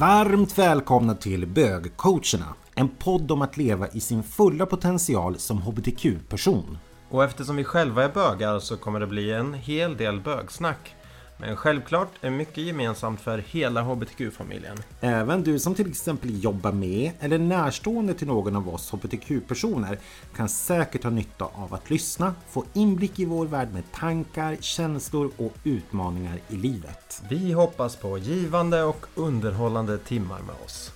Varmt 0.00 0.58
välkomna 0.58 1.14
till 1.14 1.46
Bögcoacherna, 1.46 2.54
en 2.74 2.88
podd 2.88 3.30
om 3.30 3.42
att 3.42 3.56
leva 3.56 3.88
i 3.88 4.00
sin 4.00 4.22
fulla 4.22 4.66
potential 4.66 5.38
som 5.38 5.62
hbtq-person. 5.62 6.78
Och 7.10 7.24
eftersom 7.24 7.56
vi 7.56 7.64
själva 7.64 8.04
är 8.04 8.08
bögar 8.08 8.58
så 8.58 8.76
kommer 8.76 9.00
det 9.00 9.06
bli 9.06 9.32
en 9.32 9.54
hel 9.54 9.96
del 9.96 10.20
bögsnack. 10.20 10.94
Men 11.40 11.56
självklart 11.56 12.08
är 12.20 12.30
mycket 12.30 12.64
gemensamt 12.64 13.20
för 13.20 13.38
hela 13.38 13.82
hbtq-familjen. 13.82 14.76
Även 15.00 15.42
du 15.42 15.58
som 15.58 15.74
till 15.74 15.90
exempel 15.90 16.42
jobbar 16.44 16.72
med 16.72 17.12
eller 17.20 17.38
närstående 17.38 18.14
till 18.14 18.26
någon 18.26 18.56
av 18.56 18.68
oss 18.68 18.90
hbtq-personer 18.92 19.98
kan 20.36 20.48
säkert 20.48 21.02
ha 21.02 21.10
nytta 21.10 21.44
av 21.44 21.74
att 21.74 21.90
lyssna, 21.90 22.34
få 22.48 22.64
inblick 22.72 23.18
i 23.18 23.24
vår 23.24 23.46
värld 23.46 23.68
med 23.72 23.92
tankar, 23.92 24.56
känslor 24.60 25.30
och 25.36 25.52
utmaningar 25.64 26.38
i 26.48 26.56
livet. 26.56 27.22
Vi 27.30 27.52
hoppas 27.52 27.96
på 27.96 28.18
givande 28.18 28.82
och 28.82 29.06
underhållande 29.14 29.98
timmar 29.98 30.40
med 30.40 30.54
oss. 30.64 30.92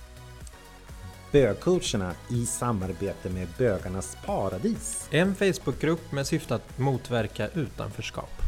Bögcoacherna 1.31 2.13
i 2.29 2.45
samarbete 2.45 3.29
med 3.29 3.47
Bögarnas 3.57 4.17
Paradis. 4.25 5.07
En 5.11 5.35
Facebookgrupp 5.35 6.11
med 6.11 6.27
syfte 6.27 6.55
att 6.55 6.79
motverka 6.79 7.47
utanförskap. 7.47 8.42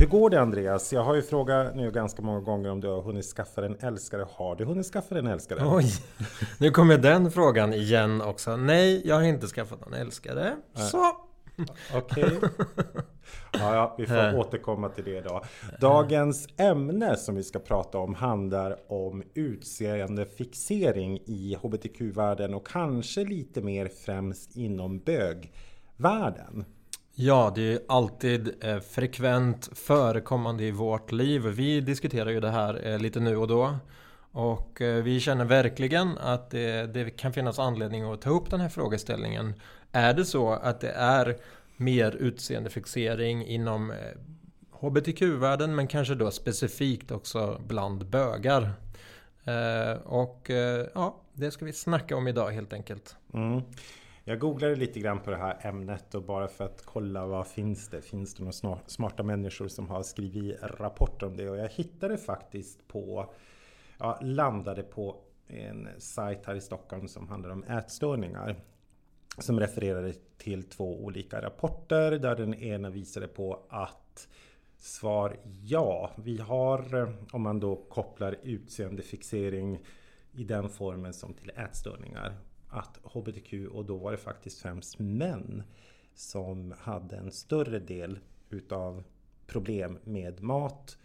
Hur 0.00 0.06
går 0.06 0.30
det 0.30 0.40
Andreas? 0.40 0.92
Jag 0.92 1.04
har 1.04 1.14
ju 1.14 1.22
frågat 1.22 1.76
nu 1.76 1.90
ganska 1.90 2.22
många 2.22 2.40
gånger 2.40 2.70
om 2.70 2.80
du 2.80 2.88
har 2.88 3.02
hunnit 3.02 3.24
skaffa 3.24 3.66
en 3.66 3.76
älskare. 3.80 4.26
Har 4.30 4.56
du 4.56 4.64
hunnit 4.64 4.86
skaffa 4.86 5.18
en 5.18 5.26
älskare? 5.26 5.60
Oj, 5.64 5.84
nu 6.58 6.70
kommer 6.70 6.98
den 6.98 7.30
frågan 7.30 7.74
igen 7.74 8.22
också. 8.22 8.56
Nej, 8.56 9.02
jag 9.04 9.14
har 9.14 9.22
inte 9.22 9.46
skaffat 9.46 9.80
någon 9.80 9.94
älskare. 9.94 10.56
Så! 10.74 11.04
Okej. 11.94 12.24
Okay. 12.24 12.50
Ja, 13.52 13.74
ja, 13.74 13.94
vi 13.98 14.06
får 14.06 14.38
återkomma 14.38 14.88
till 14.88 15.04
det 15.04 15.20
då. 15.20 15.42
Dagens 15.80 16.48
ämne 16.56 17.16
som 17.16 17.34
vi 17.34 17.42
ska 17.42 17.58
prata 17.58 17.98
om 17.98 18.14
handlar 18.14 18.92
om 18.92 19.22
utseendefixering 19.34 21.18
i 21.18 21.56
hbtq-världen 21.62 22.54
och 22.54 22.66
kanske 22.66 23.24
lite 23.24 23.60
mer 23.60 23.88
främst 24.04 24.56
inom 24.56 24.98
bögvärlden. 24.98 26.64
Ja, 27.22 27.52
det 27.54 27.72
är 27.72 27.80
alltid 27.88 28.64
eh, 28.64 28.80
frekvent 28.80 29.78
förekommande 29.78 30.64
i 30.64 30.70
vårt 30.70 31.12
liv. 31.12 31.42
Vi 31.42 31.80
diskuterar 31.80 32.30
ju 32.30 32.40
det 32.40 32.50
här 32.50 32.86
eh, 32.86 32.98
lite 32.98 33.20
nu 33.20 33.36
och 33.36 33.48
då. 33.48 33.78
Och 34.32 34.80
eh, 34.80 35.02
vi 35.02 35.20
känner 35.20 35.44
verkligen 35.44 36.18
att 36.18 36.50
det, 36.50 36.94
det, 36.94 37.10
kan 37.10 37.32
finnas 37.32 37.58
anledning 37.58 38.02
att 38.02 38.22
ta 38.22 38.30
upp 38.30 38.50
den 38.50 38.60
här 38.60 38.68
frågeställningen. 38.68 39.54
Är 39.92 40.14
det 40.14 40.24
så 40.24 40.52
att 40.52 40.80
det 40.80 40.90
är 40.90 41.36
mer 41.76 42.16
utseendefixering 42.16 43.46
inom 43.46 43.90
eh, 43.90 43.96
HBTQ-världen 44.70 45.74
men 45.74 45.86
kanske 45.86 46.14
då 46.14 46.30
specifikt 46.30 47.10
också 47.10 47.60
bland 47.66 48.06
bögar? 48.06 48.72
Eh, 49.44 50.02
och 50.04 50.50
eh, 50.50 50.86
ja, 50.94 51.20
det 51.32 51.50
ska 51.50 51.64
vi 51.64 51.72
snacka 51.72 52.16
om 52.16 52.28
idag 52.28 52.50
helt 52.50 52.72
enkelt. 52.72 53.16
Mm. 53.34 53.62
Jag 54.24 54.38
googlade 54.38 54.76
lite 54.76 55.00
grann 55.00 55.20
på 55.20 55.30
det 55.30 55.36
här 55.36 55.58
ämnet 55.62 56.14
och 56.14 56.22
bara 56.22 56.48
för 56.48 56.64
att 56.64 56.82
kolla 56.84 57.26
vad 57.26 57.46
finns 57.46 57.88
det? 57.88 58.02
Finns 58.02 58.34
det 58.34 58.44
några 58.62 58.78
smarta 58.86 59.22
människor 59.22 59.68
som 59.68 59.88
har 59.88 60.02
skrivit 60.02 60.62
rapporter 60.62 61.26
om 61.26 61.36
det? 61.36 61.50
Och 61.50 61.56
jag 61.56 61.68
hittade 61.68 62.18
faktiskt 62.18 62.88
på, 62.88 63.32
ja, 63.98 64.18
landade 64.22 64.82
på 64.82 65.16
en 65.46 65.88
sajt 65.98 66.46
här 66.46 66.54
i 66.54 66.60
Stockholm 66.60 67.08
som 67.08 67.28
handlar 67.28 67.50
om 67.50 67.64
ätstörningar. 67.64 68.56
Som 69.38 69.60
refererade 69.60 70.12
till 70.38 70.62
två 70.62 71.04
olika 71.04 71.42
rapporter 71.42 72.10
där 72.10 72.36
den 72.36 72.54
ena 72.54 72.90
visade 72.90 73.28
på 73.28 73.66
att 73.68 74.28
Svar 74.76 75.36
ja. 75.62 76.10
Vi 76.16 76.38
har, 76.38 77.12
om 77.32 77.42
man 77.42 77.60
då 77.60 77.76
kopplar 77.76 78.36
utseendefixering 78.42 79.78
i 80.32 80.44
den 80.44 80.68
formen 80.68 81.12
som 81.12 81.34
till 81.34 81.50
ätstörningar 81.50 82.36
att 82.70 83.00
HBTQ, 83.02 83.52
och 83.72 83.84
då 83.84 83.96
var 83.96 84.12
det 84.12 84.18
faktiskt 84.18 84.62
främst 84.62 84.98
män 84.98 85.62
som 86.14 86.74
hade 86.78 87.16
en 87.16 87.32
större 87.32 87.78
del 87.78 88.18
utav 88.50 89.04
problem 89.46 89.98
med 90.04 90.42
mat 90.42 90.96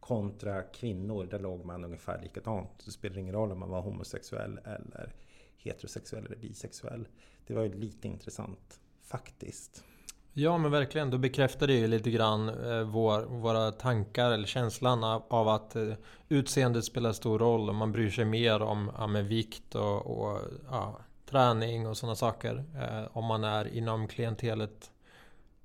kontra 0.00 0.62
kvinnor. 0.62 1.24
Där 1.24 1.38
låg 1.38 1.64
man 1.64 1.84
ungefär 1.84 2.22
likadant. 2.22 2.70
Det 2.84 2.90
spelar 2.90 3.18
ingen 3.18 3.34
roll 3.34 3.52
om 3.52 3.58
man 3.58 3.70
var 3.70 3.80
homosexuell 3.80 4.58
eller 4.64 5.14
heterosexuell 5.56 6.26
eller 6.26 6.36
bisexuell. 6.36 7.08
Det 7.46 7.54
var 7.54 7.62
ju 7.62 7.72
lite 7.72 8.08
intressant 8.08 8.80
faktiskt. 9.02 9.84
Ja 10.32 10.58
men 10.58 10.70
verkligen, 10.70 11.10
då 11.10 11.18
bekräftar 11.18 11.66
det 11.66 11.74
ju 11.74 11.86
lite 11.86 12.10
grann 12.10 12.48
eh, 12.48 12.82
vår, 12.82 13.20
våra 13.22 13.72
tankar 13.72 14.30
eller 14.30 14.46
känslan 14.46 15.04
av, 15.04 15.22
av 15.28 15.48
att 15.48 15.76
eh, 15.76 15.92
utseendet 16.28 16.84
spelar 16.84 17.12
stor 17.12 17.38
roll 17.38 17.68
och 17.68 17.74
man 17.74 17.92
bryr 17.92 18.10
sig 18.10 18.24
mer 18.24 18.62
om 18.62 18.90
ja, 18.98 19.06
med 19.06 19.26
vikt 19.26 19.74
och, 19.74 20.06
och 20.06 20.38
ja, 20.70 21.00
träning 21.30 21.86
och 21.86 21.96
sådana 21.96 22.16
saker. 22.16 22.64
Eh, 22.76 23.16
om 23.16 23.24
man 23.24 23.44
är 23.44 23.76
inom 23.76 24.08
klientelet 24.08 24.90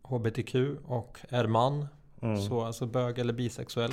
HBTQ 0.02 0.56
och 0.86 1.20
är 1.30 1.48
man. 1.48 1.88
Mm. 2.22 2.42
Så 2.42 2.62
alltså 2.62 2.86
bög 2.86 3.20
eller 3.20 3.34
bisexuell. 3.34 3.92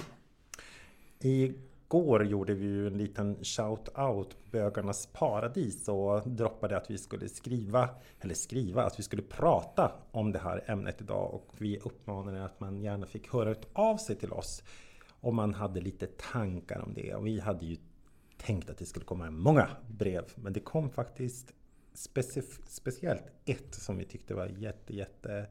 Igår 1.21 2.27
gjorde 2.27 2.55
vi 2.55 2.65
ju 2.65 2.87
en 2.87 2.99
liten 2.99 3.37
shout-out 3.37 4.37
Bögarnas 4.50 5.09
Paradis 5.12 5.88
och 5.88 6.28
droppade 6.28 6.77
att 6.77 6.91
vi 6.91 6.99
skulle 6.99 7.28
skriva, 7.28 7.89
eller 8.21 8.34
skriva, 8.34 8.83
att 8.83 8.99
vi 8.99 9.03
skulle 9.03 9.22
prata 9.22 9.93
om 10.10 10.33
det 10.33 10.39
här 10.39 10.65
ämnet 10.66 11.00
idag 11.00 11.34
och 11.34 11.49
vi 11.59 11.78
uppmanade 11.78 12.44
att 12.44 12.60
man 12.60 12.83
gärna 12.83 13.06
fick 13.06 13.33
höra 13.33 13.54
av 13.72 13.97
sig 13.97 14.16
till 14.16 14.33
oss 14.33 14.62
om 15.21 15.37
man 15.37 15.54
hade 15.54 15.81
lite 15.81 16.06
tankar 16.06 16.81
om 16.81 16.94
det. 16.94 17.15
Och 17.15 17.27
vi 17.27 17.41
hade 17.41 17.66
ju 17.66 17.77
tänkt 18.37 18.71
att 18.71 18.78
det 18.78 18.87
skulle 18.87 19.04
komma 19.04 19.31
många 19.31 19.69
brev, 19.89 20.25
men 20.34 20.53
det 20.53 20.60
kom 20.60 20.91
faktiskt 20.91 21.54
speciellt 22.66 23.25
ett 23.44 23.75
som 23.75 23.98
vi 23.98 24.04
tyckte 24.04 24.34
var 24.34 24.47
jätte, 24.47 24.97
jätte 24.97 25.47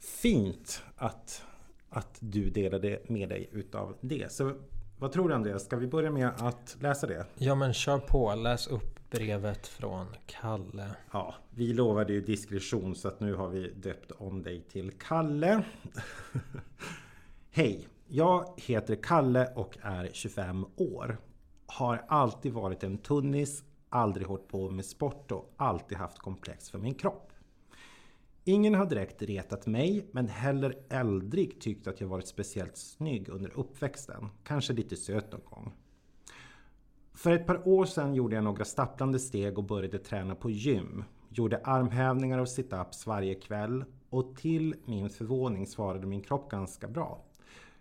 fint 0.00 0.82
att, 0.96 1.42
att 1.88 2.16
du 2.20 2.50
delade 2.50 3.00
med 3.06 3.28
dig 3.28 3.48
utav 3.52 3.96
det. 4.00 4.32
Så 4.32 4.52
vad 4.98 5.12
tror 5.12 5.28
du 5.28 5.34
Andreas? 5.34 5.64
Ska 5.64 5.76
vi 5.76 5.86
börja 5.86 6.10
med 6.10 6.30
att 6.38 6.76
läsa 6.80 7.06
det? 7.06 7.26
Ja 7.38 7.54
men 7.54 7.74
kör 7.74 7.98
på, 7.98 8.34
läs 8.34 8.66
upp 8.66 9.10
brevet 9.10 9.66
från 9.66 10.06
Kalle. 10.26 10.90
Ja, 11.12 11.34
vi 11.50 11.72
lovade 11.72 12.12
ju 12.12 12.20
diskretion 12.20 12.94
så 12.94 13.08
att 13.08 13.20
nu 13.20 13.34
har 13.34 13.48
vi 13.48 13.70
döpt 13.70 14.10
om 14.10 14.42
dig 14.42 14.60
till 14.60 14.90
Kalle. 14.90 15.62
Hej! 17.50 17.88
Jag 18.08 18.48
heter 18.56 18.96
Kalle 19.02 19.48
och 19.54 19.78
är 19.82 20.10
25 20.12 20.66
år. 20.76 21.18
Har 21.66 22.04
alltid 22.08 22.52
varit 22.52 22.84
en 22.84 22.98
tunnis, 22.98 23.64
aldrig 23.94 24.26
hållit 24.26 24.48
på 24.48 24.70
med 24.70 24.84
sport 24.84 25.32
och 25.32 25.54
alltid 25.56 25.98
haft 25.98 26.18
komplex 26.18 26.70
för 26.70 26.78
min 26.78 26.94
kropp. 26.94 27.32
Ingen 28.44 28.74
har 28.74 28.86
direkt 28.86 29.22
retat 29.22 29.66
mig, 29.66 30.06
men 30.12 30.28
heller 30.28 30.78
aldrig 30.90 31.60
tyckt 31.60 31.86
att 31.86 32.00
jag 32.00 32.08
varit 32.08 32.26
speciellt 32.26 32.76
snygg 32.76 33.28
under 33.28 33.58
uppväxten. 33.58 34.28
Kanske 34.44 34.72
lite 34.72 34.96
söt 34.96 35.32
någon 35.32 35.44
gång. 35.44 35.72
För 37.14 37.32
ett 37.32 37.46
par 37.46 37.68
år 37.68 37.84
sedan 37.84 38.14
gjorde 38.14 38.34
jag 38.34 38.44
några 38.44 38.64
stapplande 38.64 39.18
steg 39.18 39.58
och 39.58 39.64
började 39.64 39.98
träna 39.98 40.34
på 40.34 40.50
gym. 40.50 41.04
Gjorde 41.28 41.60
armhävningar 41.64 42.38
och 42.38 42.48
situps 42.48 43.06
varje 43.06 43.34
kväll 43.34 43.84
och 44.10 44.36
till 44.36 44.74
min 44.84 45.10
förvåning 45.10 45.66
svarade 45.66 46.06
min 46.06 46.22
kropp 46.22 46.50
ganska 46.50 46.88
bra. 46.88 47.24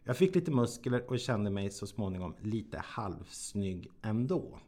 Jag 0.03 0.17
fick 0.17 0.35
lite 0.35 0.51
muskler 0.51 1.11
och 1.11 1.19
kände 1.19 1.49
mig 1.49 1.69
så 1.69 1.87
småningom 1.87 2.35
lite 2.39 2.77
halvsnygg 2.77 3.91
ändå. 4.01 4.59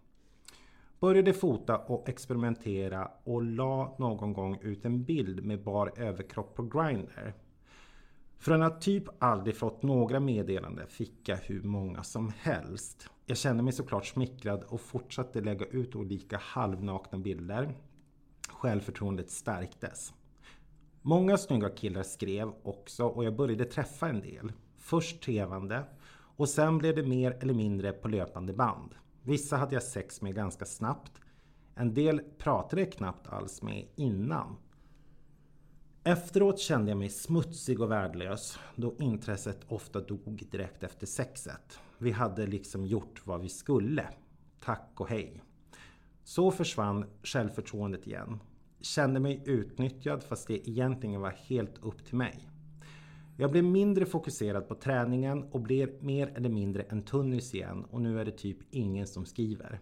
Började 1.06 1.34
fota 1.34 1.78
och 1.78 2.10
experimentera 2.10 3.12
och 3.24 3.44
la 3.44 3.96
någon 4.00 4.34
gång 4.34 4.60
ut 4.62 4.86
en 4.86 5.04
bild 5.04 5.46
med 5.46 5.63
bar 5.63 5.94
överkropp 5.98 6.56
på 6.56 6.63
Grindr. 6.63 7.34
Från 8.38 8.62
att 8.62 8.81
typ 8.81 9.04
aldrig 9.19 9.57
fått 9.57 9.84
några 9.84 10.19
meddelanden 10.19 10.88
fick 10.88 11.30
jag 11.30 11.38
hur 11.38 11.62
många 11.63 12.04
som 12.04 12.31
helst. 12.38 13.10
Jag 13.25 13.38
kände 13.38 13.63
mig 13.63 13.74
såklart 13.74 14.06
smickrad 14.06 14.63
och 14.63 14.81
fortsatte 14.81 15.42
lägga 15.42 15.66
ut 15.66 15.96
olika 15.96 16.38
halvnakna 16.38 17.18
bilder. 17.18 17.75
Självförtroendet 18.50 19.30
stärktes. 19.30 20.13
Många 21.01 21.38
snygga 21.38 21.69
killar 21.69 22.04
skrev 22.04 22.51
också 22.63 23.06
och 23.06 23.24
jag 23.24 23.36
började 23.36 23.66
träffa 23.66 24.08
en 24.08 24.22
del. 24.22 24.51
Först 24.78 25.22
trevande 25.22 25.84
och 26.38 26.50
sen 26.50 26.78
blev 26.78 26.96
det 26.96 27.04
mer 27.04 27.38
eller 27.42 27.54
mindre 27.54 27.92
på 27.92 28.08
löpande 28.08 28.54
band. 28.54 28.96
Vissa 29.25 29.57
hade 29.57 29.74
jag 29.74 29.83
sex 29.83 30.22
med 30.22 30.36
ganska 30.36 30.66
snabbt. 30.66 31.22
En 31.75 31.94
del 31.94 32.22
pratade 32.38 32.81
jag 32.81 32.92
knappt 32.92 33.27
alls 33.27 33.62
med 33.62 33.88
innan. 33.95 34.56
Efteråt 36.04 36.60
kände 36.60 36.92
jag 36.92 36.98
mig 36.98 37.10
smutsig 37.10 37.81
och 37.81 37.92
värdelös 37.92 38.60
då 38.75 38.95
intresset 39.00 39.60
ofta 39.68 40.01
dog 40.01 40.44
direkt 40.51 40.83
efter 40.83 41.07
sexet. 41.07 41.80
Vi 41.98 42.12
hade 42.12 42.48
liksom 42.48 42.86
gjort 42.86 43.22
vad 43.25 43.42
vi 43.42 43.50
skulle. 43.50 44.07
Tack 44.60 44.92
och 44.95 45.10
hej. 45.10 45.42
Så 46.24 46.51
försvann 46.51 47.06
självförtroendet 47.24 48.07
igen. 48.07 48.39
Kände 48.81 49.19
mig 49.19 49.44
utnyttjad 49.45 50.24
fast 50.24 50.48
det 50.48 50.69
egentligen 50.69 51.22
var 51.22 51.31
helt 51.31 51.77
upp 51.83 52.06
till 52.06 52.16
mig. 52.18 52.50
Jag 53.38 53.52
blev 53.52 53.64
mindre 53.64 54.06
fokuserad 54.06 54.68
på 54.68 54.76
träningen 54.76 55.44
och 55.44 55.62
blev 55.62 56.04
mer 56.04 56.32
eller 56.36 56.50
mindre 56.50 56.82
en 56.82 57.04
tunnis 57.04 57.54
igen 57.54 57.86
och 57.92 58.02
nu 58.02 58.20
är 58.20 58.26
det 58.26 58.32
typ 58.32 58.58
ingen 58.72 59.08
som 59.08 59.26
skriver. 59.26 59.80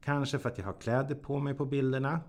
Kanske 0.00 0.38
för 0.38 0.48
att 0.48 0.58
jag 0.58 0.64
har 0.64 0.80
kläder 0.80 1.14
på 1.14 1.38
mig 1.38 1.54
på 1.54 1.64
bilderna. 1.64 2.20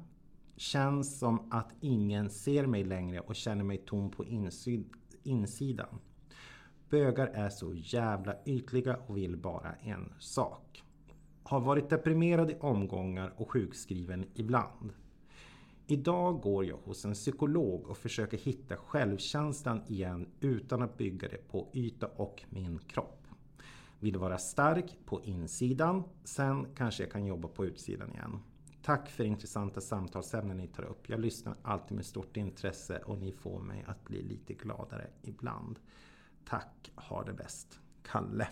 Känns 0.56 1.19
som 1.19 1.51
att 1.51 1.74
ingen 1.80 2.30
ser 2.30 2.65
mig 2.65 2.83
längre 2.83 3.19
och 3.19 3.36
känner 3.36 3.63
mig 3.63 3.77
tom 3.77 4.12
på 4.12 4.25
insidan. 5.24 6.00
Bögar 6.89 7.27
är 7.27 7.50
så 7.50 7.74
jävla 7.75 8.36
ytliga 8.45 8.98
och 9.07 9.18
vill 9.18 9.38
bara 9.38 9.74
en 9.74 10.13
sak. 10.19 10.83
Har 11.44 11.59
varit 11.59 11.89
deprimerad 11.89 12.51
i 12.51 12.56
omgångar 12.59 13.33
och 13.38 13.51
sjukskriven 13.51 14.25
ibland. 14.33 14.94
Idag 15.87 16.41
går 16.41 16.65
jag 16.65 16.77
hos 16.77 17.05
en 17.05 17.13
psykolog 17.13 17.87
och 17.87 17.97
försöker 17.97 18.37
hitta 18.37 18.77
självkänslan 18.77 19.81
igen 19.87 20.29
utan 20.39 20.81
att 20.81 20.97
bygga 20.97 21.27
det 21.27 21.47
på 21.47 21.69
yta 21.73 22.07
och 22.07 22.43
min 22.49 22.79
kropp. 22.79 23.27
Vill 23.99 24.17
vara 24.17 24.37
stark 24.37 24.97
på 25.05 25.23
insidan, 25.23 26.03
sen 26.23 26.67
kanske 26.75 27.03
jag 27.03 27.11
kan 27.11 27.25
jobba 27.25 27.47
på 27.47 27.65
utsidan 27.65 28.11
igen. 28.11 28.39
Tack 28.83 29.09
för 29.09 29.23
intressanta 29.23 29.81
samtalsämnen 29.81 30.57
ni 30.57 30.67
tar 30.67 30.83
upp. 30.83 31.09
Jag 31.09 31.19
lyssnar 31.19 31.55
alltid 31.61 31.95
med 31.95 32.05
stort 32.05 32.37
intresse 32.37 32.97
och 32.97 33.17
ni 33.17 33.31
får 33.31 33.59
mig 33.59 33.83
att 33.87 34.03
bli 34.03 34.23
lite 34.23 34.53
gladare 34.53 35.07
ibland. 35.21 35.79
Tack, 36.45 36.91
ha 36.95 37.23
det 37.23 37.33
bäst. 37.33 37.79
Kalle. 38.03 38.47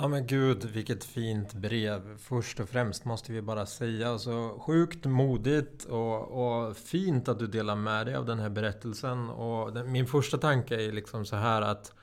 Ja 0.00 0.08
men 0.08 0.26
gud 0.26 0.64
vilket 0.64 1.04
fint 1.04 1.54
brev. 1.54 2.18
Först 2.18 2.60
och 2.60 2.68
främst 2.68 3.04
måste 3.04 3.32
vi 3.32 3.42
bara 3.42 3.66
säga. 3.66 4.08
Alltså, 4.08 4.58
sjukt 4.58 5.04
modigt 5.04 5.84
och, 5.84 6.66
och 6.68 6.76
fint 6.76 7.28
att 7.28 7.38
du 7.38 7.46
delar 7.46 7.76
med 7.76 8.06
dig 8.06 8.14
av 8.14 8.26
den 8.26 8.38
här 8.38 8.48
berättelsen. 8.48 9.30
Och 9.30 9.72
den, 9.72 9.92
min 9.92 10.06
första 10.06 10.38
tanke 10.38 10.86
är 10.86 10.92
liksom 10.92 11.26
så 11.26 11.36
här 11.36 11.62
att 11.62 11.94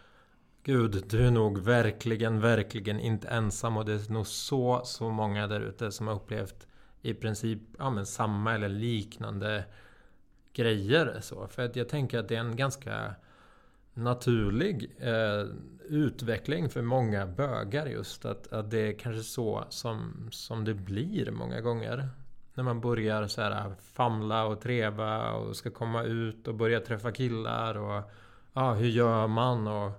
Gud, 0.63 1.03
du 1.09 1.27
är 1.27 1.31
nog 1.31 1.59
verkligen, 1.59 2.39
verkligen 2.39 3.00
inte 3.00 3.27
ensam 3.27 3.77
och 3.77 3.86
det 3.86 3.94
är 3.94 4.12
nog 4.12 4.27
så, 4.27 4.81
så 4.86 5.09
många 5.09 5.48
där 5.48 5.62
ute 5.62 5.91
som 5.91 6.07
har 6.07 6.15
upplevt 6.15 6.68
i 7.01 7.13
princip 7.13 7.59
ja, 7.77 7.89
men 7.89 8.06
samma 8.06 8.56
eller 8.56 8.69
liknande 8.69 9.63
grejer. 10.53 11.19
Så. 11.21 11.48
För 11.48 11.65
att 11.65 11.75
jag 11.75 11.89
tänker 11.89 12.19
att 12.19 12.27
det 12.27 12.36
är 12.36 12.39
en 12.39 12.56
ganska 12.56 13.15
naturlig 13.95 14.95
eh, 15.00 15.47
utveckling 15.89 16.69
för 16.69 16.81
många 16.81 17.27
bögar 17.27 17.86
just. 17.86 18.25
Att, 18.25 18.53
att 18.53 18.71
det 18.71 18.80
är 18.80 19.00
kanske 19.00 19.24
så 19.24 19.63
som, 19.69 20.27
som 20.31 20.65
det 20.65 20.74
blir 20.74 21.31
många 21.31 21.62
gånger. 21.62 22.09
När 22.53 22.63
man 22.63 22.81
börjar 22.81 23.27
så 23.27 23.42
här 23.42 23.75
famla 23.94 24.45
och 24.45 24.62
treva 24.62 25.31
och 25.31 25.56
ska 25.56 25.71
komma 25.71 26.03
ut 26.03 26.47
och 26.47 26.56
börja 26.56 26.80
träffa 26.80 27.12
killar 27.12 27.77
och 27.77 28.12
ja, 28.53 28.74
hur 28.74 28.88
gör 28.88 29.27
man 29.27 29.68
och 29.68 29.92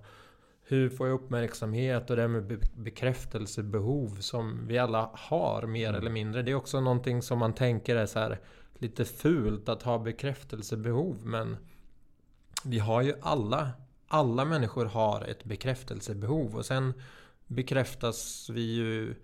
hur 0.62 0.88
får 0.88 1.06
jag 1.08 1.14
uppmärksamhet 1.14 2.10
och 2.10 2.16
det 2.16 2.28
med 2.28 2.68
bekräftelsebehov 2.74 4.16
som 4.20 4.66
vi 4.66 4.78
alla 4.78 5.10
har 5.14 5.66
mer 5.66 5.88
mm. 5.88 6.00
eller 6.00 6.10
mindre. 6.10 6.42
Det 6.42 6.50
är 6.50 6.54
också 6.54 6.80
någonting 6.80 7.22
som 7.22 7.38
man 7.38 7.54
tänker 7.54 7.96
är 7.96 8.06
så 8.06 8.18
här 8.18 8.40
lite 8.74 9.04
fult 9.04 9.68
att 9.68 9.82
ha 9.82 9.98
bekräftelsebehov 9.98 11.16
men 11.24 11.56
vi 12.64 12.78
har 12.78 13.02
ju 13.02 13.14
alla 13.20 13.70
alla 14.08 14.44
människor 14.44 14.84
har 14.84 15.22
ett 15.22 15.44
bekräftelsebehov 15.44 16.56
och 16.56 16.66
sen 16.66 16.94
bekräftas 17.46 18.50
vi 18.52 18.74
ju 18.74 19.14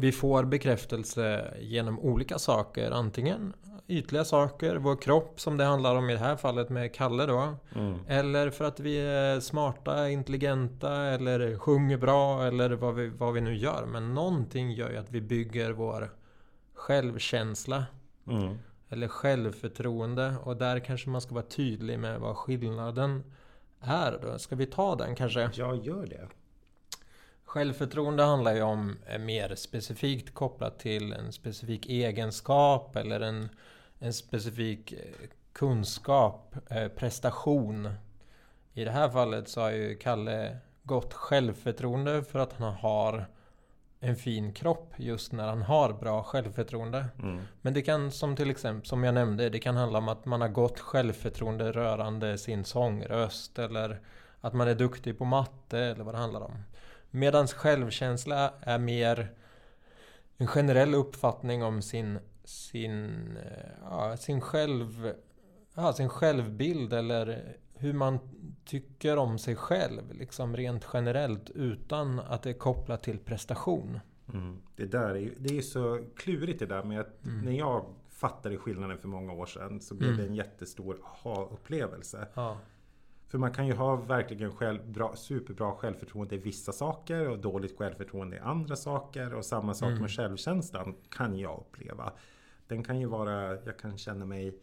vi 0.00 0.12
får 0.12 0.44
bekräftelse 0.44 1.54
genom 1.60 1.98
olika 1.98 2.38
saker. 2.38 2.90
Antingen 2.90 3.52
ytliga 3.88 4.24
saker, 4.24 4.76
vår 4.76 4.96
kropp 4.96 5.40
som 5.40 5.56
det 5.56 5.64
handlar 5.64 5.96
om 5.96 6.10
i 6.10 6.12
det 6.12 6.18
här 6.18 6.36
fallet 6.36 6.68
med 6.70 6.94
Kalle 6.94 7.26
då. 7.26 7.56
Mm. 7.74 7.98
Eller 8.08 8.50
för 8.50 8.64
att 8.64 8.80
vi 8.80 8.98
är 8.98 9.40
smarta, 9.40 10.08
intelligenta 10.08 10.92
eller 10.92 11.58
sjunger 11.58 11.96
bra 11.96 12.46
eller 12.46 12.70
vad 12.70 12.94
vi, 12.94 13.08
vad 13.08 13.34
vi 13.34 13.40
nu 13.40 13.56
gör. 13.56 13.86
Men 13.86 14.14
någonting 14.14 14.70
gör 14.72 14.90
ju 14.90 14.96
att 14.96 15.10
vi 15.10 15.20
bygger 15.20 15.70
vår 15.70 16.10
självkänsla. 16.74 17.84
Mm. 18.26 18.58
Eller 18.88 19.08
självförtroende. 19.08 20.34
Och 20.42 20.56
där 20.56 20.78
kanske 20.78 21.10
man 21.10 21.20
ska 21.20 21.34
vara 21.34 21.44
tydlig 21.44 21.98
med 21.98 22.20
vad 22.20 22.36
skillnaden 22.36 23.24
är 23.80 24.18
då? 24.22 24.38
Ska 24.38 24.56
vi 24.56 24.66
ta 24.66 24.96
den 24.96 25.14
kanske? 25.14 25.50
Ja, 25.54 25.74
gör 25.74 26.06
det. 26.06 26.28
Självförtroende 27.44 28.22
handlar 28.22 28.54
ju 28.54 28.62
om 28.62 28.96
eh, 29.06 29.18
mer 29.18 29.54
specifikt 29.54 30.34
kopplat 30.34 30.78
till 30.78 31.12
en 31.12 31.32
specifik 31.32 31.86
egenskap 31.86 32.96
eller 32.96 33.20
en, 33.20 33.48
en 33.98 34.12
specifik 34.12 34.92
eh, 34.92 34.98
kunskap, 35.52 36.54
eh, 36.68 36.88
prestation. 36.88 37.88
I 38.72 38.84
det 38.84 38.90
här 38.90 39.08
fallet 39.08 39.48
så 39.48 39.60
har 39.60 39.70
ju 39.70 39.96
Kalle 39.96 40.58
gott 40.82 41.14
självförtroende 41.14 42.22
för 42.24 42.38
att 42.38 42.52
han 42.52 42.74
har 42.74 43.26
en 44.00 44.16
fin 44.16 44.52
kropp 44.52 44.94
just 44.96 45.32
när 45.32 45.48
han 45.48 45.62
har 45.62 45.92
bra 45.92 46.22
självförtroende. 46.22 47.06
Mm. 47.22 47.40
Men 47.62 47.74
det 47.74 47.82
kan 47.82 48.10
som 48.10 48.36
till 48.36 48.50
exempel, 48.50 48.88
som 48.88 49.04
jag 49.04 49.14
nämnde, 49.14 49.48
det 49.48 49.58
kan 49.58 49.76
handla 49.76 49.98
om 49.98 50.08
att 50.08 50.24
man 50.24 50.40
har 50.40 50.48
gott 50.48 50.80
självförtroende 50.80 51.72
rörande 51.72 52.38
sin 52.38 52.64
sångröst 52.64 53.58
eller 53.58 54.00
att 54.40 54.54
man 54.54 54.68
är 54.68 54.74
duktig 54.74 55.18
på 55.18 55.24
matte 55.24 55.78
eller 55.78 56.04
vad 56.04 56.14
det 56.14 56.18
handlar 56.18 56.40
om. 56.40 56.62
Medan 57.10 57.46
självkänsla 57.46 58.52
är 58.60 58.78
mer 58.78 59.30
en 60.36 60.46
generell 60.46 60.94
uppfattning 60.94 61.62
om 61.62 61.82
sin, 61.82 62.18
sin, 62.44 63.38
ja, 63.90 64.16
sin, 64.16 64.40
själv, 64.40 65.12
ja, 65.74 65.92
sin 65.92 66.08
självbild 66.08 66.92
eller 66.92 67.56
hur 67.78 67.92
man 67.92 68.18
tycker 68.64 69.16
om 69.16 69.38
sig 69.38 69.56
själv, 69.56 70.12
liksom 70.12 70.56
rent 70.56 70.86
generellt, 70.92 71.50
utan 71.50 72.20
att 72.20 72.42
det 72.42 72.50
är 72.50 72.54
kopplat 72.54 73.02
till 73.02 73.18
prestation. 73.18 74.00
Mm. 74.32 74.56
Det 74.76 74.86
där 74.86 75.16
är, 75.16 75.34
det 75.38 75.58
är 75.58 75.62
så 75.62 76.04
klurigt 76.16 76.58
det 76.58 76.66
där 76.66 76.82
med 76.82 77.00
att 77.00 77.24
mm. 77.26 77.40
när 77.40 77.52
jag 77.52 77.84
fattade 78.08 78.56
skillnaden 78.56 78.98
för 78.98 79.08
många 79.08 79.32
år 79.32 79.46
sedan 79.46 79.80
så 79.80 79.94
blev 79.94 80.10
mm. 80.10 80.20
det 80.20 80.28
en 80.28 80.34
jättestor 80.34 81.00
aha-upplevelse. 81.04 82.28
Ja. 82.34 82.58
För 83.28 83.38
man 83.38 83.52
kan 83.52 83.66
ju 83.66 83.74
ha 83.74 83.96
verkligen 83.96 84.52
själv, 84.52 84.90
bra, 84.92 85.16
superbra 85.16 85.72
självförtroende 85.72 86.34
i 86.34 86.38
vissa 86.38 86.72
saker 86.72 87.28
och 87.28 87.38
dåligt 87.38 87.78
självförtroende 87.78 88.36
i 88.36 88.38
andra 88.38 88.76
saker. 88.76 89.34
Och 89.34 89.44
samma 89.44 89.74
sak 89.74 89.88
mm. 89.88 90.00
med 90.00 90.10
självkänslan 90.10 90.94
kan 91.08 91.38
jag 91.38 91.58
uppleva. 91.58 92.12
Den 92.66 92.84
kan 92.84 93.00
ju 93.00 93.06
vara, 93.06 93.64
jag 93.64 93.78
kan 93.78 93.98
känna 93.98 94.24
mig 94.24 94.54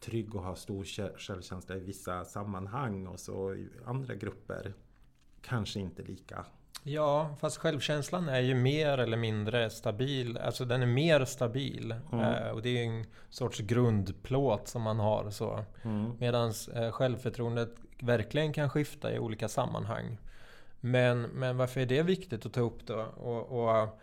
trygg 0.00 0.34
och 0.34 0.42
ha 0.42 0.56
stor 0.56 0.84
självkänsla 1.18 1.76
i 1.76 1.80
vissa 1.80 2.24
sammanhang 2.24 3.06
och 3.06 3.20
så 3.20 3.54
i 3.54 3.68
andra 3.86 4.14
grupper 4.14 4.72
kanske 5.42 5.80
inte 5.80 6.02
lika. 6.02 6.46
Ja, 6.82 7.36
fast 7.40 7.58
självkänslan 7.58 8.28
är 8.28 8.40
ju 8.40 8.54
mer 8.54 8.98
eller 8.98 9.16
mindre 9.16 9.70
stabil. 9.70 10.38
Alltså 10.38 10.64
den 10.64 10.82
är 10.82 10.86
mer 10.86 11.24
stabil. 11.24 11.94
Mm. 12.12 12.24
Eh, 12.24 12.50
och 12.50 12.62
det 12.62 12.68
är 12.68 12.84
en 12.84 13.04
sorts 13.28 13.60
grundplåt 13.60 14.68
som 14.68 14.82
man 14.82 15.00
har. 15.00 15.30
så. 15.30 15.64
Mm. 15.82 16.12
Medan 16.18 16.52
eh, 16.74 16.90
självförtroendet 16.90 17.74
verkligen 18.00 18.52
kan 18.52 18.70
skifta 18.70 19.12
i 19.12 19.18
olika 19.18 19.48
sammanhang. 19.48 20.18
Men, 20.80 21.22
men 21.22 21.56
varför 21.56 21.80
är 21.80 21.86
det 21.86 22.02
viktigt 22.02 22.46
att 22.46 22.52
ta 22.52 22.60
upp 22.60 22.86
då? 22.86 23.00
Och, 23.00 23.70
och 23.70 24.00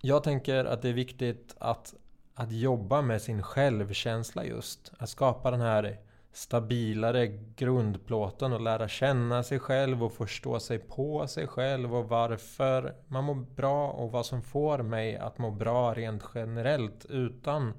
jag 0.00 0.24
tänker 0.24 0.64
att 0.64 0.82
det 0.82 0.88
är 0.88 0.92
viktigt 0.92 1.54
att 1.58 1.94
att 2.38 2.52
jobba 2.52 3.02
med 3.02 3.22
sin 3.22 3.42
självkänsla 3.42 4.44
just. 4.44 4.92
Att 4.98 5.08
skapa 5.08 5.50
den 5.50 5.60
här 5.60 5.98
stabilare 6.32 7.26
grundplåten 7.56 8.52
och 8.52 8.60
lära 8.60 8.88
känna 8.88 9.42
sig 9.42 9.58
själv 9.58 10.04
och 10.04 10.12
förstå 10.12 10.60
sig 10.60 10.78
på 10.78 11.26
sig 11.26 11.46
själv 11.46 11.94
och 11.94 12.08
varför 12.08 12.94
man 13.06 13.24
mår 13.24 13.34
bra 13.34 13.90
och 13.90 14.12
vad 14.12 14.26
som 14.26 14.42
får 14.42 14.78
mig 14.78 15.16
att 15.16 15.38
må 15.38 15.50
bra 15.50 15.94
rent 15.94 16.24
generellt 16.34 17.06
utan 17.08 17.72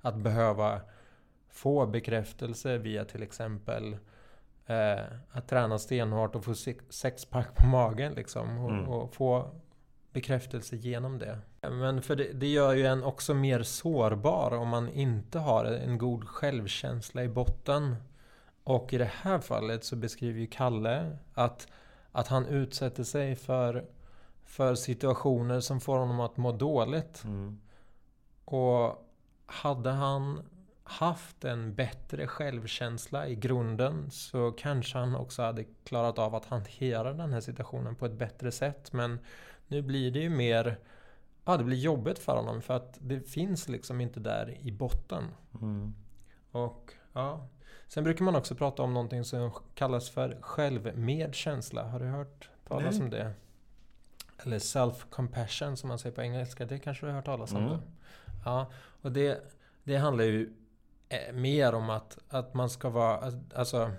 att 0.00 0.16
behöva 0.16 0.80
få 1.50 1.86
bekräftelse 1.86 2.78
via 2.78 3.04
till 3.04 3.22
exempel 3.22 3.96
eh, 4.66 5.04
att 5.30 5.48
träna 5.48 5.78
stenhårt 5.78 6.34
och 6.34 6.44
få 6.44 6.54
sexpack 6.88 7.54
på 7.54 7.66
magen 7.66 8.12
liksom 8.12 8.58
och, 8.58 8.70
mm. 8.70 8.88
och 8.88 9.14
få 9.14 9.50
bekräftelse 10.12 10.76
genom 10.76 11.18
det. 11.18 11.38
Men 11.60 12.02
för 12.02 12.16
det, 12.16 12.32
det, 12.32 12.46
gör 12.46 12.74
ju 12.74 12.86
en 12.86 13.04
också 13.04 13.34
mer 13.34 13.62
sårbar 13.62 14.54
om 14.54 14.68
man 14.68 14.88
inte 14.88 15.38
har 15.38 15.64
en 15.64 15.98
god 15.98 16.28
självkänsla 16.28 17.24
i 17.24 17.28
botten. 17.28 17.96
Och 18.64 18.92
i 18.92 18.98
det 18.98 19.10
här 19.22 19.38
fallet 19.38 19.84
så 19.84 19.96
beskriver 19.96 20.40
ju 20.40 20.46
Kalle 20.46 21.18
att, 21.34 21.68
att 22.12 22.28
han 22.28 22.46
utsätter 22.46 23.04
sig 23.04 23.36
för, 23.36 23.84
för 24.44 24.74
situationer 24.74 25.60
som 25.60 25.80
får 25.80 25.98
honom 25.98 26.20
att 26.20 26.36
må 26.36 26.52
dåligt. 26.52 27.24
Mm. 27.24 27.60
Och 28.44 29.08
hade 29.46 29.90
han 29.90 30.42
haft 30.82 31.44
en 31.44 31.74
bättre 31.74 32.26
självkänsla 32.26 33.28
i 33.28 33.34
grunden 33.34 34.10
så 34.10 34.52
kanske 34.52 34.98
han 34.98 35.14
också 35.16 35.42
hade 35.42 35.64
klarat 35.84 36.18
av 36.18 36.34
att 36.34 36.44
hantera 36.44 37.12
den 37.12 37.32
här 37.32 37.40
situationen 37.40 37.94
på 37.94 38.06
ett 38.06 38.12
bättre 38.12 38.52
sätt. 38.52 38.92
Men 38.92 39.18
nu 39.66 39.82
blir 39.82 40.10
det 40.10 40.18
ju 40.18 40.30
mer 40.30 40.78
Ja, 41.48 41.56
det 41.56 41.64
blir 41.64 41.76
jobbigt 41.76 42.18
för 42.18 42.36
honom 42.36 42.62
för 42.62 42.74
att 42.74 42.98
det 43.00 43.20
finns 43.20 43.68
liksom 43.68 44.00
inte 44.00 44.20
där 44.20 44.58
i 44.60 44.72
botten. 44.72 45.24
Mm. 45.60 45.94
Och 46.50 46.92
ja, 47.12 47.48
Sen 47.86 48.04
brukar 48.04 48.24
man 48.24 48.36
också 48.36 48.54
prata 48.54 48.82
om 48.82 48.94
någonting 48.94 49.24
som 49.24 49.50
kallas 49.74 50.10
för 50.10 50.38
självmedkänsla. 50.40 51.82
Har 51.82 52.00
du 52.00 52.06
hört 52.06 52.50
talas 52.68 52.94
Nej. 52.94 53.04
om 53.04 53.10
det? 53.10 53.32
Eller 54.38 54.58
self-compassion 54.58 55.74
som 55.74 55.88
man 55.88 55.98
säger 55.98 56.16
på 56.16 56.22
engelska. 56.22 56.66
Det 56.66 56.78
kanske 56.78 57.06
du 57.06 57.10
har 57.10 57.16
hört 57.16 57.24
talas 57.24 57.52
om? 57.52 57.56
Mm. 57.56 57.70
Då? 57.70 57.78
Ja, 58.44 58.70
och 59.02 59.12
det, 59.12 59.52
det 59.84 59.96
handlar 59.96 60.24
ju 60.24 60.52
eh, 61.08 61.34
mer 61.34 61.74
om 61.74 61.90
att, 61.90 62.18
att 62.28 62.54
man 62.54 62.70
ska 62.70 62.88
vara... 62.88 63.32
Alltså, 63.54 63.90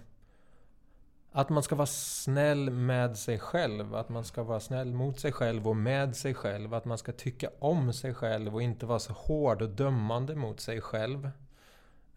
att 1.32 1.50
man 1.50 1.64
ska 1.64 1.76
vara 1.76 1.86
snäll 1.86 2.70
med 2.70 3.18
sig 3.18 3.40
själv. 3.40 3.96
Att 3.96 4.10
man 4.10 4.24
ska 4.24 4.44
vara 4.44 4.60
snäll 4.60 4.94
mot 4.94 5.20
sig 5.20 5.32
själv 5.32 5.68
och 5.68 5.76
med 5.78 6.16
sig 6.16 6.34
själv. 6.34 6.74
Att 6.74 6.86
man 6.86 6.98
ska 6.98 7.12
tycka 7.12 7.50
om 7.60 7.94
sig 7.94 8.14
själv 8.14 8.56
och 8.56 8.62
inte 8.62 8.86
vara 8.86 9.00
så 9.00 9.14
hård 9.14 9.62
och 9.62 9.70
dömande 9.70 10.36
mot 10.36 10.60
sig 10.60 10.82
själv. 10.82 11.30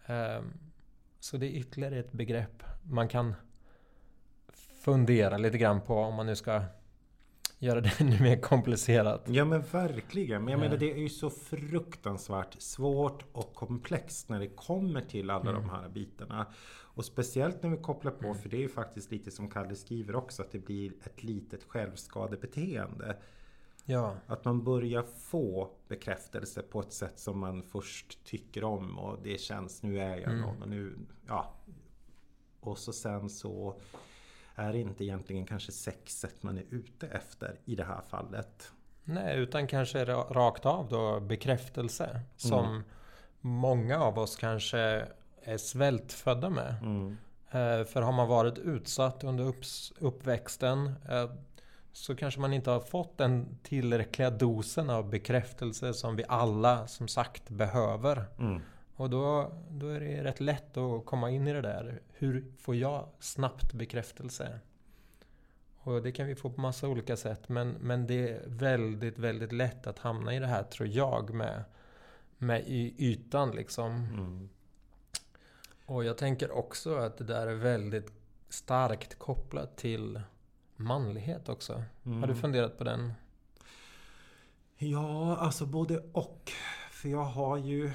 Ehm, 0.06 0.52
Så 1.20 1.36
det 1.36 1.46
är 1.46 1.50
ytterligare 1.60 1.98
ett 1.98 2.12
begrepp 2.12 2.62
man 2.82 3.08
kan 3.08 3.34
fundera 4.84 5.38
lite 5.38 5.58
grann 5.58 5.80
på 5.80 5.94
om 5.96 6.14
man 6.14 6.26
nu 6.26 6.36
ska 6.36 6.62
göra 7.58 7.80
det 7.80 7.90
ännu 8.00 8.20
mer 8.20 8.40
komplicerat. 8.40 9.22
Ja 9.26 9.44
men 9.44 9.62
verkligen. 9.62 10.44
Men 10.44 10.52
jag 10.52 10.58
Ja. 10.58 10.64
menar 10.64 10.76
det 10.76 10.92
är 10.92 10.96
ju 10.96 11.08
så 11.08 11.30
fruktansvärt 11.30 12.62
svårt 12.62 13.24
och 13.32 13.54
komplext 13.54 14.28
när 14.28 14.40
det 14.40 14.48
kommer 14.48 15.00
till 15.00 15.30
alla 15.30 15.50
Mm. 15.50 15.54
de 15.62 15.70
här 15.70 15.88
bitarna. 15.88 16.46
Och 16.94 17.04
speciellt 17.04 17.62
när 17.62 17.70
vi 17.70 17.76
kopplar 17.76 18.12
på, 18.12 18.34
för 18.34 18.48
det 18.48 18.56
är 18.56 18.60
ju 18.60 18.68
faktiskt 18.68 19.10
lite 19.10 19.30
som 19.30 19.50
Kalle 19.50 19.74
skriver 19.74 20.16
också, 20.16 20.42
att 20.42 20.52
det 20.52 20.58
blir 20.58 20.92
ett 21.04 21.22
litet 21.22 21.64
självskadebeteende. 21.64 23.16
Ja, 23.84 24.16
Att 24.26 24.44
man 24.44 24.64
börjar 24.64 25.02
få 25.02 25.70
bekräftelse 25.88 26.62
på 26.62 26.80
ett 26.80 26.92
sätt 26.92 27.18
som 27.18 27.38
man 27.38 27.62
först 27.62 28.24
tycker 28.24 28.64
om 28.64 28.98
och 28.98 29.18
det 29.22 29.40
känns, 29.40 29.82
nu 29.82 30.00
är 30.00 30.16
jag 30.16 30.22
Mm. 30.30 30.40
någon 30.40 30.62
och 30.62 30.68
nu, 30.68 30.98
ja. 31.28 31.54
Och 32.60 32.78
så 32.78 32.92
sen 32.92 33.30
så 33.30 33.80
är 34.54 34.72
det 34.72 34.78
inte 34.78 35.04
egentligen 35.04 35.46
kanske 35.46 35.72
sexet 35.72 36.42
man 36.42 36.58
är 36.58 36.64
ute 36.70 37.06
efter 37.06 37.60
i 37.64 37.74
det 37.76 37.84
här 37.84 38.00
fallet. 38.00 38.72
nej, 39.04 39.38
utan 39.38 39.66
kanske 39.66 40.04
ra- 40.04 40.32
rakt 40.32 40.66
av 40.66 40.88
då 40.88 41.20
bekräftelse. 41.20 42.20
Som 42.36 42.64
Mm. 42.66 42.82
många 43.40 43.98
av 44.00 44.18
oss 44.18 44.36
kanske 44.36 45.08
är 45.44 45.56
svältfödda 45.56 46.50
med. 46.50 46.74
Mm. 46.82 47.16
Eh, 47.50 47.84
För 47.84 48.02
har 48.02 48.12
man 48.12 48.28
varit 48.28 48.58
utsatt 48.58 49.24
under 49.24 49.54
uppväxten 49.98 50.94
eh, 51.08 51.30
så 51.92 52.16
kanske 52.16 52.40
man 52.40 52.52
inte 52.52 52.70
har 52.70 52.80
fått 52.80 53.18
den 53.18 53.58
tillräckliga 53.62 54.30
dosen 54.30 54.90
av 54.90 55.10
bekräftelse 55.10 55.94
som 55.94 56.16
vi 56.16 56.24
alla 56.28 56.86
som 56.86 57.08
sagt 57.08 57.48
behöver. 57.48 58.24
Mm. 58.38 58.60
Och 58.96 59.10
då, 59.10 59.52
då 59.70 59.88
är 59.88 60.00
det 60.00 60.24
rätt 60.24 60.40
lätt 60.40 60.76
att 60.76 61.04
komma 61.06 61.30
in 61.30 61.48
i 61.48 61.52
det 61.52 61.60
där. 61.60 62.00
Hur 62.12 62.44
får 62.58 62.76
jag 62.76 63.08
snabbt 63.18 63.72
bekräftelse? 63.72 64.60
Och 65.78 66.02
det 66.02 66.12
kan 66.12 66.26
vi 66.26 66.34
få 66.34 66.50
på 66.50 66.60
massa 66.60 66.88
olika 66.88 67.16
sätt. 67.16 67.48
Men, 67.48 67.70
men 67.70 68.06
det 68.06 68.28
är 68.28 68.42
väldigt, 68.46 69.18
väldigt 69.18 69.52
lätt 69.52 69.86
att 69.86 69.98
hamna 69.98 70.34
i 70.34 70.38
det 70.38 70.46
här 70.46 70.62
tror 70.62 70.88
jag 70.88 71.34
med, 71.34 71.64
med 72.38 72.62
ytan 72.98 73.50
liksom. 73.50 73.90
Mm. 73.92 74.48
Och 75.92 76.04
jag 76.04 76.18
tänker 76.18 76.50
också 76.50 76.94
att 76.96 77.16
det 77.18 77.24
där 77.24 77.46
är 77.46 77.54
väldigt 77.54 78.12
starkt 78.48 79.18
kopplat 79.18 79.76
till 79.76 80.20
manlighet 80.76 81.48
också. 81.48 81.72
Har 81.72 82.12
du 82.12 82.12
Mm. 82.22 82.34
funderat 82.36 82.78
på 82.78 82.84
den? 82.84 83.12
Ja, 84.76 85.36
alltså 85.36 85.66
både 85.66 85.98
och. 86.12 86.50
För 86.90 87.08
jag 87.08 87.24
har 87.24 87.56
ju 87.56 87.90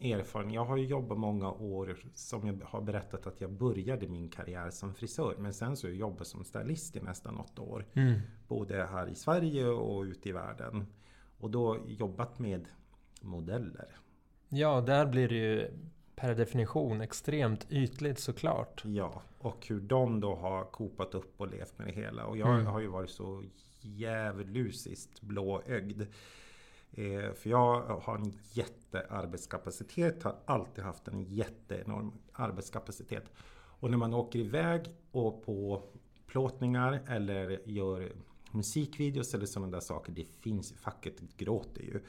erfarenhet. 0.00 0.54
Jag 0.54 0.64
har 0.64 0.76
ju 0.76 0.86
jobbat 0.86 1.18
många 1.18 1.50
år 1.52 1.96
som 2.14 2.46
jag 2.46 2.60
har 2.64 2.80
berättat 2.80 3.26
att 3.26 3.40
jag 3.40 3.50
började 3.52 4.08
min 4.08 4.28
karriär 4.30 4.70
som 4.70 4.94
frisör. 4.94 5.36
Men 5.38 5.54
sen 5.54 5.76
så 5.76 5.86
har 5.86 5.90
jag 5.90 5.98
jobbat 6.00 6.26
som 6.26 6.44
stylist 6.44 6.96
i 6.96 7.00
nästan 7.00 7.36
åtta 7.38 7.62
år. 7.62 7.86
Både 8.48 8.84
här 8.86 9.08
i 9.08 9.14
Sverige 9.14 9.66
och 9.66 10.02
ute 10.02 10.28
i 10.28 10.32
världen. 10.32 10.86
Och 11.38 11.50
då 11.50 11.78
jobbat 11.86 12.38
med 12.38 12.68
modeller. 13.20 13.96
Ja, 14.48 14.80
där 14.80 15.06
blir 15.06 15.28
det 15.28 15.34
ju 15.34 15.70
per 16.22 16.34
definition 16.34 17.00
extremt 17.00 17.66
ytligt 17.70 18.18
såklart. 18.18 18.82
Ja, 18.84 19.22
och 19.38 19.66
hur 19.66 19.80
de 19.80 20.20
då 20.20 20.34
har 20.34 20.64
kopat 20.64 21.14
upp 21.14 21.40
och 21.40 21.48
levt 21.48 21.78
med 21.78 21.86
det 21.86 21.92
hela. 21.92 22.26
Och 22.26 22.36
jag 22.36 22.54
Mm. 22.54 22.66
har 22.66 22.80
ju 22.80 22.86
varit 22.86 23.10
så 23.10 23.44
djävulusiskt 23.80 25.20
blåögd. 25.20 26.00
Eh, 26.92 27.32
för 27.32 27.50
jag 27.50 27.80
har 27.82 28.18
en 28.18 28.32
jättearbetskapacitet, 28.52 30.22
har 30.22 30.36
alltid 30.44 30.84
haft 30.84 31.08
en 31.08 31.22
jätteenorm 31.22 32.12
arbetskapacitet. 32.32 33.24
Och 33.80 33.90
när 33.90 33.98
man 33.98 34.14
åker 34.14 34.38
iväg 34.38 34.82
och 35.10 35.42
på 35.44 35.82
plåtningar 36.26 37.00
eller 37.08 37.60
gör 37.68 38.12
musikvideos 38.52 39.34
eller 39.34 39.46
sådana 39.46 39.72
där 39.72 39.80
saker. 39.80 40.12
Det 40.12 40.26
finns, 40.40 40.72
facket 40.72 41.36
gråter 41.36 41.82
ju. 41.82 42.00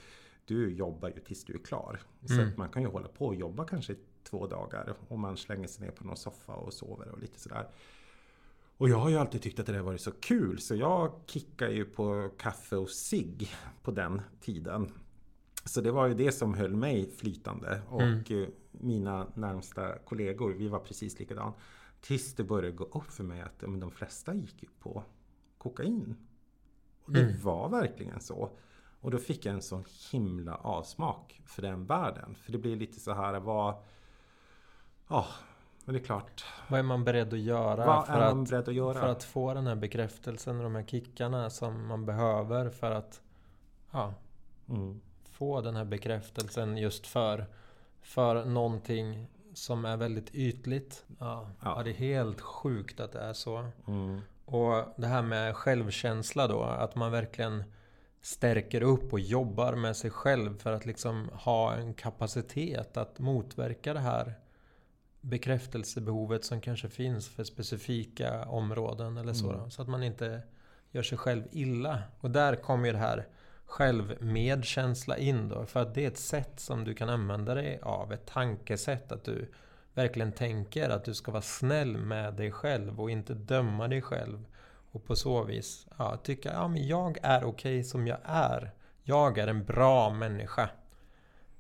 Du 0.46 0.74
jobbar 0.74 1.10
ju 1.10 1.20
tills 1.20 1.44
du 1.46 1.54
är 1.54 1.58
klar. 1.58 2.00
Så 2.26 2.34
Mm. 2.34 2.50
man 2.58 2.70
kan 2.70 2.82
ju 2.82 2.88
hålla 2.88 3.08
på 3.08 3.26
och 3.28 3.36
jobba 3.36 3.66
kanske 3.66 3.96
två 4.24 4.48
dagar. 4.48 4.96
Och 5.08 5.20
man 5.20 5.38
slänger 5.38 5.68
sig 5.68 5.86
ner 5.86 5.92
på 5.92 6.04
någon 6.04 6.18
soffa 6.18 6.54
och 6.54 6.74
sover 6.74 7.08
och 7.10 7.20
lite 7.20 7.40
sådär. 7.40 7.68
Och 8.78 8.90
jag 8.90 8.98
har 8.98 9.10
ju 9.10 9.18
alltid 9.18 9.42
tyckt 9.42 9.60
att 9.60 9.66
det 9.66 9.72
där 9.74 9.82
varit 9.82 10.02
så 10.02 10.12
kul. 10.12 10.60
Så 10.60 10.76
jag 10.76 11.12
kickar 11.26 11.70
ju 11.70 11.86
på 11.86 12.30
kaffe 12.38 12.76
och 12.76 12.90
cigg 12.90 13.50
på 13.82 13.92
den 13.92 14.22
tiden. 14.42 14.92
Så 15.66 15.82
det 15.82 15.92
var 15.92 16.08
ju 16.08 16.14
det 16.14 16.32
som 16.32 16.54
höll 16.54 16.76
mig 16.76 17.10
flytande. 17.12 17.82
Och 17.90 18.02
Mm. 18.02 18.24
eh, 18.30 18.48
mina 18.72 19.28
närmsta 19.36 19.98
kollegor, 19.98 20.50
vi 20.54 20.68
var 20.68 20.80
precis 20.80 21.20
likadant. 21.20 21.56
Tills 22.02 22.36
det 22.36 22.44
började 22.44 22.76
gå 22.76 22.84
upp 22.84 23.12
för 23.12 23.24
mig 23.24 23.42
att 23.42 23.62
men 23.62 23.80
de 23.80 23.92
flesta 23.92 24.34
gick 24.34 24.64
ju 24.64 24.70
på 24.80 25.04
kokain. 25.58 26.16
Och 27.04 27.12
det 27.14 27.22
Mm. 27.24 27.42
var 27.42 27.70
verkligen 27.70 28.20
så. 28.20 28.50
Och 29.04 29.12
då 29.12 29.18
fick 29.18 29.46
jag 29.46 29.54
en 29.54 29.62
sån 29.62 29.86
himla 30.12 30.56
avsmak 30.56 31.42
för 31.46 31.62
den 31.62 31.86
världen. 31.86 32.36
För 32.36 32.52
det 32.52 32.58
blir 32.58 32.76
lite 32.76 33.00
så 33.00 33.14
här, 33.14 33.40
vad... 33.40 33.76
Ja, 35.08 35.26
men 35.86 35.94
det 35.96 36.02
är 36.02 36.04
klart. 36.06 36.46
Vad 36.68 36.80
är 36.80 36.84
man 36.84 37.04
beredd 37.04 37.34
att 37.34 37.40
göra 37.40 37.86
Vad 37.86 38.08
för, 38.08 38.20
att, 38.22 38.50
beredd 38.50 38.68
att 38.70 38.74
göra? 38.76 38.94
för 39.00 39.08
att 39.08 39.24
få 39.24 39.54
den 39.54 39.68
här 39.68 39.76
bekräftelsen 39.76 40.58
och 40.58 40.64
de 40.64 40.76
här 40.76 40.84
kickarna 40.84 41.50
som 41.50 41.88
man 41.88 42.06
behöver 42.06 42.70
för 42.70 42.92
att 42.92 43.22
ja, 43.92 44.14
Mm. 44.70 45.02
få 45.32 45.62
den 45.62 45.76
här 45.76 45.86
bekräftelsen 45.86 46.78
just 46.78 47.08
för, 47.08 47.46
för 48.02 48.46
någonting 48.46 49.28
som 49.54 49.86
är 49.86 49.98
väldigt 49.98 50.36
ytligt. 50.36 51.06
Ja, 51.20 51.50
Ja. 51.62 51.74
ja. 51.78 51.84
det 51.84 51.90
är 51.90 51.94
helt 51.94 52.42
sjukt 52.42 53.00
att 53.00 53.12
det 53.12 53.20
är 53.20 53.34
så. 53.34 53.66
Mm. 53.88 54.22
Och 54.46 54.86
det 54.98 55.08
här 55.08 55.22
med 55.22 55.56
självkänsla 55.56 56.48
då, 56.48 56.62
att 56.64 56.96
man 56.96 57.12
verkligen 57.12 57.64
stärker 58.24 58.84
upp 58.84 59.14
och 59.14 59.20
jobbar 59.20 59.76
med 59.76 59.98
sig 59.98 60.10
själv 60.10 60.58
för 60.58 60.72
att 60.72 60.86
liksom 60.86 61.30
ha 61.34 61.76
en 61.76 61.94
kapacitet 61.94 62.98
att 62.98 63.20
motverka 63.20 63.94
det 63.94 64.00
här 64.00 64.34
bekräftelsebehovet 65.22 66.46
som 66.46 66.62
kanske 66.62 66.90
finns 66.90 67.30
för 67.30 67.44
specifika 67.44 68.46
områden 68.46 69.18
eller 69.18 69.34
så. 69.34 69.52
Mm. 69.52 69.72
Så 69.72 69.82
att 69.82 69.88
man 69.88 70.04
inte 70.04 70.42
gör 70.92 71.04
sig 71.04 71.18
själv 71.18 71.44
illa. 71.52 72.02
Och 72.20 72.32
där 72.32 72.56
kommer 72.56 72.86
ju 72.86 72.92
det 72.92 72.98
här 72.98 73.28
självmedkänsla 73.66 75.18
in 75.18 75.50
då. 75.50 75.66
För 75.66 75.80
att 75.80 75.96
det 75.96 76.04
är 76.04 76.08
ett 76.08 76.18
sätt 76.18 76.60
som 76.60 76.84
du 76.84 76.94
kan 76.94 77.10
använda 77.10 77.54
dig 77.54 77.80
av. 77.82 78.14
Ett 78.14 78.26
tankesätt 78.26 79.12
att 79.12 79.24
du 79.24 79.52
verkligen 79.94 80.32
tänker 80.32 80.90
att 80.90 81.06
du 81.06 81.14
ska 81.14 81.32
vara 81.32 81.42
snäll 81.42 81.98
med 81.98 82.34
dig 82.34 82.52
själv 82.52 83.02
och 83.02 83.12
inte 83.12 83.34
döma 83.34 83.88
dig 83.88 84.02
själv. 84.02 84.46
Och 84.94 85.06
på 85.06 85.16
så 85.16 85.44
vis 85.44 85.88
ja, 85.98 86.18
tycka 86.18 86.54
ja, 86.54 86.68
men 86.68 86.88
jag 86.88 87.18
är 87.22 87.44
okej 87.44 87.84
som 87.84 88.08
jag 88.08 88.18
är. 88.24 88.72
Jag 89.04 89.38
är 89.38 89.48
en 89.48 89.66
bra 89.66 90.10
människa. 90.14 90.70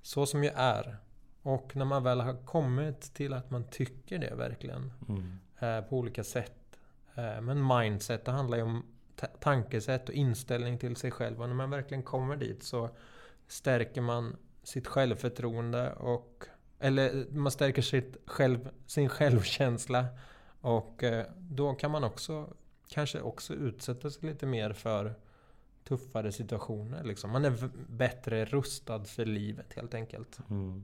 Så 0.01 0.25
som 0.25 0.43
jag 0.43 0.53
är. 0.57 0.97
Och 1.41 1.75
när 1.75 1.85
man 1.85 2.03
väl 2.03 2.21
har 2.21 2.45
kommit 2.45 3.01
till 3.13 3.33
att 3.33 3.51
man 3.51 3.63
tycker 3.63 4.17
det 4.19 4.35
verkligen 4.35 4.91
Mm. 5.09 5.39
eh, 5.59 5.81
på 5.89 5.97
olika 5.97 6.23
sätt. 6.23 6.77
Eh, 7.15 7.41
men 7.41 7.67
mindset, 7.67 8.25
det 8.25 8.31
handlar 8.31 8.57
ju 8.57 8.63
om 8.63 8.85
ta- 9.15 9.27
tankesätt 9.27 10.09
och 10.09 10.15
inställning 10.15 10.77
till 10.77 10.95
sig 10.95 11.11
själv. 11.11 11.41
Och 11.41 11.47
när 11.47 11.55
man 11.55 11.69
verkligen 11.69 12.03
kommer 12.03 12.35
dit 12.35 12.63
så 12.63 12.89
stärker 13.47 14.01
man 14.01 14.35
sitt 14.63 14.87
självförtroende 14.87 15.93
och 15.93 16.43
eller 16.79 17.25
man 17.31 17.51
stärker 17.51 17.81
sitt 17.81 18.17
själv, 18.25 18.69
sin 18.85 19.09
självkänsla. 19.09 20.05
Och 20.61 21.03
eh, 21.03 21.25
då 21.37 21.73
kan 21.73 21.91
man 21.91 22.03
också 22.03 22.47
kanske 22.93 23.21
också 23.21 23.53
utsätta 23.53 24.09
sig 24.09 24.29
lite 24.29 24.45
mer 24.45 24.73
för 24.73 25.15
tuffare 25.83 26.31
situationer. 26.31 27.03
Liksom. 27.03 27.31
Man 27.31 27.45
är 27.45 27.69
bättre 27.89 28.45
rustad 28.45 29.03
för 29.03 29.25
livet 29.25 29.73
helt 29.73 29.93
enkelt. 29.93 30.39
Mm. 30.49 30.83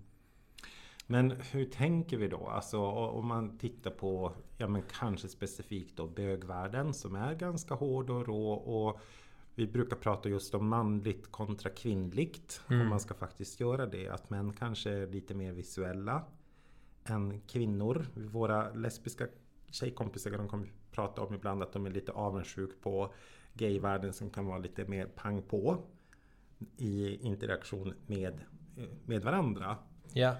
Men 1.07 1.31
hur 1.31 1.65
tänker 1.65 2.17
vi 2.17 2.27
då? 2.27 2.47
Alltså 2.47 2.81
om 2.87 3.27
man 3.27 3.57
tittar 3.57 3.91
på, 3.91 4.33
ja 4.57 4.67
men 4.67 4.81
kanske 4.99 5.27
specifikt 5.27 5.97
då 5.97 6.07
bögvärlden 6.07 6.93
som 6.93 7.15
är 7.15 7.35
ganska 7.35 7.73
hård 7.73 8.09
och 8.09 8.27
rå 8.27 8.51
och 8.51 8.99
vi 9.55 9.67
brukar 9.67 9.95
prata 9.95 10.29
just 10.29 10.55
om 10.55 10.67
manligt 10.67 11.31
kontra 11.31 11.69
kvinnligt. 11.69 12.61
Mm. 12.69 12.81
Om 12.81 12.87
man 12.87 12.99
ska 12.99 13.13
faktiskt 13.13 13.59
göra 13.59 13.85
det. 13.85 14.09
Att 14.09 14.29
män 14.29 14.53
kanske 14.53 14.91
är 14.91 15.07
lite 15.07 15.33
mer 15.33 15.51
visuella. 15.51 16.23
än 17.03 17.41
kvinnor. 17.41 18.05
Våra 18.15 18.73
lesbiska 18.73 19.27
tjejkompisar 19.71 20.31
de 20.31 20.47
kommer 20.47 20.71
prata 20.91 21.21
om 21.21 21.33
ibland 21.33 21.63
att 21.63 21.73
de 21.73 21.85
är 21.85 21.89
lite 21.89 22.11
avundsjuk 22.11 22.81
på 22.81 23.13
gayvärlden 23.53 24.13
som 24.13 24.29
kan 24.29 24.45
vara 24.45 24.57
lite 24.57 24.85
mer 24.85 25.05
pang 25.05 25.41
på 25.41 25.77
i 26.77 27.15
interaktion 27.27 27.93
med, 28.05 28.41
med 29.05 29.23
varandra. 29.23 29.77
Ja. 30.13 30.35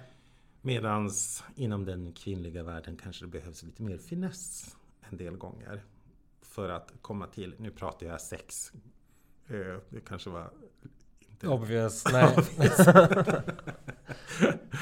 Medans 0.62 1.44
inom 1.56 1.84
den 1.84 2.12
kvinnliga 2.12 2.62
världen 2.62 2.96
kanske 2.96 3.24
det 3.24 3.30
behövs 3.30 3.62
lite 3.62 3.82
mer 3.82 3.98
finess 3.98 4.76
en 5.10 5.16
del 5.16 5.36
gånger. 5.36 5.82
För 6.42 6.68
att 6.68 6.92
komma 7.02 7.26
till, 7.26 7.54
nu 7.58 7.70
pratar 7.70 8.06
jag 8.06 8.20
sex. 8.20 8.72
Eh, 9.48 9.80
det 9.88 10.00
kanske 10.00 10.30
var 10.30 10.50
inte... 11.30 11.48
Obvious, 11.48 12.04
nej. 12.12 12.36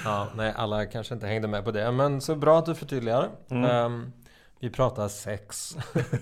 ja, 0.04 0.28
nej, 0.36 0.52
alla 0.56 0.86
kanske 0.86 1.14
inte 1.14 1.26
hängde 1.26 1.48
med 1.48 1.64
på 1.64 1.70
det. 1.70 1.92
Men 1.92 2.20
så 2.20 2.36
bra 2.36 2.58
att 2.58 2.66
du 2.66 2.74
förtydligar. 2.74 3.30
Mm. 3.48 3.92
Um, 3.92 4.12
vi 4.58 4.70
pratar 4.70 5.08
sex. 5.08 5.76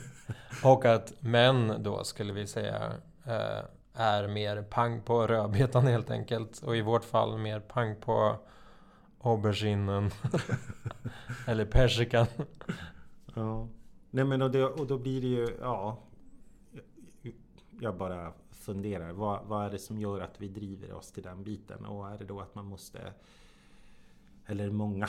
Och 0.65 0.85
att 0.85 1.23
män 1.23 1.83
då 1.83 2.05
skulle 2.05 2.33
vi 2.33 2.47
säga 2.47 2.93
eh, 3.25 3.65
är 3.95 4.29
mer 4.29 4.63
pang 4.63 5.03
på 5.03 5.27
rödbetan 5.27 5.87
helt 5.87 6.11
enkelt. 6.11 6.63
Och 6.63 6.77
i 6.77 6.83
vårt 6.83 7.05
fall 7.05 7.39
mer 7.39 7.61
pang 7.61 7.97
på 8.01 8.37
auberginen. 9.21 10.11
Eller 11.47 11.65
persikan. 11.65 12.27
Ja. 13.35 13.69
Nej 14.11 14.25
men 14.25 14.43
och, 14.43 14.51
det, 14.51 14.65
och 14.65 14.87
då 14.87 14.99
blir 14.99 15.21
det 15.21 15.27
ju, 15.27 15.57
ja. 15.61 15.99
Jag 17.81 17.97
bara 17.97 18.33
funderar. 18.51 19.13
Vad, 19.13 19.45
vad 19.45 19.67
är 19.67 19.71
det 19.71 19.79
som 19.79 19.99
gör 19.99 20.21
att 20.21 20.41
vi 20.41 20.49
driver 20.49 20.93
oss 20.93 21.13
till 21.13 21.23
den 21.23 21.45
biten? 21.45 21.87
Och 21.87 22.09
är 22.09 22.19
det 22.19 22.25
då 22.25 22.41
att 22.41 22.55
man 22.55 22.65
måste, 22.65 23.13
eller 24.47 24.71
många, 24.71 25.09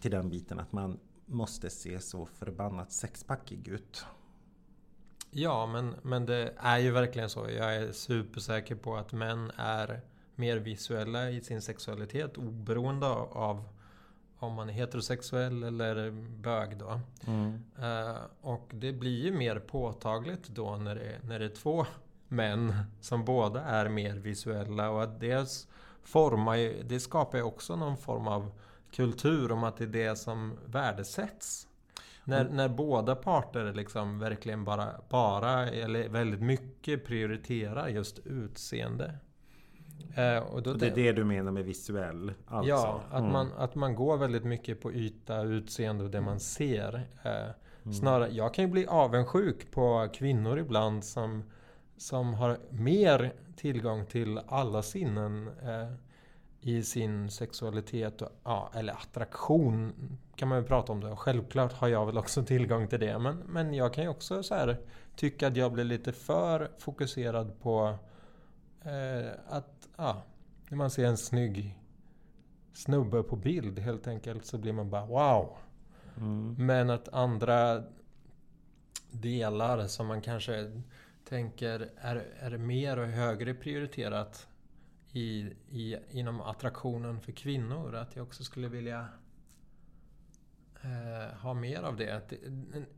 till 0.00 0.10
den 0.10 0.30
biten 0.30 0.58
att 0.60 0.72
man 0.72 0.98
måste 1.26 1.70
se 1.70 2.00
så 2.00 2.26
förbannat 2.26 2.92
sexpackig 2.92 3.68
ut? 3.68 4.04
Ja, 5.30 5.66
men, 5.66 5.94
men 6.02 6.26
det 6.26 6.54
är 6.56 6.78
ju 6.78 6.90
verkligen 6.90 7.30
så. 7.30 7.50
Jag 7.50 7.76
är 7.76 7.92
supersäker 7.92 8.74
på 8.74 8.96
att 8.96 9.12
män 9.12 9.52
är 9.56 10.00
mer 10.34 10.56
visuella 10.56 11.30
i 11.30 11.40
sin 11.40 11.62
sexualitet 11.62 12.38
oberoende 12.38 13.06
av 13.06 13.64
om 14.38 14.52
man 14.52 14.68
är 14.68 14.72
heterosexuell 14.72 15.62
eller 15.62 16.10
bög 16.40 16.76
då. 16.76 17.00
Mm. 17.26 17.64
Uh, 17.78 18.16
och 18.40 18.70
det 18.70 18.92
blir 18.92 19.24
ju 19.24 19.32
mer 19.32 19.58
påtagligt 19.58 20.48
då 20.48 20.76
när 20.76 20.94
det, 20.94 21.18
när 21.22 21.38
det 21.38 21.44
är 21.44 21.48
två 21.48 21.86
män 22.28 22.74
som 23.00 23.24
båda 23.24 23.60
är 23.60 23.88
mer 23.88 24.14
visuella 24.14 24.90
och 24.90 25.02
att 25.02 25.20
det 25.20 25.66
formar 26.02 26.56
det 26.84 27.00
skapar 27.00 27.38
ju 27.38 27.44
också 27.44 27.76
någon 27.76 27.96
form 27.96 28.28
av 28.28 28.50
kultur 28.94 29.52
om 29.52 29.64
att 29.64 29.76
det 29.76 29.84
är 29.84 29.88
det 29.88 30.16
som 30.16 30.58
värdesätts. 30.66 31.68
När, 32.24 32.40
mm. 32.40 32.56
när 32.56 32.68
båda 32.68 33.14
parter 33.14 33.72
liksom 33.72 34.18
verkligen 34.18 34.64
bara, 34.64 34.88
bara 35.08 35.68
eller 35.68 36.08
väldigt 36.08 36.42
mycket 36.42 37.04
prioriterar 37.04 37.88
just 37.88 38.18
utseende. 38.18 39.14
Eh, 40.14 40.38
och 40.38 40.62
då 40.62 40.74
det 40.74 40.86
är 40.86 40.94
det 40.94 41.12
du 41.12 41.24
menar 41.24 41.52
med 41.52 41.64
visuell? 41.64 42.32
Alltså. 42.46 42.70
Ja, 42.70 43.02
att, 43.10 43.20
mm. 43.20 43.32
man, 43.32 43.52
att 43.56 43.74
man 43.74 43.94
går 43.94 44.16
väldigt 44.16 44.44
mycket 44.44 44.80
på 44.80 44.92
yta, 44.92 45.42
utseende 45.42 46.04
och 46.04 46.10
det 46.10 46.20
man 46.20 46.40
ser. 46.40 46.94
Eh, 47.22 47.32
mm. 47.32 47.94
Snarare, 47.94 48.30
jag 48.30 48.54
kan 48.54 48.64
ju 48.64 48.70
bli 48.70 48.86
avundsjuk 48.86 49.70
på 49.70 50.08
kvinnor 50.14 50.58
ibland 50.58 51.04
som, 51.04 51.42
som 51.96 52.34
har 52.34 52.58
mer 52.70 53.32
tillgång 53.56 54.06
till 54.06 54.40
alla 54.46 54.82
sinnen 54.82 55.48
eh, 55.48 55.92
i 56.64 56.82
sin 56.82 57.30
sexualitet. 57.30 58.22
Och, 58.22 58.28
ja, 58.44 58.70
eller 58.74 58.92
attraktion 58.92 59.92
kan 60.36 60.48
man 60.48 60.58
ju 60.58 60.64
prata 60.64 60.92
om 60.92 61.00
det. 61.00 61.16
Självklart 61.16 61.72
har 61.72 61.88
jag 61.88 62.06
väl 62.06 62.18
också 62.18 62.42
tillgång 62.46 62.88
till 62.88 63.00
det. 63.00 63.18
Men, 63.18 63.36
men 63.36 63.74
jag 63.74 63.94
kan 63.94 64.04
ju 64.04 64.10
också 64.10 64.42
så 64.42 64.54
här, 64.54 64.78
tycka 65.16 65.46
att 65.46 65.56
jag 65.56 65.72
blir 65.72 65.84
lite 65.84 66.12
för 66.12 66.70
fokuserad 66.78 67.60
på 67.60 67.98
eh, 68.82 69.30
att 69.48 69.88
ja, 69.96 70.22
när 70.68 70.76
man 70.76 70.90
ser 70.90 71.04
en 71.04 71.16
snygg 71.16 71.78
snubbe 72.72 73.22
på 73.22 73.36
bild 73.36 73.78
helt 73.78 74.06
enkelt 74.06 74.46
så 74.46 74.58
blir 74.58 74.72
man 74.72 74.90
bara 74.90 75.06
wow. 75.06 75.56
Mm. 76.16 76.56
Men 76.58 76.90
att 76.90 77.08
andra 77.08 77.82
delar 79.10 79.86
som 79.86 80.06
man 80.06 80.20
kanske 80.20 80.82
tänker 81.28 81.90
är, 81.96 82.24
är 82.40 82.58
mer 82.58 82.98
och 82.98 83.06
högre 83.06 83.54
prioriterat 83.54 84.48
i, 85.14 85.52
i, 85.70 85.96
inom 86.10 86.40
attraktionen 86.40 87.20
för 87.20 87.32
kvinnor. 87.32 87.94
Att 87.94 88.16
jag 88.16 88.22
också 88.26 88.44
skulle 88.44 88.68
vilja 88.68 89.08
eh, 90.82 91.36
ha 91.38 91.54
mer 91.54 91.82
av 91.82 91.96
det. 91.96 92.32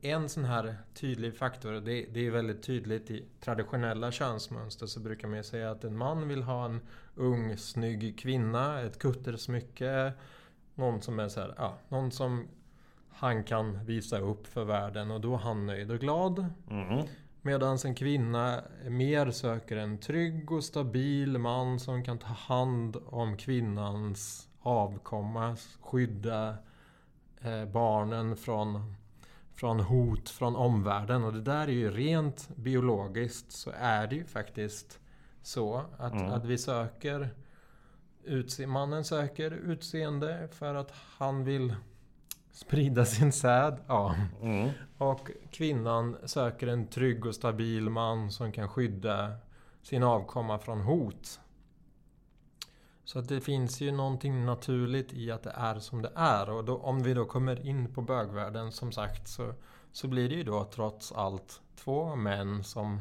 En 0.01 0.29
sån 0.29 0.45
här 0.45 0.77
tydlig 0.95 1.37
faktor, 1.37 1.73
det, 1.73 2.07
det 2.13 2.27
är 2.27 2.31
väldigt 2.31 2.63
tydligt 2.63 3.11
i 3.11 3.25
traditionella 3.41 4.13
könsmönster 4.13 4.87
så 4.87 5.01
brukar 5.01 5.29
man 5.29 5.37
ju 5.37 5.43
säga 5.43 5.71
att 5.71 5.85
en 5.85 5.97
man 5.97 6.29
vill 6.29 6.43
ha 6.43 6.65
en 6.65 6.81
ung 7.15 7.57
snygg 7.57 8.19
kvinna, 8.19 8.81
ett 8.81 8.99
kuttersmycke, 8.99 10.13
någon 10.75 11.03
som 11.03 11.19
är 11.19 11.29
så 11.29 11.41
här, 11.41 11.55
ja, 11.57 11.79
någon 11.89 12.11
som 12.11 12.49
han 13.09 13.45
kan 13.45 13.85
visa 13.85 14.19
upp 14.19 14.47
för 14.47 14.65
världen 14.65 15.11
och 15.11 15.21
då 15.21 15.35
är 15.35 15.39
han 15.39 15.67
nöjd 15.67 15.91
och 15.91 15.99
glad. 15.99 16.47
Mm. 16.71 17.07
Medan 17.47 17.79
en 17.85 17.95
kvinna 17.95 18.61
mer 18.89 19.31
söker 19.31 19.77
en 19.77 19.99
trygg 19.99 20.53
och 20.53 20.65
stabil 20.65 21.39
man 21.39 21.81
som 21.81 22.05
kan 22.05 22.19
ta 22.19 22.27
hand 22.27 22.97
om 23.07 23.37
kvinnans 23.37 24.49
avkomma, 24.63 25.57
skydda 25.81 26.57
Eh, 27.47 27.65
barnen 27.65 28.37
från, 28.37 28.95
från 29.55 29.81
hot 29.81 30.29
från 30.29 30.57
omvärlden. 30.57 31.25
Och 31.25 31.33
det 31.33 31.43
där 31.43 31.69
är 31.69 31.73
ju 31.73 31.91
rent 31.91 32.49
biologiskt 32.57 33.53
så 33.53 33.71
är 33.79 34.07
det 34.07 34.17
ju 34.17 34.25
faktiskt 34.25 35.01
så 35.43 35.83
att, 35.99 36.13
mm. 36.13 36.33
att 36.33 36.45
vi 36.45 36.59
söker 36.59 37.29
utse 38.25 38.67
Mannen 38.67 39.05
söker 39.05 39.51
utseende 39.51 40.49
för 40.53 40.75
att 40.75 40.93
han 41.19 41.45
vill 41.45 41.75
sprida 42.57 43.05
sin 43.05 43.33
säd. 43.33 43.77
Ja. 43.87 44.15
Mm. 44.43 44.71
Och 44.99 45.31
kvinnan 45.51 46.17
söker 46.25 46.67
en 46.67 46.87
trygg 46.87 47.27
och 47.27 47.35
stabil 47.35 47.91
man 47.91 48.31
som 48.31 48.53
kan 48.53 48.69
skydda 48.69 49.33
sin 49.83 50.03
avkomma 50.03 50.59
från 50.59 50.81
hot. 50.81 51.41
Så 53.05 53.19
att 53.19 53.29
det 53.29 53.41
finns 53.41 53.81
ju 53.81 53.93
någonting 53.93 54.45
naturligt 54.45 55.13
i 55.13 55.31
att 55.31 55.43
det 55.43 55.53
är 55.57 55.79
som 55.79 56.03
det 56.03 56.13
är. 56.15 56.51
Och 56.51 56.65
då, 56.65 56.77
om 56.77 57.03
vi 57.03 57.15
då 57.15 57.25
kommer 57.25 57.67
in 57.67 57.95
på 57.95 58.03
bögvärlden 58.03 58.73
som 58.73 58.93
sagt 58.93 59.29
så, 59.29 59.55
så 59.93 60.09
blir 60.09 60.29
det 60.29 60.35
ju 60.35 60.45
då 60.45 60.65
trots 60.65 61.13
allt 61.13 61.61
två 61.77 62.17
män 62.17 62.65
som 62.65 63.01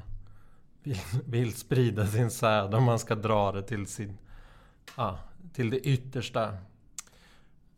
vill, 0.84 1.00
vill 1.26 1.54
sprida 1.54 2.08
sin 2.08 2.32
säd 2.32 2.76
om 2.76 2.84
man 2.84 3.00
ska 3.00 3.16
dra 3.16 3.52
det 3.52 3.64
till, 3.64 3.88
sin, 3.88 4.18
ja, 4.98 5.20
till 5.54 5.70
det 5.70 5.80
yttersta. 5.80 6.58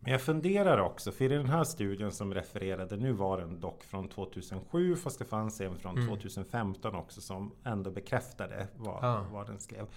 Men 0.07 0.11
jag 0.11 0.21
funderar 0.21 0.77
också, 0.77 1.11
för 1.11 1.25
i 1.25 1.27
den 1.27 1.45
här 1.45 1.63
studien 1.63 2.11
som 2.11 2.33
refererade, 2.33 2.97
nu 2.97 3.11
var 3.11 3.37
den 3.37 3.59
dock 3.59 3.83
från 3.83 4.07
2007 4.07 4.95
fast 4.95 5.19
det 5.19 5.25
fanns 5.25 5.61
en 5.61 5.77
från 5.77 5.97
mm. 5.97 6.07
2015 6.07 6.95
också 6.95 7.21
som 7.21 7.51
ändå 7.63 7.91
bekräftade 7.91 8.67
vad, 8.75 9.03
ja. 9.03 9.25
vad 9.31 9.47
den 9.47 9.59
skrev. 9.59 9.87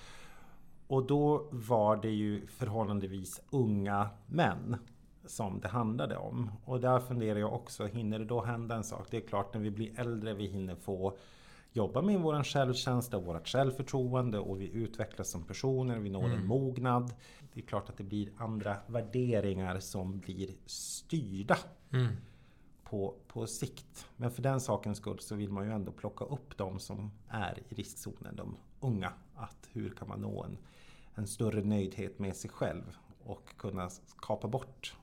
Och 0.87 1.07
då 1.07 1.49
var 1.51 1.97
det 1.97 2.11
ju 2.11 2.47
förhållandevis 2.47 3.43
unga 3.51 4.09
män 4.27 4.77
som 5.25 5.61
det 5.61 5.69
handlade 5.69 6.17
om. 6.17 6.51
Och 6.65 6.81
där 6.81 7.01
funderar 7.01 7.39
jag 7.39 7.53
också, 7.53 7.87
hinner 7.87 8.19
det 8.19 8.25
då 8.25 8.43
hända 8.43 8.75
en 8.75 8.85
sak? 8.85 9.07
Det 9.11 9.17
är 9.17 9.29
klart 9.29 9.55
när 9.55 9.61
vi 9.61 9.71
blir 9.71 10.01
äldre, 10.01 10.35
vi 10.35 10.47
hinner 10.47 10.75
få 10.75 11.17
jobba 11.73 12.03
med 12.03 12.21
vår 12.21 12.43
självkänsla 12.43 13.19
vårt 13.19 13.49
självförtroende 13.49 14.39
och 14.39 14.61
vi 14.61 14.73
utvecklas 14.73 15.31
som 15.31 15.43
personer, 15.43 15.99
vi 15.99 16.11
når 16.11 16.25
mm. 16.25 16.39
en 16.39 16.47
mognad. 16.47 17.13
Det 17.55 17.61
är 17.61 17.65
klart 17.65 17.89
att 17.89 17.97
det 17.97 18.05
blir 18.05 18.33
andra 18.37 18.77
värderingar 18.87 19.81
som 19.81 20.19
blir 20.19 20.51
styrda 20.67 21.59
mm. 21.93 22.17
på, 22.85 23.15
på 23.29 23.47
sikt. 23.47 24.07
Men 24.17 24.31
för 24.31 24.43
den 24.43 24.61
sakens 24.61 24.99
skull 24.99 25.19
så 25.19 25.35
vill 25.35 25.51
man 25.51 25.67
ju 25.67 25.73
ändå 25.73 25.93
plocka 25.93 26.25
upp 26.25 26.57
de 26.57 26.79
som 26.79 27.11
är 27.29 27.59
i 27.69 27.75
riskzonen, 27.75 28.37
de 28.37 28.57
unga. 28.81 29.13
Att 29.35 29.69
hur 29.73 29.91
kan 29.91 30.09
man 30.09 30.21
nå 30.21 30.45
en 30.45 30.59
en 31.21 31.27
större 31.27 31.63
nöjdhet 31.63 32.19
med 32.19 32.37
sig 32.37 32.51
själv 32.51 32.97
och 33.25 33.57
kunna 33.57 33.91
kapa 34.23 34.49
bort. 34.49 34.95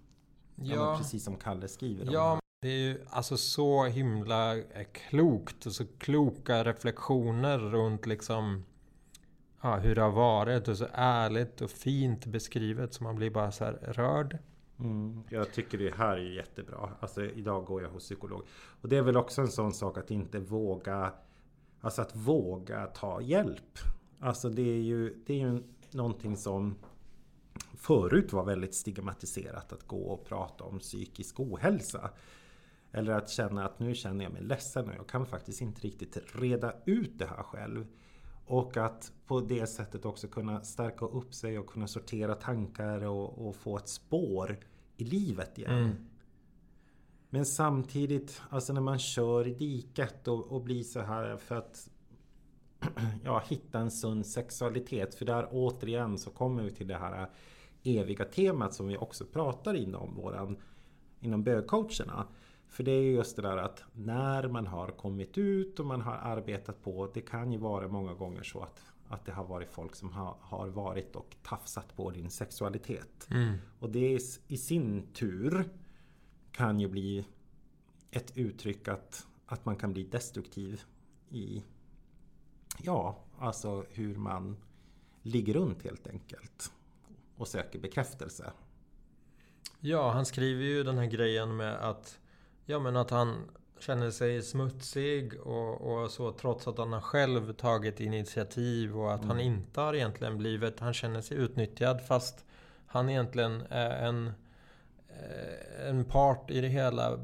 Ja, 0.55 0.97
precis 0.97 1.23
som 1.23 1.35
Kalle 1.35 1.67
skriver. 1.67 2.11
Ja, 2.11 2.39
det 2.61 2.67
är 2.67 2.77
ju 2.77 3.05
alltså 3.09 3.37
så 3.37 3.85
himla 3.85 4.57
eh, 4.57 4.87
klokt 4.91 5.73
så 5.73 5.85
kloka 5.97 6.63
reflektioner 6.63 7.59
runt 7.59 8.05
liksom 8.05 8.65
ja, 9.61 9.77
hur 9.77 9.95
det 9.95 10.01
har 10.01 10.11
varit 10.11 10.67
och 10.67 10.77
så 10.77 10.87
ärligt 10.93 11.61
och 11.61 11.71
fint 11.71 12.25
beskrivet 12.25 12.93
så 12.93 13.03
man 13.03 13.15
blir 13.15 13.29
bara 13.29 13.51
så 13.51 13.65
här 13.65 13.73
rörd. 13.73 14.37
Mm, 14.79 15.23
jag 15.29 15.53
tycker 15.53 15.77
det 15.77 15.95
här 15.95 16.17
är 16.17 16.35
jättebra. 16.35 16.89
Alltså 16.99 17.25
idag 17.25 17.65
går 17.65 17.81
jag 17.81 17.89
hos 17.89 18.03
psykolog. 18.03 18.43
Och 18.81 18.89
det 18.89 18.97
är 18.97 19.01
väl 19.01 19.17
också 19.17 19.41
en 19.41 19.47
sån 19.47 19.73
sak 19.73 19.97
att 19.97 20.11
inte 20.11 20.39
våga 20.39 21.13
Alltså 21.81 22.01
att 22.01 22.15
våga 22.15 22.85
ta 22.85 23.21
hjälp. 23.21 23.79
Alltså 24.19 24.49
det 24.49 24.61
är 24.61 24.81
ju, 24.81 25.23
det 25.25 25.33
är 25.33 25.37
ju 25.37 25.63
någonting 25.91 26.37
som 26.37 26.75
förut 27.75 28.33
var 28.33 28.43
väldigt 28.43 28.75
stigmatiserat 28.75 29.73
att 29.73 29.87
gå 29.87 30.01
och 30.01 30.25
prata 30.25 30.63
om 30.63 30.79
psykisk 30.79 31.39
ohälsa. 31.39 32.09
Eller 32.91 33.11
att 33.11 33.29
känna 33.29 33.65
att 33.65 33.79
nu 33.79 33.95
känner 33.95 34.23
jag 34.23 34.33
mig 34.33 34.41
ledsen 34.41 34.89
och 34.89 34.95
jag 34.95 35.07
kan 35.07 35.25
faktiskt 35.25 35.61
inte 35.61 35.81
riktigt 35.81 36.17
reda 36.35 36.73
ut 36.85 37.19
det 37.19 37.25
här 37.25 37.43
själv. 37.43 37.85
Och 38.47 38.77
att 38.77 39.11
på 39.25 39.41
det 39.41 39.67
sättet 39.67 40.05
också 40.05 40.27
kunna 40.27 40.63
stärka 40.63 41.05
upp 41.05 41.33
sig 41.33 41.59
och 41.59 41.67
kunna 41.67 41.87
sortera 41.87 42.35
tankar 42.35 43.05
och, 43.05 43.47
och 43.47 43.55
få 43.55 43.77
ett 43.77 43.89
spår 43.89 44.59
i 44.97 45.03
livet 45.03 45.57
igen. 45.57 45.77
Mm. 45.77 45.95
Men 47.29 47.45
samtidigt, 47.45 48.41
alltså 48.49 48.73
när 48.73 48.81
man 48.81 48.99
kör 48.99 49.47
i 49.47 49.53
diket 49.53 50.27
och, 50.27 50.51
och 50.51 50.61
blir 50.61 50.83
så 50.83 51.01
här 51.01 51.37
för 51.37 51.55
att 51.55 51.89
ja, 53.23 53.43
hitta 53.47 53.79
en 53.79 53.91
sund 53.91 54.25
sexualitet. 54.25 55.15
För 55.15 55.25
där 55.25 55.47
återigen 55.51 56.17
så 56.17 56.29
kommer 56.29 56.63
vi 56.63 56.71
till 56.71 56.87
det 56.87 56.97
här 56.97 57.29
eviga 57.83 58.25
temat 58.25 58.73
som 58.73 58.87
vi 58.87 58.97
också 58.97 59.25
pratar 59.25 59.73
inom 59.73 60.15
våran 60.15 60.57
inom 61.19 61.43
bögcoacherna. 61.43 62.27
För 62.69 62.83
det 62.83 62.91
är 62.91 63.01
just 63.01 63.35
det 63.35 63.41
där 63.41 63.57
att 63.57 63.83
när 63.93 64.47
man 64.47 64.67
har 64.67 64.87
kommit 64.87 65.37
ut 65.37 65.79
och 65.79 65.85
man 65.85 66.01
har 66.01 66.13
arbetat 66.13 66.83
på, 66.83 67.11
det 67.13 67.21
kan 67.21 67.51
ju 67.51 67.57
vara 67.57 67.87
många 67.87 68.13
gånger 68.13 68.43
så 68.43 68.59
att, 68.59 68.81
att 69.07 69.25
det 69.25 69.31
har 69.31 69.43
varit 69.43 69.69
folk 69.69 69.95
som 69.95 70.11
har, 70.11 70.37
har 70.41 70.67
varit 70.67 71.15
och 71.15 71.35
tafsat 71.43 71.95
på 71.95 72.11
din 72.11 72.29
sexualitet. 72.29 73.27
Mm. 73.31 73.57
Och 73.79 73.89
det 73.89 74.15
är, 74.15 74.21
i 74.47 74.57
sin 74.57 75.13
tur 75.13 75.69
kan 76.51 76.79
ju 76.79 76.87
bli 76.87 77.25
ett 78.11 78.37
uttryck 78.37 78.87
att, 78.87 79.27
att 79.45 79.65
man 79.65 79.75
kan 79.75 79.93
bli 79.93 80.03
destruktiv 80.03 80.81
i 81.29 81.63
Ja, 82.77 83.23
alltså 83.39 83.85
hur 83.89 84.15
man 84.15 84.57
ligger 85.21 85.53
runt 85.53 85.83
helt 85.83 86.07
enkelt 86.07 86.71
och 87.35 87.47
söker 87.47 87.79
bekräftelse. 87.79 88.51
Ja, 89.79 90.11
han 90.11 90.25
skriver 90.25 90.63
ju 90.63 90.83
den 90.83 90.97
här 90.97 91.05
grejen 91.05 91.55
med 91.55 91.75
att 91.75 92.19
Ja 92.69 92.79
men 92.79 92.95
att 92.95 93.09
han 93.09 93.49
känner 93.79 94.11
sig 94.11 94.41
smutsig 94.41 95.39
och, 95.39 95.81
och 95.81 96.11
så 96.11 96.31
trots 96.31 96.67
att 96.67 96.77
han 96.77 96.93
har 96.93 97.01
själv 97.01 97.53
tagit 97.53 97.99
initiativ 97.99 98.97
och 98.97 99.13
att 99.13 99.23
mm. 99.23 99.29
han 99.29 99.39
inte 99.39 99.81
har 99.81 99.93
egentligen 99.93 100.37
blivit... 100.37 100.79
Han 100.79 100.93
känner 100.93 101.21
sig 101.21 101.37
utnyttjad 101.37 102.01
fast 102.07 102.45
han 102.85 103.09
egentligen 103.09 103.63
är 103.69 104.07
en, 104.07 104.31
eh, 105.09 105.89
en 105.89 106.05
part 106.05 106.51
i 106.51 106.61
det 106.61 106.67
hela 106.67 107.19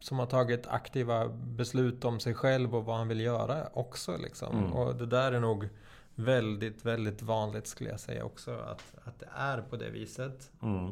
som 0.00 0.18
har 0.18 0.26
tagit 0.26 0.66
aktiva 0.66 1.28
beslut 1.28 2.04
om 2.04 2.20
sig 2.20 2.34
själv 2.34 2.76
och 2.76 2.84
vad 2.84 2.96
han 2.96 3.08
vill 3.08 3.20
göra 3.20 3.68
också. 3.72 4.16
Liksom. 4.16 4.58
Mm. 4.58 4.72
Och 4.72 4.96
det 4.96 5.06
där 5.06 5.32
är 5.32 5.40
nog 5.40 5.68
väldigt, 6.14 6.84
väldigt 6.84 7.22
vanligt 7.22 7.66
skulle 7.66 7.90
jag 7.90 8.00
säga 8.00 8.24
också. 8.24 8.54
Att, 8.58 8.94
att 9.04 9.18
det 9.18 9.28
är 9.34 9.62
på 9.62 9.76
det 9.76 9.90
viset. 9.90 10.50
Mm. 10.62 10.86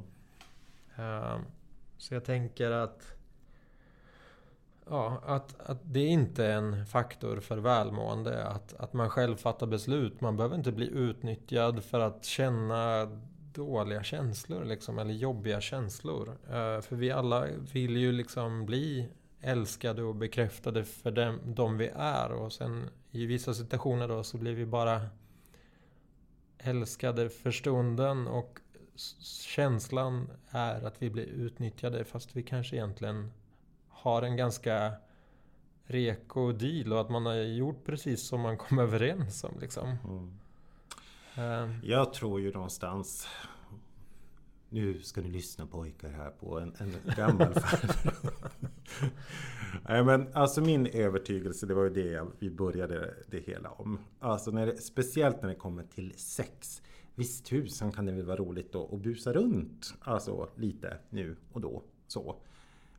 Uh, 0.98 1.38
så 1.98 2.14
jag 2.14 2.24
tänker 2.24 2.70
att 2.70 3.15
Ja, 4.90 5.22
att, 5.26 5.60
att 5.60 5.78
det 5.82 6.00
är 6.00 6.08
inte 6.08 6.44
är 6.44 6.56
en 6.56 6.86
faktor 6.86 7.40
för 7.40 7.58
välmående. 7.58 8.44
Att, 8.44 8.74
att 8.74 8.92
man 8.92 9.10
själv 9.10 9.36
fattar 9.36 9.66
beslut. 9.66 10.20
Man 10.20 10.36
behöver 10.36 10.56
inte 10.56 10.72
bli 10.72 10.88
utnyttjad 10.88 11.84
för 11.84 12.00
att 12.00 12.24
känna 12.24 13.08
dåliga 13.52 14.02
känslor 14.02 14.64
liksom, 14.64 14.98
eller 14.98 15.14
jobbiga 15.14 15.60
känslor. 15.60 16.28
Uh, 16.28 16.80
för 16.80 16.96
vi 16.96 17.10
alla 17.10 17.46
vill 17.72 17.96
ju 17.96 18.12
liksom 18.12 18.66
bli 18.66 19.08
älskade 19.40 20.02
och 20.02 20.14
bekräftade 20.14 20.84
för 20.84 21.10
dem, 21.10 21.38
de 21.44 21.78
vi 21.78 21.88
är. 21.96 22.32
Och 22.32 22.52
sen 22.52 22.90
i 23.10 23.26
vissa 23.26 23.54
situationer 23.54 24.08
då 24.08 24.22
så 24.22 24.38
blir 24.38 24.54
vi 24.54 24.66
bara 24.66 25.00
älskade 26.58 27.28
för 27.28 27.50
stunden 27.50 28.26
och 28.26 28.60
känslan 29.20 30.30
är 30.50 30.82
att 30.82 31.02
vi 31.02 31.10
blir 31.10 31.24
utnyttjade 31.24 32.04
fast 32.04 32.36
vi 32.36 32.42
kanske 32.42 32.76
egentligen 32.76 33.32
har 33.96 34.22
en 34.22 34.36
ganska 34.36 34.92
reko 35.84 36.52
deal 36.52 36.92
och 36.92 37.00
att 37.00 37.10
man 37.10 37.26
har 37.26 37.34
gjort 37.34 37.84
precis 37.84 38.22
som 38.22 38.40
man 38.40 38.56
kom 38.58 38.78
överens 38.86 39.44
om. 39.44 39.54
Liksom. 39.60 39.96
Mm. 40.04 40.38
Uh. 41.38 41.88
Jag 41.88 42.12
tror 42.12 42.40
ju 42.40 42.52
någonstans 42.52 43.28
nu 44.68 45.02
ska 45.02 45.20
ni 45.20 45.28
lyssna 45.28 45.66
pojkar 45.66 46.10
här 46.10 46.30
på 46.30 46.58
en, 46.58 46.74
en 46.78 47.14
gammal 47.16 47.54
farbror. 47.54 48.50
Nej 49.88 50.04
men 50.04 50.32
alltså 50.32 50.60
min 50.60 50.86
övertygelse, 50.86 51.66
det 51.66 51.74
var 51.74 51.84
ju 51.84 51.90
det 51.90 52.26
vi 52.38 52.50
började 52.50 53.14
det 53.30 53.40
hela 53.40 53.70
om. 53.70 53.98
Alltså 54.20 54.50
när 54.50 54.66
det, 54.66 54.76
speciellt 54.76 55.42
när 55.42 55.48
det 55.48 55.54
kommer 55.54 55.82
till 55.82 56.12
sex. 56.16 56.82
Visst 57.14 57.46
tusan 57.46 57.92
kan 57.92 58.06
det 58.06 58.12
väl 58.12 58.24
vara 58.26 58.36
roligt 58.36 58.72
då 58.72 58.90
att 58.92 59.00
busa 59.00 59.32
runt. 59.32 59.94
Alltså 60.00 60.48
lite 60.56 60.98
nu 61.10 61.36
och 61.52 61.60
då. 61.60 61.82
Så. 62.06 62.36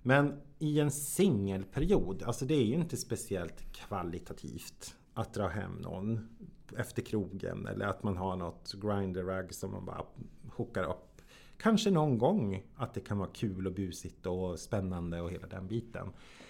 Men 0.08 0.42
i 0.60 0.80
en 0.80 0.92
singelperiod, 0.92 2.24
alltså 2.24 2.46
det 2.46 2.54
är 2.56 2.64
ju 2.64 2.74
inte 2.74 2.98
speciellt 2.98 3.72
kvalitativt 3.72 4.96
att 5.14 5.34
dra 5.34 5.48
hem 5.48 5.76
någon 5.76 6.30
efter 6.78 7.02
krogen 7.02 7.68
eller 7.68 7.86
att 7.86 8.04
man 8.04 8.18
har 8.18 8.36
något 8.36 8.74
grinder 8.74 9.48
som 9.54 9.72
man 9.72 9.86
bara 9.86 10.06
hookar 10.52 10.84
upp. 10.84 11.22
Kanske 11.58 11.92
någon 11.92 12.18
gång 12.18 12.64
att 12.76 12.94
det 12.94 13.00
kan 13.00 13.18
vara 13.18 13.30
kul 13.34 13.68
och 13.68 13.74
busigt 13.74 14.26
och 14.26 14.60
spännande 14.60 15.22
och 15.22 15.32
hela 15.32 15.48
den 15.48 15.68
biten. 15.68 16.10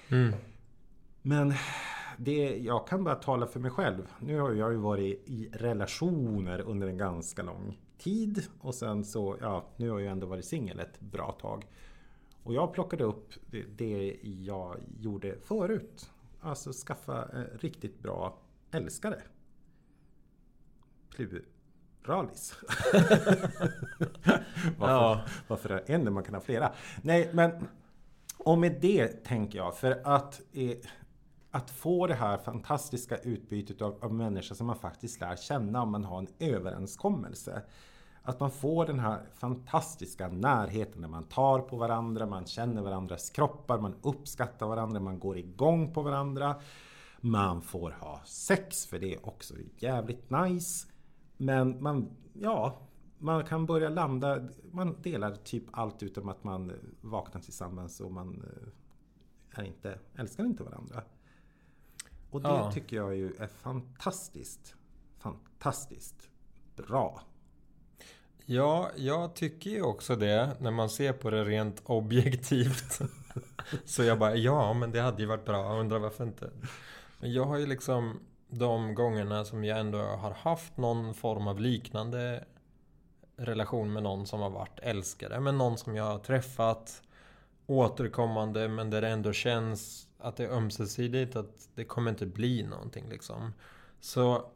Mm. 0.10 0.34
Men 1.22 1.54
det, 2.18 2.58
jag 2.58 2.88
kan 2.88 3.04
bara 3.04 3.16
tala 3.16 3.48
för 3.48 3.60
mig 3.60 3.72
själv. 3.72 4.08
Nu 4.20 4.40
har 4.40 4.54
jag 4.54 4.72
ju 4.72 4.78
varit 4.78 5.24
i 5.26 5.50
relationer 5.54 6.60
under 6.62 6.88
en 6.88 6.98
ganska 6.98 7.44
lång 7.44 7.80
tid. 7.98 8.44
Och 8.60 8.76
sen 8.76 9.06
så, 9.06 9.38
ja, 9.42 9.66
nu 9.78 9.90
har 9.90 10.00
jag 10.00 10.12
ändå 10.12 10.28
varit 10.28 10.46
singel 10.46 10.80
ett 10.80 11.00
bra 11.00 11.32
tag. 11.32 11.66
Och 12.48 12.54
jag 12.54 12.74
plockade 12.74 13.04
upp 13.04 13.34
det, 13.52 13.64
det 13.78 14.20
jag 14.24 14.78
gjorde 15.00 15.36
förut. 15.40 16.12
Alltså 16.42 16.72
skaffa 16.72 17.22
eh, 17.22 17.58
riktigt 17.60 18.00
bra 18.00 18.38
älskare. 18.72 19.22
Pluralis. 22.04 22.56
varför, 24.78 24.94
ja. 24.94 25.22
varför 25.48 25.70
är 25.70 25.92
en 25.92 26.04
när 26.04 26.12
man 26.12 26.24
kan 26.24 26.34
ha 26.34 26.42
flera? 26.42 26.72
Nej, 27.02 27.30
men 27.34 27.68
och 28.38 28.58
med 28.58 28.78
det 28.82 29.08
tänker 29.08 29.58
jag 29.58 29.78
för 29.78 30.02
att 30.04 30.42
eh, 30.54 30.78
att 31.52 31.70
få 31.70 32.08
det 32.08 32.14
här 32.14 32.38
fantastiska 32.38 33.18
utbytet 33.18 33.82
av, 33.82 33.98
av 34.02 34.14
människor 34.14 34.56
som 34.56 34.68
man 34.68 34.80
faktiskt 34.80 35.20
lär 35.20 35.36
känna 35.36 35.82
om 35.82 35.92
man 35.92 36.04
har 36.04 36.20
en 36.20 36.28
överenskommelse. 36.40 37.62
Att 38.28 38.40
man 38.40 38.52
får 38.52 38.86
den 38.86 39.00
här 39.00 39.22
fantastiska 39.34 40.28
närheten 40.28 41.02
när 41.02 41.08
man 41.08 41.24
tar 41.24 41.60
på 41.60 41.78
varandra, 41.78 42.26
man 42.26 42.46
känner 42.46 42.82
varandras 42.82 43.30
kroppar, 43.30 43.80
man 43.80 43.96
uppskattar 44.02 44.68
varandra, 44.68 45.00
man 45.00 45.20
går 45.20 45.38
igång 45.38 45.94
på 45.94 46.02
varandra. 46.02 46.56
Man 47.22 47.62
får 47.62 47.92
ha 47.92 48.22
sex, 48.26 48.86
för 48.86 49.00
det 49.00 49.14
är 49.14 49.28
också 49.28 49.54
jävligt 49.78 50.30
nice. 50.30 50.88
Men 51.38 51.84
man, 51.84 52.10
ja, 52.34 52.80
man 53.18 53.46
kan 53.46 53.66
börja 53.66 53.90
landa, 53.90 54.48
man 54.72 55.02
delar 55.02 55.36
typ 55.36 55.64
allt 55.72 56.04
utom 56.04 56.30
att 56.30 56.44
man 56.44 56.74
vaknar 57.02 57.42
tillsammans 57.42 58.00
och 58.00 58.12
man 58.12 58.44
eh, 58.44 59.60
är 59.60 59.64
inte, 59.64 60.00
älskar 60.16 60.46
inte 60.46 60.64
varandra. 60.64 61.04
Och 62.32 62.42
det 62.42 62.50
ja. 62.50 62.72
tycker 62.72 62.96
jag 62.96 63.16
ju 63.16 63.34
är 63.40 63.48
fantastiskt, 63.48 64.76
fantastiskt 65.18 66.30
bra. 66.76 67.22
Ja, 68.50 68.92
jag 68.96 69.36
tycker 69.36 69.70
ju 69.70 69.82
också 69.82 70.16
det 70.16 70.56
när 70.60 70.72
man 70.72 70.90
ser 70.90 71.14
på 71.14 71.30
det 71.30 71.44
rent 71.44 71.82
objektivt. 71.86 73.00
Så 73.86 74.04
jag 74.04 74.20
bara, 74.20 74.36
ja 74.36 74.74
men 74.74 74.92
det 74.92 75.02
hade 75.02 75.22
ju 75.22 75.28
varit 75.28 75.46
bra, 75.46 75.80
undrar 75.80 76.00
varför 76.00 76.24
inte. 76.24 76.50
Men 77.20 77.34
jag 77.34 77.46
har 77.46 77.58
ju 77.58 77.66
liksom 77.66 78.20
de 78.50 78.96
gångerna 78.96 79.46
som 79.46 79.64
jag 79.64 79.80
ändå 79.80 79.98
har 79.98 80.32
haft 80.32 80.78
någon 80.78 81.14
form 81.14 81.48
av 81.48 81.60
liknande 81.60 82.46
relation 83.38 83.94
med 83.94 84.04
någon 84.04 84.28
som 84.28 84.40
har 84.40 84.50
varit 84.50 84.80
älskare. 84.80 85.40
Men 85.40 85.58
någon 85.58 85.78
som 85.78 85.96
jag 85.96 86.06
har 86.06 86.20
träffat 86.20 87.02
återkommande 87.66 88.68
men 88.68 88.90
där 88.90 89.02
det 89.02 89.10
ändå 89.10 89.34
känns 89.34 90.08
att 90.18 90.36
det 90.36 90.44
är 90.44 90.50
ömsesidigt, 90.50 91.36
att 91.36 91.70
det 91.76 91.84
kommer 91.84 92.12
inte 92.12 92.26
bli 92.26 92.64
någonting 92.64 93.10
liksom. 93.10 93.54
Så 94.00 94.52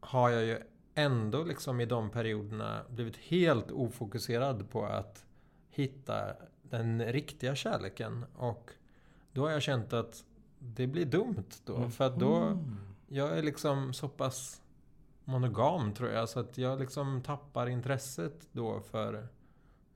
har 0.00 0.30
jag 0.30 0.44
ju 0.44 0.58
ändå 0.94 1.44
liksom 1.44 1.80
i 1.80 1.86
de 1.86 2.10
perioderna 2.10 2.82
blivit 2.88 3.16
helt 3.16 3.70
ofokuserad 3.70 4.70
på 4.70 4.86
att 4.86 5.24
hitta 5.70 6.36
den 6.62 7.04
riktiga 7.04 7.54
kärleken. 7.54 8.24
Och 8.36 8.70
då 9.32 9.42
har 9.42 9.50
jag 9.50 9.62
känt 9.62 9.92
att 9.92 10.24
det 10.58 10.86
blir 10.86 11.04
dumt 11.04 11.50
då. 11.64 11.76
Mm. 11.76 11.90
För 11.90 12.04
att 12.04 12.18
då... 12.18 12.36
Mm. 12.36 12.76
Jag 13.12 13.38
är 13.38 13.42
liksom 13.42 13.92
så 13.92 14.08
pass 14.08 14.62
monogam 15.24 15.94
tror 15.94 16.10
jag. 16.10 16.28
Så 16.28 16.40
att 16.40 16.58
jag 16.58 16.80
liksom 16.80 17.22
tappar 17.22 17.66
intresset 17.68 18.48
då 18.52 18.80
för, 18.80 19.28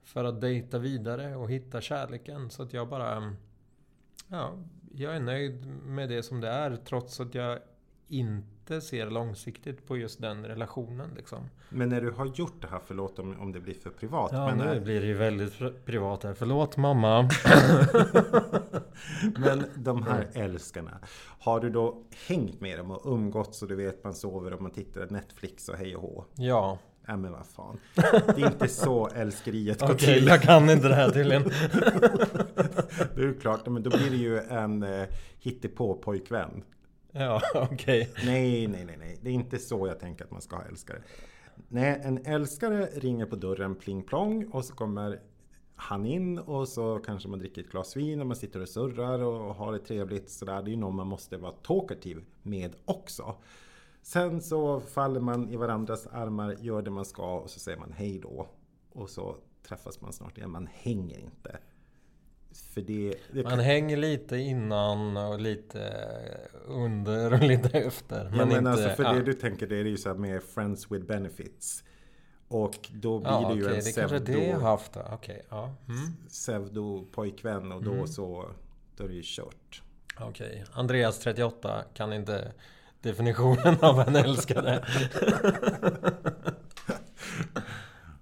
för 0.02 0.24
att 0.24 0.40
dejta 0.40 0.78
vidare 0.78 1.36
och 1.36 1.50
hitta 1.50 1.80
kärleken. 1.80 2.50
Så 2.50 2.62
att 2.62 2.72
jag 2.72 2.88
bara... 2.88 3.36
Ja, 4.28 4.52
jag 4.92 5.16
är 5.16 5.20
nöjd 5.20 5.66
med 5.66 6.08
det 6.08 6.22
som 6.22 6.40
det 6.40 6.48
är 6.48 6.76
trots 6.76 7.20
att 7.20 7.34
jag 7.34 7.58
inte 8.08 8.53
ser 8.80 9.10
långsiktigt 9.10 9.86
på 9.86 9.96
just 9.96 10.20
den 10.20 10.46
relationen. 10.46 11.10
Liksom. 11.16 11.38
Men 11.68 11.88
när 11.88 12.00
du 12.00 12.10
har 12.10 12.26
gjort 12.26 12.62
det 12.62 12.66
här, 12.66 12.80
förlåt 12.86 13.18
om, 13.18 13.40
om 13.40 13.52
det 13.52 13.60
blir 13.60 13.74
för 13.74 13.90
privat. 13.90 14.30
Ja, 14.32 14.46
men 14.46 14.58
nu 14.58 14.64
när, 14.64 14.80
blir 14.80 15.00
det 15.00 15.06
ju 15.06 15.14
väldigt 15.14 15.84
privat 15.84 16.22
här. 16.22 16.34
Förlåt 16.34 16.76
mamma. 16.76 17.22
Men 19.38 19.64
de 19.74 20.02
här 20.02 20.28
älskarna. 20.32 20.98
Har 21.38 21.60
du 21.60 21.70
då 21.70 22.02
hängt 22.28 22.60
med 22.60 22.78
dem 22.78 22.90
och 22.90 23.12
umgåtts 23.12 23.62
och 23.62 23.68
du 23.68 23.74
vet 23.74 24.04
man 24.04 24.14
sover 24.14 24.52
och 24.52 24.62
man 24.62 24.70
tittar 24.70 25.06
på 25.06 25.12
Netflix 25.12 25.68
och 25.68 25.76
hej 25.76 25.96
och 25.96 26.02
hå? 26.02 26.24
Ja, 26.34 26.78
Nej 27.08 27.16
men 27.16 27.32
vad 27.32 27.46
fan. 27.46 27.80
Det 28.36 28.42
är 28.42 28.46
inte 28.46 28.68
så 28.68 29.08
älskeriet 29.08 29.80
går 29.80 29.94
okej, 29.94 30.14
till. 30.14 30.26
jag 30.26 30.42
kan 30.42 30.70
inte 30.70 30.88
det 30.88 30.94
här 30.94 31.10
tydligen. 31.10 31.42
Det 33.14 33.22
är 33.22 33.40
klart, 33.40 33.66
men 33.66 33.82
då 33.82 33.90
blir 33.90 34.10
det 34.10 34.16
ju 34.16 34.38
en 34.38 34.82
eh, 34.82 35.06
hittepå-pojkvän. 35.40 36.62
Ja, 37.18 37.40
okej. 37.54 38.10
Nej, 38.24 38.66
nej, 38.66 38.84
nej, 38.84 38.96
nej. 38.98 39.18
Det 39.22 39.30
är 39.30 39.34
inte 39.34 39.58
så 39.58 39.86
jag 39.86 40.00
tänker 40.00 40.24
att 40.24 40.30
man 40.30 40.42
ska 40.42 40.56
ha 40.56 40.64
älskare. 40.64 41.02
Nej, 41.68 42.00
en 42.04 42.26
älskare 42.26 42.86
ringer 42.86 43.26
på 43.26 43.36
dörren 43.36 43.74
pling 43.74 44.02
plong 44.02 44.48
och 44.52 44.64
så 44.64 44.74
kommer 44.74 45.20
han 45.76 46.06
in 46.06 46.38
och 46.38 46.68
så 46.68 46.98
kanske 46.98 47.28
man 47.28 47.38
dricker 47.38 47.62
ett 47.62 47.70
glas 47.70 47.96
vin 47.96 48.20
och 48.20 48.26
man 48.26 48.36
sitter 48.36 48.60
och 48.60 48.68
surrar 48.68 49.18
och 49.18 49.54
har 49.54 49.72
det 49.72 49.78
trevligt 49.78 50.30
sådär. 50.30 50.62
Det 50.62 50.68
är 50.68 50.72
ju 50.72 50.76
någon 50.76 50.96
man 50.96 51.06
måste 51.06 51.36
vara 51.36 51.52
talkativ 51.52 52.24
med 52.42 52.76
också. 52.84 53.36
Sen 54.02 54.40
så 54.40 54.80
faller 54.80 55.20
man 55.20 55.48
i 55.48 55.56
varandras 55.56 56.06
armar, 56.06 56.56
gör 56.60 56.82
det 56.82 56.90
man 56.90 57.04
ska 57.04 57.38
och 57.38 57.50
så 57.50 57.60
säger 57.60 57.78
man 57.78 57.92
hej 57.92 58.18
då. 58.18 58.48
Och 58.92 59.10
så 59.10 59.36
träffas 59.68 60.00
man 60.00 60.12
snart 60.12 60.38
igen. 60.38 60.50
Man 60.50 60.68
hänger 60.72 61.18
inte. 61.18 61.58
För 62.54 62.80
det... 62.80 63.14
det 63.32 63.42
Man 63.42 63.58
hänger 63.58 63.96
lite 63.96 64.36
innan 64.36 65.16
och 65.16 65.40
lite 65.40 66.08
under 66.66 67.32
och 67.32 67.42
lite 67.42 67.78
efter. 67.78 68.24
Ja, 68.24 68.36
men, 68.36 68.52
inte, 68.52 68.70
alltså 68.70 68.88
för 68.88 69.04
ja. 69.04 69.12
det 69.12 69.22
du 69.22 69.32
tänker 69.32 69.66
det 69.66 69.76
är 69.76 69.84
ju 69.84 69.96
så 69.96 70.08
här 70.08 70.16
med 70.16 70.42
friends 70.42 70.92
with 70.92 71.06
benefits. 71.06 71.84
Och 72.48 72.90
då 72.92 73.18
blir 73.18 73.30
Ja, 73.30 73.48
det 73.48 73.54
ju 73.54 73.64
okej, 73.64 73.78
en 73.78 73.84
det 73.84 73.92
kanske 73.92 74.20
pseudo, 74.20 74.40
det 74.40 74.46
jag 74.46 74.60
haft. 74.60 74.96
Okej, 75.12 75.44
ja. 75.48 75.74
Mm. 75.88 76.16
pseudo 76.28 77.04
pojkvän 77.12 77.72
och 77.72 77.82
då 77.82 77.92
Mm. 77.92 78.06
så 78.06 78.48
då 78.96 79.04
är 79.04 79.08
det 79.08 79.14
ju 79.14 79.22
kört. 79.24 79.82
Okej. 80.20 80.64
Andreas 80.72 81.18
38 81.18 81.84
kan 81.94 82.12
inte 82.12 82.52
definitionen 83.00 83.76
av 83.80 84.00
en 84.00 84.16
älskare. 84.16 84.84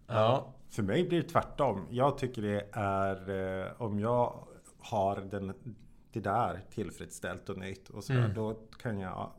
ja. 0.06 0.54
För 0.72 0.82
mig 0.82 1.08
blir 1.08 1.22
det 1.22 1.28
tvärtom. 1.28 1.86
Jag 1.90 2.18
tycker 2.18 2.42
det 2.42 2.68
är 2.72 3.30
eh, 3.66 3.82
om 3.82 3.98
jag 4.00 4.46
har 4.78 5.16
den, 5.16 5.52
det 6.12 6.20
där 6.20 6.60
tillfredsställt 6.70 7.48
och 7.48 7.58
nöjt 7.58 7.88
och 7.90 8.04
så 8.04 8.12
Mm. 8.12 8.34
då 8.34 8.54
kan 8.78 8.98
jag 8.98 9.32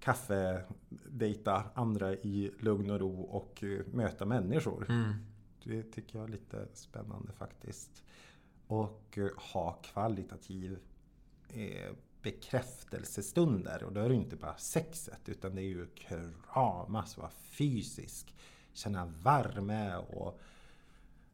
kaffedejta 0.00 1.64
andra 1.74 2.12
i 2.12 2.52
lugn 2.58 2.90
och 2.90 3.00
ro 3.00 3.20
och 3.22 3.62
eh, 3.64 3.86
möta 3.86 4.24
människor. 4.26 4.86
Mm. 4.88 5.12
Det 5.64 5.82
tycker 5.82 6.18
jag 6.18 6.28
är 6.28 6.32
lite 6.32 6.68
spännande 6.72 7.32
faktiskt. 7.32 8.02
Och 8.66 9.18
eh, 9.18 9.28
ha 9.52 9.72
kvalitativ 9.82 10.78
eh, 11.48 11.92
bekräftelsestunder. 12.22 13.84
Och 13.84 13.92
då 13.92 14.00
är 14.00 14.08
det 14.08 14.14
inte 14.14 14.36
bara 14.36 14.56
sexet 14.56 15.28
utan 15.28 15.54
det 15.54 15.62
är 15.62 15.68
ju 15.68 15.86
kramas, 15.86 17.16
vara 17.16 17.30
fysisk, 17.30 18.34
känna 18.72 19.06
värme 19.06 19.96
och 19.96 20.40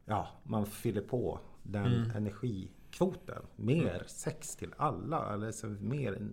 ja, 0.05 0.27
man 0.43 0.65
fyller 0.65 1.01
på 1.01 1.39
den 1.63 1.85
Mm. 1.85 2.11
energikvoten. 2.15 3.41
Mer 3.55 4.03
sex 4.07 4.55
till 4.55 4.73
alla, 4.77 5.33
eller 5.33 5.51
så 5.51 5.67
mer 5.67 6.29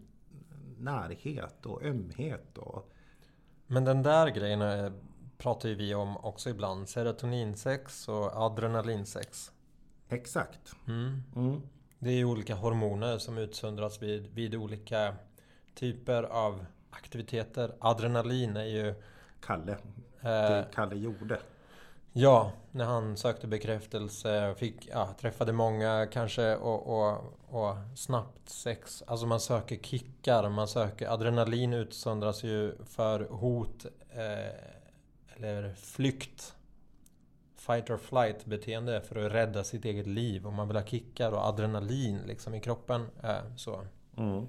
närhet 0.78 1.66
och 1.66 1.82
ömhet 1.84 2.58
och 2.58 2.92
Men 3.66 3.84
den 3.84 4.02
där 4.02 4.28
grejen 4.28 4.92
pratar 5.38 5.68
ju 5.68 5.74
vi 5.74 5.94
om 5.94 6.16
också 6.16 6.50
ibland. 6.50 6.88
Serotoninsex 6.88 8.08
och 8.08 8.36
adrenalinsex. 8.36 9.52
exakt. 10.08 10.72
Mm. 10.88 11.22
Mm. 11.36 11.60
Det 11.98 12.10
är 12.10 12.14
ju 12.14 12.24
olika 12.24 12.54
hormoner 12.54 13.18
som 13.18 13.38
utsöndras 13.38 14.02
vid, 14.02 14.26
vid 14.34 14.54
olika 14.54 15.16
typer 15.74 16.22
av 16.22 16.66
aktiviteter. 16.90 17.74
Adrenalin 17.80 18.56
är 18.56 18.64
ju... 18.64 18.94
Kalle, 19.40 19.76
det 20.26 20.66
Kalle 20.74 20.96
gjorde. 20.96 21.38
ja, 22.12 22.52
när 22.72 22.84
han 22.84 23.16
sökte 23.16 23.46
bekräftelse, 23.46 24.54
fick, 24.58 24.88
ja, 24.92 25.14
träffade 25.20 25.52
många 25.52 26.06
kanske 26.12 26.56
och, 26.56 26.86
och, 26.86 27.34
och 27.48 27.76
snabbt 27.94 28.48
sex. 28.48 29.02
Alltså 29.06 29.26
man 29.26 29.40
söker 29.40 29.76
kickar, 29.76 30.48
man 30.48 30.68
söker... 30.68 31.08
Adrenalin 31.08 31.72
utsöndras 31.72 32.44
ju 32.44 32.74
för 32.84 33.20
hot 33.20 33.86
eh, 34.10 35.36
eller 35.36 35.74
flykt. 35.74 36.54
Fight 37.56 37.90
or 37.90 37.96
flight 37.96 38.44
beteende 38.44 39.00
för 39.00 39.26
att 39.26 39.32
rädda 39.32 39.64
sitt 39.64 39.84
eget 39.84 40.06
liv. 40.06 40.46
Om 40.46 40.54
man 40.54 40.68
vill 40.68 40.76
ha 40.76 40.84
kickar 40.84 41.32
och 41.32 41.46
adrenalin 41.46 42.18
liksom 42.26 42.54
i 42.54 42.60
kroppen. 42.60 43.06
Eh, 43.22 43.56
så. 43.56 43.86
Mm. 44.16 44.46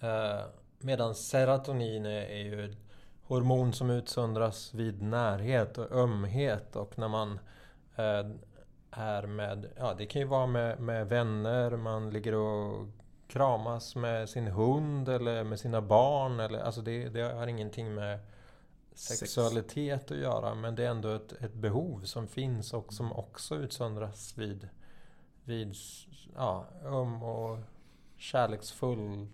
Eh, 0.00 0.44
medan 0.78 1.14
serotonin 1.14 2.06
är, 2.06 2.38
ju 2.38 2.74
hormon 3.26 3.72
som 3.72 3.90
utsöndras 3.90 4.74
vid 4.74 5.02
närhet 5.02 5.78
och 5.78 5.92
ömhet 5.92 6.76
och 6.76 6.98
när 6.98 7.08
man 7.08 7.38
eh, 7.96 8.26
är 8.90 9.26
med, 9.26 9.70
ja 9.76 9.94
det 9.94 10.06
kan 10.06 10.22
ju 10.22 10.28
vara 10.28 10.46
med, 10.46 10.80
med 10.80 11.08
vänner, 11.08 11.76
man 11.76 12.10
ligger 12.10 12.34
och 12.34 12.86
kramas 13.26 13.96
med 13.96 14.28
sin 14.28 14.46
hund 14.46 15.08
eller 15.08 15.44
med 15.44 15.60
sina 15.60 15.80
barn 15.80 16.40
eller 16.40 16.58
alltså 16.58 16.80
det, 16.80 17.08
det 17.08 17.22
har 17.22 17.46
ingenting 17.46 17.94
med 17.94 18.18
Sex. 18.94 19.20
sexualitet 19.20 20.10
att 20.10 20.18
göra 20.18 20.54
men 20.54 20.74
det 20.74 20.84
är 20.84 20.90
ändå 20.90 21.08
ett, 21.08 21.32
ett 21.32 21.54
behov 21.54 22.00
som 22.00 22.28
finns 22.28 22.74
och 22.74 22.92
som 22.92 23.12
också 23.12 23.56
utsöndras 23.56 24.38
vid, 24.38 24.68
vid 25.44 25.74
ja, 26.36 26.66
öm 26.84 27.22
och 27.22 27.58
kärleksfull 28.16 29.28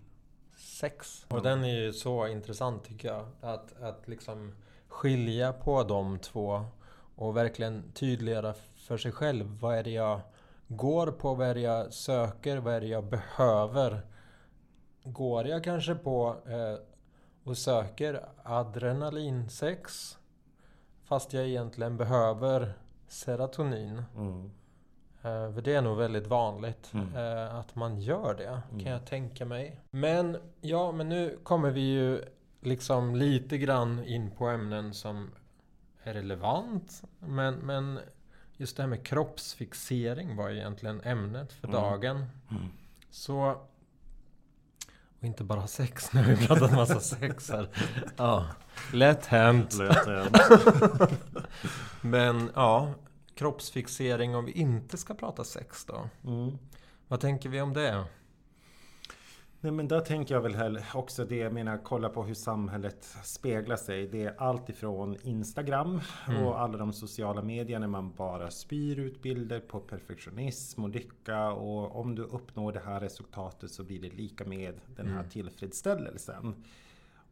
sex. 0.61 1.25
Och 1.29 1.41
den 1.41 1.63
är 1.63 1.75
ju 1.75 1.93
så 1.93 2.27
intressant 2.27 2.83
tycker 2.83 3.07
jag. 3.07 3.25
Att, 3.41 3.81
att 3.81 4.07
liksom 4.07 4.55
skilja 4.87 5.53
på 5.53 5.83
de 5.83 6.19
två 6.19 6.65
och 7.15 7.37
verkligen 7.37 7.91
tydliggöra 7.93 8.53
för 8.75 8.97
sig 8.97 9.11
själv. 9.11 9.45
Vad 9.61 9.75
är 9.75 9.83
det 9.83 9.89
jag 9.91 10.21
går 10.67 11.07
på? 11.11 11.33
Vad 11.33 11.47
är 11.47 11.53
det 11.53 11.61
jag 11.61 11.93
söker? 11.93 12.57
Vad 12.57 12.73
är 12.73 12.81
det 12.81 12.87
jag 12.87 13.05
behöver? 13.05 14.01
Går 15.03 15.47
jag 15.47 15.63
kanske 15.63 15.95
på 15.95 16.35
eh, 16.45 16.79
och 17.43 17.57
söker 17.57 18.25
adrenalinsex 18.43 20.17
fast 21.03 21.33
jag 21.33 21.47
egentligen 21.47 21.97
behöver 21.97 22.73
serotonin? 23.07 24.03
Mm. 24.15 24.51
Eh, 25.23 25.53
För 25.53 25.61
det 25.61 25.73
är 25.73 25.81
nog 25.81 25.97
väldigt 25.97 26.27
vanligt 26.27 26.93
Mm. 26.93 27.15
eh, 27.15 27.55
att 27.55 27.75
man 27.75 28.01
gör 28.01 28.33
det, 28.33 28.61
Mm. 28.71 28.83
kan 28.83 28.91
jag 28.91 29.05
tänka 29.05 29.45
mig. 29.45 29.79
Men 29.91 30.37
ja, 30.61 30.91
men 30.91 31.09
nu 31.09 31.39
kommer 31.43 31.71
vi 31.71 31.81
ju 31.81 32.21
liksom 32.61 33.15
lite 33.15 33.57
grann 33.57 34.05
in 34.05 34.31
på 34.31 34.47
ämnen 34.47 34.93
som 34.93 35.31
är 36.03 36.13
relevant. 36.13 37.03
Men, 37.19 37.53
men 37.53 37.99
just 38.57 38.77
det 38.77 38.83
här 38.83 38.87
med 38.87 39.03
kroppsfixering 39.05 40.35
var 40.35 40.49
egentligen 40.49 41.01
ämnet 41.03 41.53
för 41.53 41.67
Mm. 41.67 41.81
dagen. 41.81 42.25
Mm. 42.51 42.63
Så... 43.11 43.55
Och 45.19 45.27
inte 45.27 45.43
bara 45.43 45.67
sex, 45.67 46.13
nu 46.13 46.23
har 46.23 46.29
vi 46.31 46.47
pratat 46.47 46.71
massa 46.71 46.99
sex 46.99 47.49
här. 47.51 47.69
Ja, 48.17 48.45
lätt 48.93 49.25
hänt. 49.25 49.73
Men 52.01 52.49
ja, 52.55 52.93
kroppsfixering 53.45 54.35
om 54.35 54.45
vi 54.45 54.51
inte 54.51 54.97
ska 54.97 55.13
prata 55.13 55.43
sex 55.43 55.85
då? 55.85 56.09
Mm. 56.25 56.57
Vad 57.07 57.19
tänker 57.19 57.49
vi 57.49 57.61
om 57.61 57.73
det? 57.73 58.05
Nej 59.59 59.71
men 59.71 59.87
där 59.87 59.99
tänker 59.99 60.35
jag 60.35 60.41
väl 60.41 60.55
heller 60.55 60.85
också 60.93 61.25
det, 61.25 61.35
jag 61.35 61.53
menar 61.53 61.77
kolla 61.83 62.09
på 62.09 62.23
hur 62.23 62.33
samhället 62.33 63.03
speglar 63.23 63.75
sig. 63.75 64.07
Det 64.07 64.23
är 64.23 64.35
allt 64.37 64.69
ifrån 64.69 65.17
Instagram 65.23 66.01
Mm. 66.27 66.43
och 66.43 66.59
alla 66.61 66.77
de 66.77 66.93
sociala 66.93 67.41
medier 67.41 67.79
när 67.79 67.87
man 67.87 68.11
bara 68.13 68.51
spyr 68.51 68.99
ut 68.99 69.21
bilder 69.21 69.59
på 69.59 69.79
perfektionism 69.79 70.83
och 70.83 70.89
lycka 70.89 71.51
och 71.51 71.95
om 71.99 72.15
du 72.15 72.21
uppnår 72.23 72.71
det 72.71 72.81
här 72.85 72.99
resultatet 72.99 73.71
så 73.71 73.83
blir 73.83 74.01
det 74.01 74.09
lika 74.09 74.45
med 74.45 74.73
den 74.95 75.07
här 75.07 75.19
Mm. 75.19 75.29
tillfredsställelsen. 75.29 76.63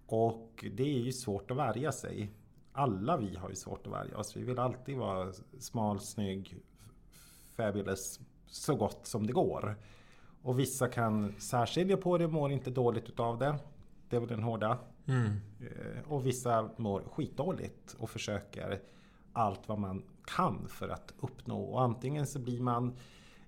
Och 0.05 0.65
det 0.73 0.83
är 0.83 0.99
ju 0.99 1.11
svårt 1.11 1.51
att 1.51 1.57
värja 1.57 1.91
sig. 1.91 2.29
Alla 2.73 3.17
vi 3.17 3.35
har 3.35 3.49
ju 3.49 3.55
svårt 3.55 3.87
att 3.87 3.93
värja 3.93 4.17
oss. 4.17 4.37
Vi 4.37 4.43
vill 4.43 4.59
alltid 4.59 4.97
vara 4.97 5.33
smal, 5.59 5.99
snygg, 5.99 6.57
fabulous 7.55 8.19
så 8.47 8.75
gott 8.75 9.05
som 9.05 9.27
det 9.27 9.33
går. 9.33 9.75
Och 10.41 10.59
vissa 10.59 10.87
kan 10.87 11.33
särskilja 11.39 11.97
på 11.97 12.17
det, 12.17 12.27
mår 12.27 12.51
inte 12.51 12.69
dåligt 12.71 13.09
utav 13.09 13.37
det. 13.37 13.55
Det 14.09 14.15
är 14.15 14.19
väl 14.19 14.29
den 14.29 14.43
hårda. 14.43 14.77
Mm. 15.05 15.29
Eh, 15.59 16.11
Och 16.11 16.25
vissa 16.25 16.69
mår 16.77 17.01
skitdåligt 17.01 17.95
och 17.99 18.09
försöker 18.09 18.81
allt 19.33 19.67
vad 19.67 19.79
man 19.79 20.03
kan 20.25 20.67
för 20.67 20.89
att 20.89 21.13
uppnå. 21.19 21.61
Och 21.61 21.81
antingen 21.81 22.27
så 22.27 22.39
blir 22.39 22.61
man 22.61 22.93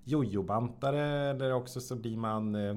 jojobantare 0.04 1.30
eller 1.30 1.52
också 1.52 1.80
så 1.80 1.96
blir 1.96 2.16
man 2.16 2.54
eh, 2.54 2.76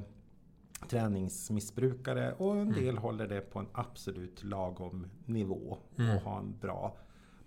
träningsmissbrukare 0.88 2.32
och 2.32 2.56
en 2.56 2.72
del 2.72 2.98
håller 2.98 3.26
det 3.28 3.40
på 3.40 3.58
en 3.58 3.68
absolut 3.72 4.44
lagom 4.44 5.06
nivå 5.24 5.78
och 5.94 6.00
Mm. 6.00 6.18
har 6.24 6.38
en 6.38 6.58
bra 6.60 6.96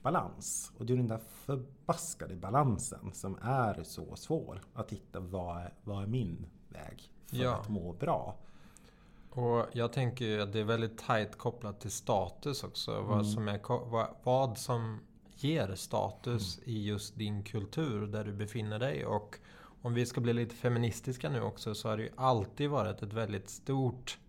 balans. 0.02 0.72
Och 0.78 0.86
det 0.86 0.94
är 0.94 0.98
den 0.98 1.08
där 1.08 1.22
förbaskade 1.46 2.36
balansen 2.36 3.12
som 3.13 3.38
är 3.42 3.84
så 3.84 4.15
svår 4.15 4.62
att 4.74 4.92
hitta. 4.92 5.20
Vad 5.20 5.58
är, 5.58 5.74
vad 5.84 6.04
är 6.04 6.08
min 6.08 6.46
väg 6.70 7.12
för 7.28 7.38
Ja. 7.38 7.56
att 7.56 7.70
må 7.70 7.94
bra? 7.94 8.36
Och 9.30 9.65
jag 9.74 9.94
tänker 9.94 10.26
ju 10.26 10.42
att 10.42 10.54
det 10.54 10.60
är 10.60 10.63
väldigt 10.63 10.98
tajt 10.98 11.38
kopplat 11.38 11.80
till 11.82 11.92
status 11.92 12.63
också. 12.63 12.92
Mm. 12.92 13.08
Vad, 13.08 13.28
som 13.28 13.48
är, 13.48 13.60
vad, 13.89 14.08
vad 14.24 14.58
som 14.58 15.00
ger 15.36 15.76
status 15.76 16.60
i 16.63 16.86
just 16.86 17.15
din 17.18 17.44
kultur 17.44 18.08
där 18.08 18.24
du 18.24 18.34
befinner 18.34 18.80
dig. 18.80 19.06
Och 19.06 19.39
om 19.82 19.94
vi 19.94 20.06
ska 20.06 20.22
bli 20.22 20.34
lite 20.34 20.56
feministiska 20.56 21.30
nu 21.30 21.42
också 21.42 21.76
så 21.76 21.89
har 21.89 21.98
det 21.98 22.04
ju 22.04 22.10
alltid 22.15 22.70
varit 22.70 23.02
ett 23.04 23.13
väldigt 23.13 23.50
stort 23.50 24.20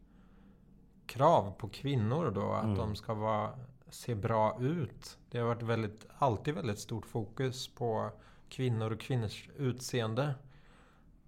krav 1.06 1.50
på 1.58 1.68
kvinnor 1.68 2.30
då 2.30 2.52
att 2.52 2.64
Mm. 2.64 2.78
de 2.78 2.96
ska 2.96 3.14
vara, 3.14 3.50
se 3.88 4.14
bra 4.14 4.56
ut. 4.60 5.18
Det 5.30 5.38
har 5.38 5.46
varit 5.46 5.62
väldigt, 5.62 6.06
alltid 6.18 6.54
väldigt 6.54 6.78
stort 6.78 7.06
fokus 7.06 7.68
på 7.68 8.10
kvinnor 8.48 8.90
och 8.92 9.00
kvinnors 9.00 9.48
utseende. 9.56 10.34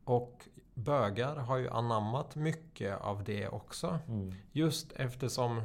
Och 0.04 0.48
bögar 0.74 1.36
har 1.36 1.56
ju 1.56 1.68
anammat 1.68 2.36
mycket 2.36 3.00
av 3.00 3.24
det 3.24 3.48
också. 3.48 3.98
Mm. 4.08 4.34
Just 4.52 4.92
eftersom 4.92 5.62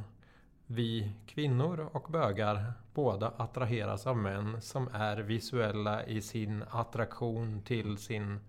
vi 0.67 1.12
kvinnor 1.25 1.89
och 1.93 2.12
bögar 2.12 2.73
båda 2.93 3.34
attraheras 3.38 4.08
av 4.08 4.17
män 4.17 4.62
som 4.62 4.88
är 4.93 5.17
visuella 5.17 6.06
i 6.06 6.21
sin 6.21 6.63
attraktion 6.69 7.62
till 7.62 7.97
sin 7.97 8.39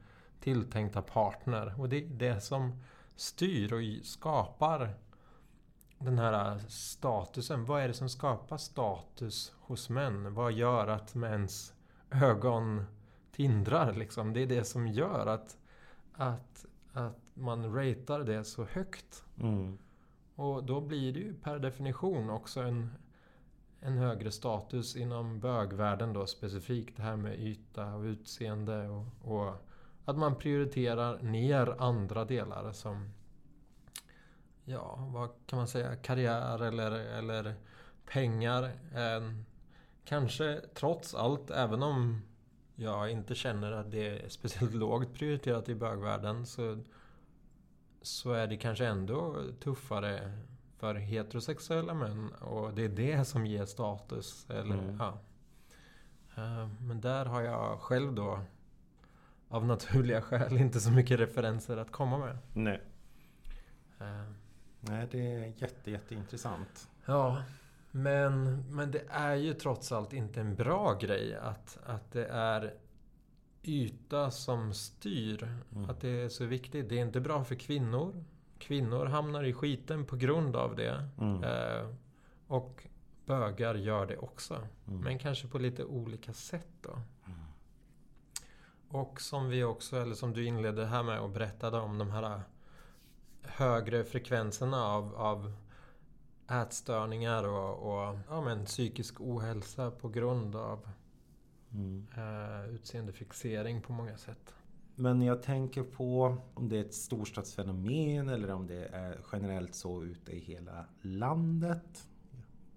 tilltänkta 0.40 1.02
partner. 1.02 1.80
Och 1.80 1.88
det 1.88 1.96
är 1.96 2.08
det 2.08 2.40
som 2.40 2.82
styr 3.16 3.72
och 3.72 4.06
skapar 4.06 4.94
den 5.98 6.18
här 6.18 6.58
statusen. 6.68 7.64
Vad 7.64 7.82
är 7.82 7.88
det 7.88 7.94
som 7.94 8.08
skapar 8.08 8.56
status 8.56 9.52
hos 9.60 9.88
män? 9.88 10.34
Vad 10.34 10.52
gör 10.52 10.86
att 10.86 11.14
mäns 11.14 11.74
ögon 12.10 12.84
tindrar 13.32 13.94
liksom? 13.94 14.32
Det 14.32 14.42
är 14.42 14.46
det 14.46 14.64
som 14.64 14.88
gör 14.88 15.26
att, 15.26 15.56
att, 16.12 16.66
att 16.92 17.20
man 17.34 17.74
ratear 17.74 18.20
det 18.20 18.44
så 18.44 18.64
högt. 18.64 19.24
Mm. 19.40 19.78
Och 20.38 20.64
då 20.64 20.80
blir 20.80 21.12
det 21.12 21.20
ju 21.20 21.34
per 21.34 21.58
definition 21.58 22.30
också 22.30 22.60
en, 22.60 22.90
en 23.80 23.98
högre 23.98 24.30
status 24.30 24.96
inom 24.96 25.40
bögvärlden 25.40 26.12
då 26.12 26.26
specifikt. 26.26 26.96
Det 26.96 27.02
här 27.02 27.16
med 27.16 27.40
yta 27.40 27.94
och 27.94 28.02
utseende 28.02 28.88
och, 28.88 29.06
och 29.22 29.54
att 30.04 30.18
man 30.18 30.34
prioriterar 30.34 31.22
ner 31.22 31.74
andra 31.78 32.24
delar 32.24 32.72
som 32.72 33.10
Ja, 34.64 35.08
vad 35.12 35.30
kan 35.46 35.56
man 35.56 35.68
säga? 35.68 35.96
Karriär 35.96 36.62
eller, 36.62 36.90
eller 36.90 37.54
pengar. 38.12 38.62
Eh, 38.94 39.32
kanske 40.04 40.60
trots 40.74 41.14
allt, 41.14 41.50
även 41.50 41.82
om 41.82 42.22
jag 42.74 43.10
inte 43.10 43.34
känner 43.34 43.72
att 43.72 43.90
det 43.90 44.08
är 44.08 44.28
speciellt 44.28 44.74
lågt 44.74 45.14
prioriterat 45.14 45.68
i 45.68 45.74
bögvärlden 45.74 46.46
så, 46.46 46.78
så 48.08 48.32
är 48.32 48.46
det 48.46 48.56
kanske 48.56 48.86
ändå 48.86 49.36
tuffare 49.60 50.32
för 50.78 50.94
heterosexuella 50.94 51.94
män 51.94 52.28
och 52.32 52.74
det 52.74 52.84
är 52.84 52.88
det 52.88 53.24
som 53.24 53.46
ger 53.46 53.64
status. 53.64 54.46
Eller, 54.50 54.74
Mm. 54.78 54.96
ja. 54.98 55.18
Eh, 56.36 56.68
Men 56.80 57.00
där 57.00 57.24
har 57.26 57.40
jag 57.42 57.80
själv 57.80 58.12
då 58.14 58.40
av 59.48 59.66
naturliga 59.66 60.22
skäl 60.22 60.56
inte 60.56 60.80
så 60.80 60.90
mycket 60.90 61.20
referenser 61.20 61.76
att 61.76 61.92
komma 61.92 62.18
med. 62.18 62.38
Nej. 62.52 62.82
Eh, 64.00 64.22
Nej, 64.80 65.08
det 65.10 65.32
är 65.34 65.52
jätte, 65.62 65.90
jätteintressant. 65.90 66.88
Ja, 67.04 67.42
men, 67.90 68.64
men 68.74 68.90
det 68.90 69.02
är 69.08 69.34
ju 69.34 69.54
trots 69.54 69.92
allt 69.92 70.12
inte 70.12 70.40
en 70.40 70.54
bra 70.54 70.94
grej 71.00 71.34
att, 71.34 71.78
att 71.86 72.12
det 72.12 72.26
är 72.26 72.74
yta 73.68 74.30
som 74.30 74.74
styr. 74.74 75.48
Mm. 75.72 75.90
Att 75.90 76.00
det 76.00 76.08
är 76.08 76.28
så 76.28 76.44
viktigt. 76.44 76.88
Det 76.88 76.98
är 76.98 77.02
inte 77.02 77.20
bra 77.20 77.44
för 77.44 77.54
kvinnor. 77.54 78.24
Kvinnor 78.58 79.06
hamnar 79.06 79.44
i 79.44 79.52
skiten 79.52 80.04
på 80.04 80.16
grund 80.16 80.56
av 80.56 80.76
det. 80.76 81.08
Mm. 81.18 81.44
Eh, 81.44 81.94
och 82.46 82.86
bögar 83.26 83.74
gör 83.74 84.06
det 84.06 84.16
också. 84.16 84.54
Mm. 84.86 85.00
Men 85.00 85.18
kanske 85.18 85.48
på 85.48 85.58
lite 85.58 85.84
olika 85.84 86.32
sätt 86.32 86.72
då. 86.80 86.92
Mm. 87.26 87.38
Och 88.88 89.20
som 89.20 89.48
vi 89.48 89.64
också, 89.64 89.96
eller 89.96 90.14
som 90.14 90.32
du 90.32 90.44
inledde 90.44 90.86
här 90.86 91.02
med 91.02 91.20
och 91.20 91.30
berättade 91.30 91.78
om 91.78 91.98
de 91.98 92.10
här 92.10 92.42
högre 93.42 94.04
frekvenserna 94.04 94.84
av, 94.84 95.14
av 95.14 95.52
ätstörningar 96.50 97.44
och, 97.44 97.78
och 97.78 98.18
ja, 98.28 98.40
men, 98.40 98.64
psykisk 98.64 99.20
ohälsa 99.20 99.90
på 99.90 100.08
grund 100.08 100.56
av 100.56 100.88
Mm. 101.72 102.06
eh, 102.16 102.74
utseendefixering 102.74 103.82
på 103.82 103.92
många 103.92 104.18
sätt. 104.18 104.54
Men 104.94 105.22
jag 105.22 105.42
tänker 105.42 105.82
på 105.82 106.36
om 106.54 106.68
det 106.68 106.76
är 106.76 106.80
ett 106.80 106.94
storstadsfenomen 106.94 108.28
eller 108.28 108.50
om 108.50 108.66
det 108.66 108.86
är 108.86 109.18
generellt 109.32 109.74
så 109.74 110.04
ute 110.04 110.32
i 110.32 110.38
hela 110.38 110.84
landet. 111.02 112.08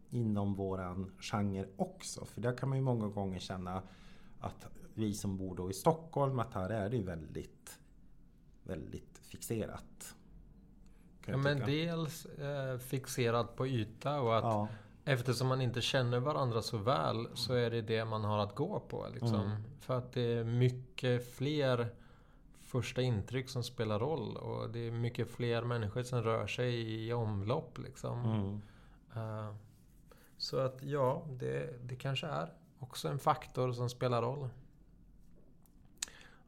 Inom 0.09 0.53
våran 0.53 1.11
genre 1.19 1.65
också. 1.77 2.25
För 2.25 2.41
där 2.41 2.57
kan 2.57 2.69
man 2.69 2.77
ju 2.77 2.83
många 2.83 3.07
gånger 3.07 3.39
känna 3.39 3.83
att 4.39 4.67
vi 4.93 5.13
som 5.13 5.37
bor 5.37 5.55
då 5.55 5.69
i 5.69 5.73
Stockholm 5.73 6.39
att 6.39 6.53
här 6.53 6.69
är 6.69 6.89
det 6.89 6.97
ju 6.97 7.03
väldigt, 7.03 7.79
väldigt 8.63 9.17
fixerat. 9.23 10.15
Ja, 11.25 11.37
men 11.37 11.59
dels 11.59 12.25
eh, 12.25 12.77
fixerat 12.77 13.55
på 13.55 13.67
yta 13.67 14.21
och 14.21 14.37
att 14.37 14.43
Ja, 14.43 14.67
eftersom 15.05 15.47
man 15.47 15.61
inte 15.61 15.81
känner 15.81 16.19
varandra 16.19 16.61
så 16.61 16.77
väl 16.77 17.27
så 17.33 17.53
är 17.53 17.69
det 17.71 17.81
det 17.81 18.05
man 18.05 18.23
har 18.23 18.39
att 18.39 18.55
gå 18.55 18.79
på. 18.79 19.07
Liksom. 19.13 19.35
Mm. 19.35 19.63
För 19.79 19.97
att 19.97 20.13
det 20.13 20.21
är 20.21 20.43
mycket 20.43 21.33
fler 21.35 21.87
första 22.61 23.01
intryck 23.01 23.49
som 23.49 23.63
spelar 23.63 23.99
roll 23.99 24.37
och 24.37 24.69
det 24.69 24.79
är 24.79 24.91
mycket 24.91 25.31
fler 25.31 25.61
människor 25.63 26.03
som 26.03 26.23
rör 26.23 26.47
sig 26.47 27.05
i 27.05 27.13
omlopp. 27.13 27.77
Liksom. 27.77 28.25
mm. 28.25 28.61
Eh, 29.15 29.53
så 30.37 30.57
att 30.57 30.83
ja, 30.83 31.25
det, 31.29 31.83
det 31.83 31.95
kanske 31.95 32.27
är 32.27 32.53
också 32.79 33.07
en 33.07 33.19
faktor 33.19 33.71
som 33.71 33.89
spelar 33.89 34.21
roll. 34.21 34.49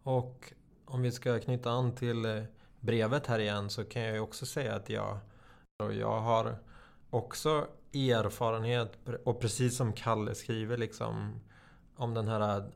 Och 0.04 0.54
om 0.86 1.02
vi 1.02 1.12
ska 1.12 1.40
knyta 1.40 1.72
an 1.72 1.96
till 1.96 2.26
eh, 2.26 2.44
brevet 2.80 3.28
här 3.28 3.40
igen 3.40 3.70
så 3.70 3.84
kan 3.84 4.02
jag 4.02 4.14
ju 4.14 4.20
också 4.20 4.46
säga 4.46 4.76
att 4.76 4.90
jag, 4.90 5.18
jag 5.78 6.22
har 6.22 6.58
också 7.10 7.68
erfarenhet 7.94 8.98
och 9.26 9.40
precis 9.40 9.78
som 9.78 9.94
Kalle 9.94 10.36
skriver 10.36 10.78
liksom 10.78 11.40
om 11.96 12.14
den 12.14 12.28
här 12.28 12.72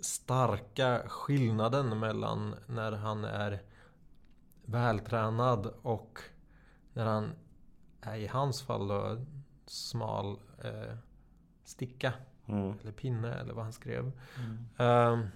starka 0.00 1.02
skillnaden 1.08 1.98
mellan 1.98 2.54
när 2.66 2.92
han 2.92 3.24
är 3.24 3.62
vältränad 4.64 5.66
och 5.82 6.18
när 6.92 7.06
han 7.06 7.32
är 8.00 8.16
i 8.16 8.26
hans 8.26 8.62
fall 8.62 8.88
då 8.88 9.24
smal 9.66 10.38
eh, 10.64 10.96
sticka 11.64 12.12
Mm. 12.48 12.78
eller 12.82 12.92
pinne 12.92 13.34
eller 13.34 13.54
vad 13.54 13.64
han 13.64 13.72
skrev. 13.72 14.12
Mm. 14.38 14.68
Ehm, 14.76 15.26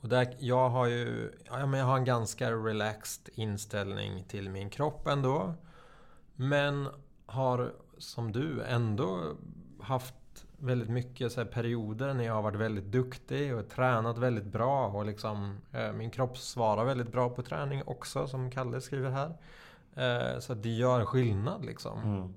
och 0.00 0.08
där, 0.08 0.36
jag 0.38 0.68
har 0.70 0.86
ju 0.86 1.32
ja, 1.44 1.66
men 1.66 1.80
jag 1.80 1.86
har 1.86 1.96
en 1.96 2.04
ganska 2.04 2.52
relaxed 2.52 3.28
inställning 3.34 4.24
till 4.24 4.50
min 4.50 4.70
kropp 4.70 5.06
ändå. 5.06 5.54
Men 6.40 6.88
har 7.26 7.72
som 7.98 8.32
du 8.32 8.62
ändå 8.62 9.36
haft 9.80 10.14
väldigt 10.58 10.88
mycket 10.88 11.32
så 11.32 11.44
perioder 11.44 12.14
när 12.14 12.24
jag 12.24 12.34
har 12.34 12.42
varit 12.42 12.60
väldigt 12.60 12.84
duktig 12.84 13.54
och 13.54 13.68
tränat 13.68 14.18
väldigt 14.18 14.44
bra. 14.44 14.88
Och 14.88 15.06
liksom, 15.06 15.56
eh, 15.72 15.92
min 15.92 16.10
kropp 16.10 16.38
svarar 16.38 16.84
väldigt 16.84 17.12
bra 17.12 17.30
på 17.30 17.42
träning 17.42 17.82
också 17.86 18.26
som 18.26 18.50
Kalle 18.50 18.80
skriver 18.80 19.10
här. 19.10 19.38
Eh, 19.94 20.40
så 20.40 20.54
det 20.54 20.68
gör 20.68 21.04
skillnad 21.04 21.64
liksom. 21.64 22.02
Mm. 22.02 22.34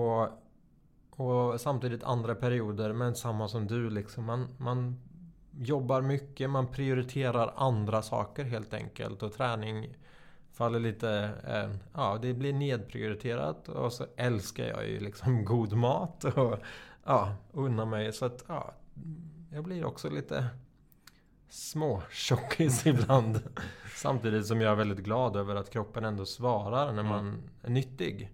Och, 0.00 0.28
och 1.10 1.60
samtidigt 1.60 2.04
andra 2.04 2.34
perioder, 2.34 2.92
men 2.92 3.14
samma 3.14 3.48
som 3.48 3.66
du 3.66 3.90
liksom. 3.90 4.24
Man, 4.24 4.48
man 4.58 5.00
jobbar 5.58 6.00
mycket, 6.00 6.50
man 6.50 6.66
prioriterar 6.66 7.54
andra 7.56 8.02
saker 8.02 8.44
helt 8.44 8.74
enkelt. 8.74 9.22
Och 9.22 9.32
träning 9.32 9.96
faller 10.60 10.80
lite... 10.80 11.30
Eh, 11.46 11.70
ja, 11.94 12.18
det 12.22 12.34
blir 12.34 12.52
nedprioriterat. 12.52 13.68
Och 13.68 13.92
så 13.92 14.06
älskar 14.16 14.64
jag 14.64 14.88
ju 14.88 15.00
liksom 15.00 15.44
god 15.44 15.72
mat. 15.72 16.24
Och 16.24 16.58
ja, 17.04 17.34
unna 17.52 17.84
mig. 17.84 18.12
Så 18.12 18.24
att 18.24 18.44
ja, 18.46 18.74
jag 19.52 19.64
blir 19.64 19.84
också 19.84 20.10
lite 20.10 20.46
små 21.48 22.02
tjockis 22.10 22.86
ibland. 22.86 23.42
Samtidigt 23.96 24.46
som 24.46 24.60
jag 24.60 24.72
är 24.72 24.76
väldigt 24.76 25.04
glad 25.04 25.36
över 25.36 25.54
att 25.54 25.70
kroppen 25.70 26.04
ändå 26.04 26.26
svarar 26.26 26.92
när 26.92 27.02
man 27.02 27.42
är 27.62 27.70
nyttig. 27.70 28.30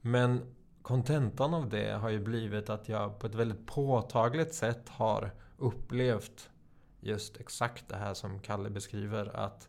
Men 0.00 0.54
kontentan 0.82 1.54
av 1.54 1.68
det 1.68 1.92
har 1.92 2.10
ju 2.10 2.20
blivit 2.20 2.70
att 2.70 2.88
jag 2.88 3.18
på 3.18 3.26
ett 3.26 3.34
väldigt 3.34 3.66
påtagligt 3.66 4.54
sätt 4.54 4.88
har 4.88 5.30
upplevt 5.58 6.50
just 7.00 7.36
exakt 7.36 7.88
det 7.88 7.96
här 7.96 8.14
som 8.14 8.40
Kalle 8.40 8.70
beskriver. 8.70 9.36
Att 9.36 9.68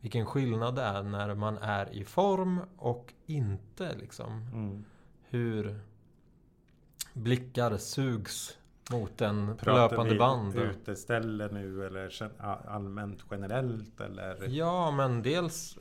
vilken 0.00 0.26
skillnad 0.26 0.74
det 0.74 0.82
är 0.82 1.02
när 1.02 1.34
man 1.34 1.58
är 1.58 1.92
i 1.92 2.04
form 2.04 2.60
och 2.76 3.12
inte 3.26 3.94
liksom. 3.94 4.32
Mm. 4.52 4.84
Hur 5.28 5.80
blickar 7.12 7.76
sugs 7.76 8.58
mot 8.90 9.20
en 9.20 9.56
Pratar 9.56 9.90
löpande 9.90 10.12
vi 10.12 10.18
band. 10.18 10.56
uteställe 10.56 11.48
nu 11.52 11.86
eller 11.86 12.30
allmänt 12.68 13.24
generellt 13.30 14.00
eller? 14.00 14.46
Ja, 14.48 14.90
men 14.90 15.22
dels 15.22 15.78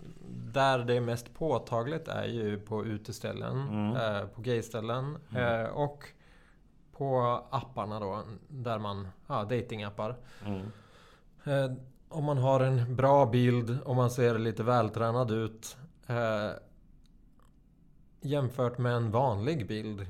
där 0.54 0.80
det 0.80 0.94
är 0.94 1.02
mest 1.02 1.34
påtagligt 1.34 2.08
är 2.08 2.26
ju 2.26 2.60
på 2.60 2.86
uteställen, 2.86 3.68
Mm. 3.68 3.96
eh, 3.96 4.28
på 4.28 4.42
gayställen 4.42 5.18
Mm. 5.32 5.62
eh, 5.66 5.70
och 5.70 6.04
på 6.92 7.22
apparna 7.50 8.00
då, 8.00 8.24
där 8.48 8.80
man, 8.80 9.08
ja, 9.28 9.44
datingappar. 9.44 10.16
Mm. 10.46 10.62
Eh, 11.44 11.72
om 12.10 12.24
man 12.26 12.38
har 12.38 12.60
en 12.60 12.96
bra 12.96 13.26
bild 13.26 13.80
och 13.86 13.96
man 13.96 14.12
ser 14.12 14.40
lite 14.40 14.64
vältränad 14.64 15.32
ut 15.32 15.78
eh, 16.08 16.52
jämfört 18.22 18.78
med 18.78 18.94
en 18.94 19.12
vanlig 19.12 19.68
bild 19.68 20.08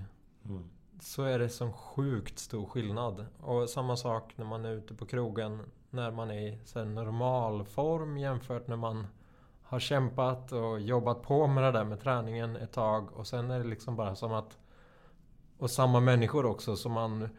Mm. 0.49 0.69
så 0.99 1.23
är 1.23 1.39
det 1.39 1.49
så 1.49 1.71
sjukt 1.71 2.39
stor 2.39 2.65
skillnad. 2.65 3.25
Och 3.41 3.69
samma 3.69 3.95
sak 3.95 4.33
när 4.35 4.45
man 4.45 4.65
är 4.65 4.71
ute 4.71 4.93
på 4.93 5.05
krogen. 5.05 5.61
När 5.89 6.11
man 6.11 6.31
är 6.31 6.47
i 6.47 6.59
så 6.65 6.85
normal 6.85 7.65
form 7.65 8.17
jämfört 8.17 8.67
när 8.67 8.75
man 8.75 9.07
har 9.63 9.79
kämpat 9.79 10.51
och 10.51 10.79
jobbat 10.79 11.21
på 11.21 11.47
med 11.47 11.63
det 11.63 11.71
där 11.71 11.83
med 11.83 12.01
träningen 12.01 12.55
ett 12.55 12.71
tag. 12.71 13.13
Och 13.13 13.27
sen 13.27 13.51
är 13.51 13.59
det 13.59 13.67
liksom 13.67 13.95
bara 13.95 14.15
som 14.15 14.33
att... 14.33 14.57
Och 15.57 15.71
samma 15.71 15.99
människor 15.99 16.45
också 16.45 16.75
som 16.75 16.91
man 16.91 17.29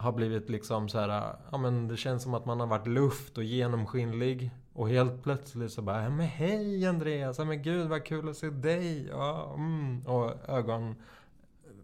har 0.00 0.12
blivit 0.12 0.50
liksom 0.50 0.88
så 0.88 0.98
här... 0.98 1.36
Ja 1.50 1.58
men 1.58 1.88
det 1.88 1.96
känns 1.96 2.22
som 2.22 2.34
att 2.34 2.46
man 2.46 2.60
har 2.60 2.66
varit 2.66 2.86
luft 2.86 3.38
och 3.38 3.44
genomskinlig. 3.44 4.50
Och 4.72 4.88
helt 4.88 5.22
plötsligt 5.22 5.72
så 5.72 5.82
bara, 5.82 6.02
ja 6.02 6.10
men 6.10 6.26
hej 6.26 6.86
Andreas, 6.86 7.38
ja 7.38 7.44
men 7.44 7.62
gud 7.62 7.88
vad 7.88 8.04
kul 8.04 8.28
att 8.28 8.36
se 8.36 8.50
dig. 8.50 9.08
Ja, 9.10 9.54
mm. 9.54 10.06
Och 10.06 10.48
ögon 10.48 10.94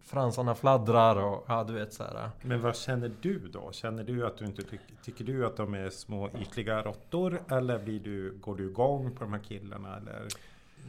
fransarna 0.03 0.55
fladdrar 0.55 1.17
och 1.17 1.45
ja, 1.49 1.65
du 1.65 1.73
vet 1.73 1.93
så 1.93 2.03
här. 2.03 2.31
Men 2.43 2.61
vad 2.61 2.77
känner 2.77 3.13
du 3.21 3.39
då? 3.39 3.73
Känner 3.73 4.05
du 4.05 4.27
att 4.27 4.39
du 4.39 4.45
inte 4.45 4.63
tycker, 4.63 4.95
tycker 5.03 5.25
du 5.25 5.47
att 5.47 5.57
de 5.57 5.75
är 5.75 5.91
små 5.91 6.31
ytliga 6.41 6.83
råttor? 6.83 7.43
Eller 7.51 7.79
blir 7.79 8.01
du, 8.01 8.39
går 8.41 8.57
du 8.57 8.67
igång 8.67 9.13
på 9.13 9.25
de 9.25 9.33
här 9.33 9.41
killarna? 9.41 9.97
Eller? 9.97 10.29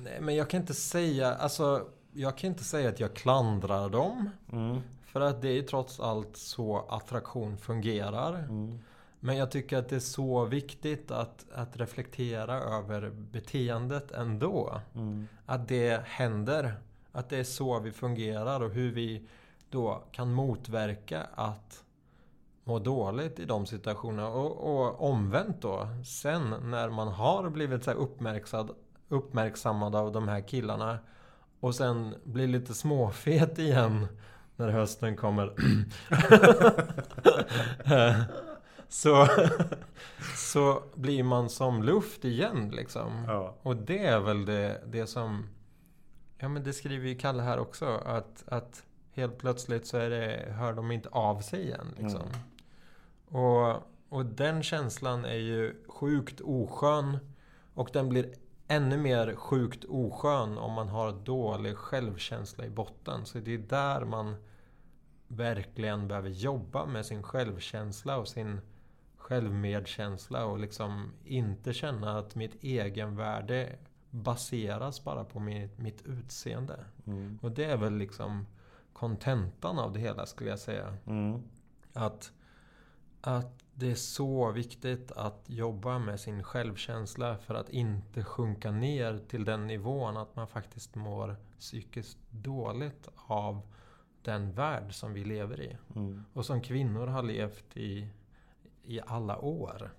Nej, 0.04 0.18
men 0.22 0.36
jag 0.36 0.50
kan 0.50 0.62
inte 0.62 0.74
säga, 0.74 1.36
alltså 1.36 1.88
jag 2.14 2.38
kan 2.38 2.48
inte 2.50 2.64
säga 2.64 2.90
att 2.90 3.00
jag 3.00 3.14
klandrar 3.14 3.90
dem. 3.90 4.30
Mm. 4.52 4.82
För 5.18 5.22
att 5.22 5.42
det 5.42 5.58
är 5.58 5.62
trots 5.62 6.00
allt 6.00 6.38
så 6.38 6.86
attraktion 6.90 7.58
fungerar. 7.58 8.34
Mm. 8.34 8.80
Men 9.20 9.38
jag 9.38 9.52
tycker 9.52 9.78
att 9.78 9.90
det 9.90 9.96
är 9.96 10.00
så 10.00 10.46
viktigt 10.46 11.12
att, 11.12 11.46
att 11.54 11.78
reflektera 11.78 12.54
över 12.54 13.10
beteendet 13.10 14.12
ändå. 14.12 14.82
Mm. 14.96 15.28
Att 15.46 15.68
det 15.68 16.02
händer. 16.06 16.74
Att 17.12 17.30
det 17.30 17.38
är 17.38 17.44
så 17.44 17.80
vi 17.80 17.92
fungerar 17.92 18.62
och 18.62 18.70
hur 18.70 18.92
vi 18.92 19.28
då 19.70 20.04
kan 20.12 20.34
motverka 20.34 21.28
att 21.36 21.84
må 22.64 22.80
dåligt 22.80 23.40
i 23.40 23.46
de 23.46 23.66
situationerna. 23.66 24.28
Och, 24.28 24.80
och 24.80 25.10
omvänt 25.10 25.62
då, 25.62 25.88
sen 26.06 26.56
när 26.64 26.90
man 26.90 27.08
har 27.08 27.50
blivit 27.50 27.84
så 27.84 27.92
här 27.92 27.98
uppmärksad, 27.98 28.72
uppmärksammad 29.10 29.96
av 29.96 30.12
de 30.12 30.28
här 30.28 30.42
killarna 30.42 31.00
och 31.60 31.76
sen 31.76 32.16
blir 32.24 32.48
lite 32.48 32.74
småfet 32.74 33.60
igen 33.60 34.08
när 34.58 34.70
hösten 34.70 35.16
kommer. 35.16 35.54
så, 38.88 39.28
så 40.36 40.84
blir 40.96 41.24
man 41.24 41.50
som 41.50 41.84
luft 41.84 42.26
igen 42.26 42.70
liksom. 42.70 43.24
Ja. 43.28 43.56
Och 43.62 43.76
det 43.76 44.06
är 44.06 44.20
väl 44.20 44.46
det, 44.46 44.82
det 44.86 45.08
som... 45.08 45.50
Ja 46.38 46.48
men 46.50 46.64
det 46.64 46.74
skriver 46.74 47.08
ju 47.08 47.16
Kalle 47.16 47.44
här 47.44 47.60
också. 47.60 47.86
Att, 48.06 48.44
att 48.48 48.84
helt 49.12 49.38
plötsligt 49.38 49.88
så 49.88 49.98
är 49.98 50.10
det, 50.10 50.52
hör 50.52 50.74
de 50.74 50.92
inte 50.92 51.10
av 51.10 51.42
sig 51.42 51.62
igen. 51.62 51.94
Liksom. 51.98 52.22
Mm. 52.22 53.44
Och, 53.44 53.82
och 54.10 54.26
den 54.26 54.64
känslan 54.64 55.26
är 55.26 55.38
ju 55.38 55.84
sjukt 55.88 56.42
oskön. 56.42 57.18
Och 57.74 57.90
den 57.94 58.10
blir 58.10 58.34
ännu 58.68 58.98
mer 58.98 59.36
sjukt 59.36 59.86
oskön 59.86 60.58
om 60.58 60.74
man 60.74 60.90
har 60.90 61.12
dålig 61.12 61.78
självkänsla 61.78 62.66
i 62.66 62.70
botten. 62.70 63.26
Så 63.26 63.40
det 63.40 63.54
är 63.54 63.58
där 63.58 64.06
man 64.06 64.36
verkligen 65.28 66.08
behöver 66.08 66.30
jobba 66.30 66.86
med 66.86 67.06
sin 67.06 67.24
självkänsla 67.24 68.18
och 68.18 68.28
sin 68.28 68.62
självmedkänsla 69.18 70.46
och 70.46 70.60
liksom 70.60 71.12
inte 71.26 71.74
känna 71.74 72.18
att 72.18 72.36
mitt 72.36 72.64
egenvärde 72.64 73.76
baseras 74.10 75.04
bara 75.04 75.24
på 75.24 75.40
mitt, 75.40 75.78
mitt 75.78 76.06
utseende. 76.06 76.86
Mm. 77.06 77.40
Och 77.42 77.52
det 77.52 77.66
är 77.66 77.78
väl 77.78 77.98
liksom 77.98 78.46
kontentan 78.94 79.80
av 79.80 79.94
det 79.94 80.00
hela 80.00 80.26
skulle 80.26 80.50
jag 80.50 80.60
säga. 80.60 80.98
Mm. 81.06 81.42
Att, 81.94 82.32
att 83.22 83.64
det 83.80 83.92
är 83.92 83.96
så 83.96 84.52
viktigt 84.52 85.12
att 85.12 85.44
jobba 85.48 86.00
med 86.00 86.20
sin 86.20 86.44
självkänsla 86.44 87.38
för 87.38 87.56
att 87.56 87.70
inte 87.70 88.24
sjunka 88.24 88.72
ner 88.72 89.20
till 89.28 89.46
den 89.46 89.68
nivån 89.68 90.18
att 90.18 90.36
man 90.36 90.48
faktiskt 90.48 90.96
mår 90.96 91.36
psykiskt 91.60 92.18
dåligt 92.30 93.08
av 93.16 93.62
den 94.22 94.52
värld 94.52 94.94
som 94.94 95.14
vi 95.14 95.24
lever 95.24 95.62
i. 95.62 95.78
Mm. 95.96 96.24
Och 96.34 96.46
som 96.46 96.62
kvinnor 96.62 97.08
har 97.08 97.24
levt 97.24 97.78
i, 97.78 98.10
i 98.84 99.00
alla 99.06 99.38
år. 99.40 99.92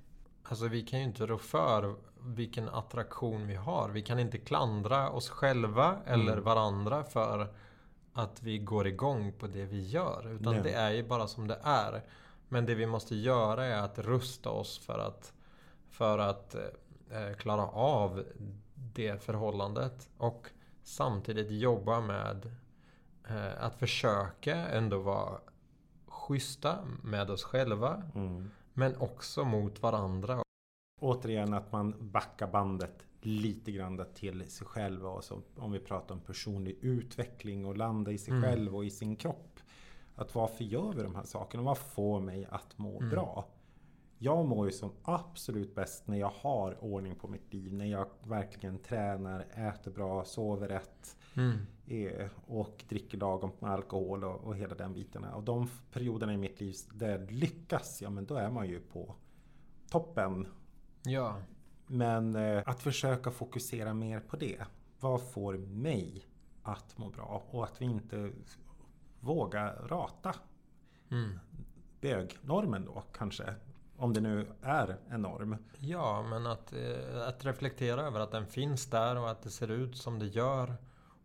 Alltså 0.43 0.69
vi 0.69 0.83
kan 0.83 0.99
ju 0.99 1.05
inte 1.05 1.27
rå 1.27 1.39
för 1.39 1.95
vilken 2.21 2.69
attraktion 2.69 3.47
vi 3.47 3.55
har. 3.55 3.89
Vi 3.89 4.03
kan 4.03 4.19
inte 4.19 4.39
klandra 4.39 5.11
oss 5.11 5.29
själva 5.29 5.99
eller 6.07 6.33
Mm. 6.33 6.45
varandra 6.45 7.05
för 7.05 7.49
att 8.13 8.43
vi 8.43 8.59
går 8.59 8.87
igång 8.87 9.33
på 9.33 9.47
det 9.47 9.65
vi 9.65 9.87
gör. 9.89 10.33
Utan 10.33 10.53
Nej. 10.53 10.63
det 10.63 10.73
är 10.73 10.91
ju 10.91 11.09
bara 11.09 11.27
som 11.27 11.49
det 11.49 11.59
är. 11.63 12.03
Men 12.49 12.67
det 12.67 12.75
vi 12.75 12.87
måste 12.87 13.15
göra 13.15 13.65
är 13.65 13.83
att 13.83 13.99
rusta 13.99 14.51
oss 14.51 14.79
för 14.79 14.99
att, 14.99 15.33
för 15.89 16.19
att 16.19 16.55
eh, 17.11 17.37
klara 17.39 17.67
av 17.67 18.25
det 18.75 19.23
förhållandet. 19.23 20.09
Och 20.17 20.49
samtidigt 20.83 21.51
jobba 21.51 22.01
med 22.01 22.51
eh, 23.29 23.65
att 23.65 23.79
försöka 23.79 24.57
ändå 24.57 24.99
vara 24.99 25.41
schyssta 26.07 26.79
med 27.03 27.31
oss 27.31 27.45
själva. 27.45 28.03
Mm. 28.15 28.51
Men 28.73 28.97
också 28.97 29.45
mot 29.45 29.83
varandra. 29.83 30.43
Återigen 31.01 31.55
att 31.55 31.73
man 31.73 31.95
backar 31.99 32.47
bandet 32.47 33.07
lite 33.21 33.73
grann 33.73 34.05
till 34.15 34.51
sig 34.51 34.67
själv. 34.67 35.07
Och 35.07 35.25
så, 35.25 35.43
om 35.57 35.73
vi 35.73 35.79
pratar 35.79 36.15
om 36.15 36.21
personlig 36.21 36.79
utveckling 36.81 37.67
och 37.67 37.77
landa 37.77 38.13
i 38.13 38.19
sig 38.19 38.33
Mm. 38.33 38.43
själv 38.43 38.77
och 38.77 38.85
i 38.85 38.91
sin 38.91 39.17
kropp. 39.17 39.58
Att 40.19 40.35
varför 40.35 40.65
gör 40.65 40.93
vi 40.93 41.03
de 41.03 41.15
här 41.15 41.23
sakerna? 41.23 41.63
Vad 41.63 41.79
får 41.79 42.21
mig 42.21 42.47
att 42.51 42.79
må 42.79 42.97
Mm. 42.99 43.11
bra? 43.11 43.49
Jag 44.21 44.47
mår 44.47 44.67
ju 44.67 44.73
som 44.73 44.91
absolut 45.03 45.75
bäst 45.75 46.07
när 46.07 46.17
jag 46.19 46.33
har 46.35 46.85
ordning 46.85 47.15
på 47.15 47.29
mitt 47.29 47.53
liv. 47.53 47.73
När 47.75 47.85
jag 47.87 48.07
verkligen 48.23 48.79
tränar, 48.79 49.41
äter 49.55 49.91
bra, 49.91 50.25
sover 50.25 50.69
rätt. 50.69 51.17
Mm. 51.37 51.59
eh, 51.87 52.29
Och 52.47 52.85
dricker 52.89 53.19
lagom 53.19 53.51
med 53.59 53.71
alkohol 53.71 54.25
och, 54.25 54.41
och 54.45 54.57
hela 54.57 54.75
den 54.75 54.95
biten. 54.95 55.25
Och 55.25 55.43
de 55.43 55.69
perioderna 55.93 56.35
i 56.35 56.37
mitt 56.37 56.61
liv 56.61 56.75
där 56.93 57.27
lyckas, 57.31 58.03
ja 58.03 58.11
men 58.11 58.27
då 58.27 58.35
är 58.35 58.51
man 58.51 58.69
ju 58.69 58.81
på 58.81 59.15
toppen 59.91 60.47
Ja. 61.03 61.37
men 61.87 62.37
eh, 62.37 62.63
att 62.67 62.81
försöka 62.81 63.31
fokusera 63.31 63.95
mer 63.95 64.21
på 64.21 64.37
det. 64.37 64.59
Vad 65.01 65.23
får 65.23 65.57
mig 65.57 66.27
att 66.63 66.99
må 66.99 67.09
bra? 67.11 67.43
Och 67.51 67.65
att 67.65 67.81
vi 67.81 67.85
inte 67.85 68.31
vågar 69.21 69.75
rata 69.89 70.35
Mm. 71.11 71.39
bögnormen 72.01 72.85
då 72.85 73.03
kanske. 73.13 73.55
Om 73.97 74.13
det 74.13 74.21
nu 74.21 74.47
är 74.63 74.97
en 75.11 75.23
norm. 75.23 75.57
Ja, 75.79 76.23
men 76.23 76.47
att, 76.47 76.73
eh, 76.73 77.29
att 77.29 77.45
reflektera 77.45 78.03
över 78.03 78.21
att 78.21 78.31
den 78.31 78.47
finns 78.47 78.87
där 78.87 79.17
och 79.17 79.31
att 79.31 79.43
det 79.43 79.51
ser 79.51 79.71
ut 79.71 79.97
som 79.97 80.19
det 80.19 80.27
gör. 80.27 80.77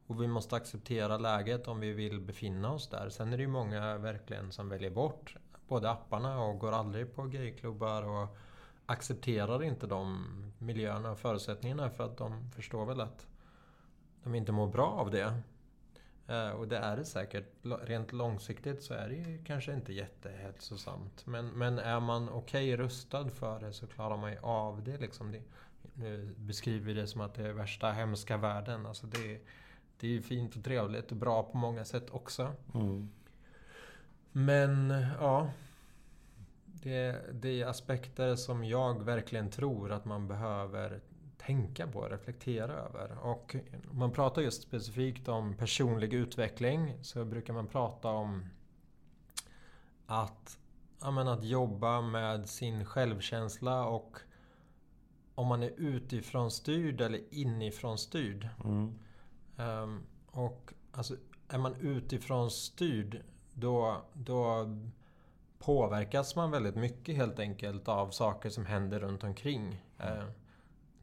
Och 0.08 0.22
vi 0.22 0.28
måste 0.28 0.56
acceptera 0.56 1.18
läget 1.18 1.68
om 1.68 1.80
vi 1.80 1.94
vill 1.94 2.20
befinna 2.22 2.72
oss 2.72 2.90
där. 2.90 3.10
Sen 3.10 3.34
är 3.34 3.38
det 3.38 3.44
ju 3.44 3.50
många 3.50 3.98
verkligen 3.98 4.52
som 4.52 4.70
väljer 4.70 4.90
bort 4.92 5.36
både 5.68 5.90
apparna 5.92 6.42
och 6.42 6.60
går 6.60 6.72
aldrig 6.72 7.16
på 7.16 7.24
gayklubbar 7.24 8.04
och 8.04 8.38
accepterar 8.86 9.64
inte 9.64 9.88
de 9.88 10.26
miljöerna 10.58 11.12
och 11.12 11.20
förutsättningarna 11.20 11.90
för 11.90 12.04
att 12.04 12.18
de 12.18 12.52
förstår 12.52 12.86
väl 12.86 13.02
att 13.02 13.28
de 14.24 14.36
inte 14.36 14.52
mår 14.52 14.68
bra 14.68 14.88
av 14.88 15.12
det. 15.12 15.42
Eh, 16.28 16.50
Och 16.50 16.68
det 16.68 16.78
är 16.78 16.98
det 16.98 17.06
säkert. 17.06 17.46
Rent 17.84 18.14
långsiktigt 18.14 18.84
så 18.84 18.94
är 18.94 19.10
det 19.10 19.16
ju 19.16 19.44
kanske 19.44 19.74
inte 19.74 19.94
jättehälsosamt. 19.94 21.26
Men, 21.26 21.48
men 21.48 21.80
är 21.80 22.00
man 22.00 22.30
okej 22.30 22.78
rustad 22.78 23.30
för 23.30 23.60
det 23.60 23.74
så 23.74 23.88
klarar 23.88 24.18
man 24.18 24.32
ju 24.32 24.38
av 24.42 24.84
det. 24.84 24.98
Liksom 24.98 25.32
det 25.32 25.42
nu 25.94 26.36
beskriver 26.38 26.86
vi 26.86 26.94
det 26.94 27.08
som 27.08 27.22
att 27.22 27.34
det 27.34 27.48
är 27.48 27.54
värsta 27.54 27.92
hemska 27.92 28.38
världen. 28.38 28.86
Alltså 28.86 29.08
det, 29.08 29.40
det 30.00 30.08
är 30.08 30.12
ju 30.12 30.22
fint 30.22 30.56
och 30.56 30.64
trevligt 30.64 31.12
och 31.12 31.18
bra 31.18 31.44
på 31.44 31.58
många 31.58 31.86
sätt 31.86 32.10
också. 32.10 32.54
Mm. 32.74 33.10
Men 34.32 34.90
ja. 35.20 35.50
Det, 36.66 37.22
det 37.34 37.62
är 37.62 37.66
aspekter 37.66 38.36
som 38.36 38.64
jag 38.64 39.04
verkligen 39.04 39.50
tror 39.50 39.92
att 39.92 40.06
man 40.06 40.28
behöver 40.28 41.02
tänka 41.46 41.88
på 41.88 42.00
och 42.00 42.10
reflektera 42.10 42.74
över. 42.74 43.18
Och 43.22 43.56
om 43.92 44.00
man 44.00 44.12
pratar 44.12 44.42
just 44.42 44.64
specifikt 44.64 45.28
om 45.28 45.54
personlig 45.54 46.14
utveckling 46.14 46.98
så 47.02 47.26
brukar 47.26 47.54
man 47.54 47.68
prata 47.68 48.10
om 48.10 48.46
att, 50.06 50.60
ja, 51.02 51.34
att 51.34 51.44
jobba 51.44 52.02
med 52.02 52.50
sin 52.50 52.86
självkänsla 52.86 53.86
och 53.86 54.18
om 55.36 55.48
man 55.48 55.64
är 55.64 55.74
utifrån 55.78 56.52
styrd 56.52 57.02
eller 57.02 57.34
inifrån 57.34 57.98
styrd. 57.98 58.50
Mm. 58.64 59.00
Um, 59.58 60.04
och 60.26 60.74
alltså, 60.92 61.16
är 61.48 61.58
man 61.58 61.76
utifrån 61.76 62.52
styrd 62.52 63.22
då, 63.54 64.06
då 64.14 64.68
påverkas 65.60 66.36
man 66.36 66.52
väldigt 66.52 66.76
mycket 66.76 67.16
helt 67.16 67.40
enkelt 67.40 67.88
av 67.88 68.10
saker 68.10 68.50
som 68.50 68.66
händer 68.66 69.00
runt 69.00 69.24
omkring. 69.24 69.84
Mm. 70.00 70.28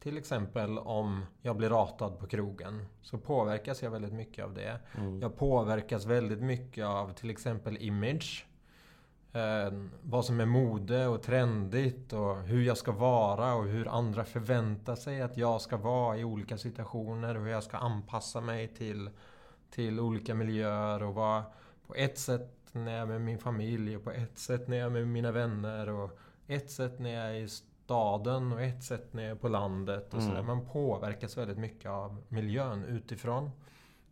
Till 0.01 0.19
exempel 0.19 0.79
om 0.79 1.27
jag 1.43 1.57
blir 1.57 1.69
ratad 1.69 2.19
på 2.19 2.27
krogen 2.27 2.87
så 3.03 3.19
påverkas 3.19 3.83
jag 3.83 3.91
väldigt 3.91 4.13
mycket 4.13 4.45
av 4.45 4.55
det. 4.55 4.81
Mm. 4.99 5.21
Jag 5.21 5.37
påverkas 5.37 6.07
väldigt 6.07 6.43
mycket 6.43 6.85
av 6.85 7.13
till 7.13 7.31
exempel 7.31 7.77
image. 7.77 8.47
Eh, 9.33 9.73
vad 10.03 10.25
som 10.25 10.41
är 10.41 10.47
mode 10.47 11.07
och 11.07 11.23
trendigt 11.23 12.13
och 12.13 12.37
hur 12.37 12.63
jag 12.63 12.77
ska 12.77 12.93
vara 12.93 13.55
och 13.55 13.65
hur 13.65 13.89
andra 13.89 14.25
förväntar 14.25 14.97
sig 14.97 15.23
att 15.23 15.37
jag 15.37 15.61
ska 15.61 15.77
vara 15.77 16.17
i 16.17 16.25
olika 16.25 16.59
situationer 16.59 17.35
och 17.35 17.43
hur 17.43 17.51
jag 17.51 17.65
ska 17.65 17.77
anpassa 17.77 18.41
mig 18.41 18.69
till, 18.69 19.11
till 19.71 20.01
olika 20.01 20.35
miljöer 20.35 21.03
och 21.03 21.15
vara 21.15 21.45
på 21.87 21.95
ett 21.95 22.19
sätt 22.19 22.57
när 22.73 22.93
jag 22.93 23.03
är 23.03 23.07
med 23.07 23.21
min 23.21 23.39
familj 23.39 23.97
och 23.97 24.05
på 24.05 24.11
ett 24.11 24.39
sätt 24.39 24.69
när 24.69 24.77
jag 24.77 24.87
är 24.87 24.91
med 24.91 25.09
mina 25.09 25.33
vänner 25.33 25.89
och 25.89 26.19
ett 26.47 26.71
sätt 26.71 26.99
när 26.99 27.11
jag 27.11 27.37
är 27.37 27.41
i 27.41 27.49
staden 27.91 28.53
och 28.53 28.63
ett 28.63 28.83
sätt 28.83 29.15
är 29.15 29.35
på 29.35 29.49
landet. 29.49 30.15
Och 30.15 30.21
mm. 30.21 30.37
så 30.37 30.43
Man 30.43 30.67
påverkas 30.67 31.39
väldigt 31.39 31.59
mycket 31.59 31.91
av 31.91 32.23
miljön 32.29 32.85
utifrån. 32.85 33.51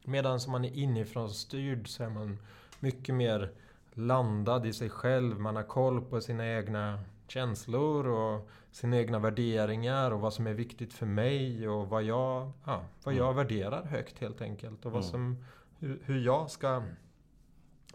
Medan 0.04 0.40
som 0.40 0.52
man 0.52 0.64
är 0.64 0.76
inifrån 0.76 1.30
styrd 1.30 1.88
så 1.88 2.02
är 2.02 2.08
man 2.08 2.38
mycket 2.80 3.14
mer 3.14 3.52
landad 3.92 4.66
i 4.66 4.72
sig 4.72 4.90
själv. 4.90 5.40
Man 5.40 5.56
har 5.56 5.62
koll 5.62 6.00
på 6.00 6.20
sina 6.20 6.46
egna 6.46 7.00
känslor 7.28 8.06
och 8.06 8.48
sina 8.70 8.96
egna 8.96 9.18
värderingar 9.18 10.10
och 10.10 10.20
vad 10.20 10.32
som 10.32 10.46
är 10.46 10.54
viktigt 10.54 10.94
för 10.94 11.06
mig 11.06 11.68
och 11.68 11.88
vad 11.88 12.02
jag, 12.02 12.50
ja, 12.64 12.84
vad 13.04 13.14
jag 13.14 13.32
mm. 13.32 13.36
värderar 13.36 13.84
högt 13.84 14.18
helt 14.18 14.40
enkelt. 14.40 14.86
Och 14.86 14.92
vad 14.92 15.02
mm. 15.02 15.10
som, 15.10 15.44
hur, 15.78 16.00
hur 16.04 16.20
jag 16.20 16.50
ska 16.50 16.82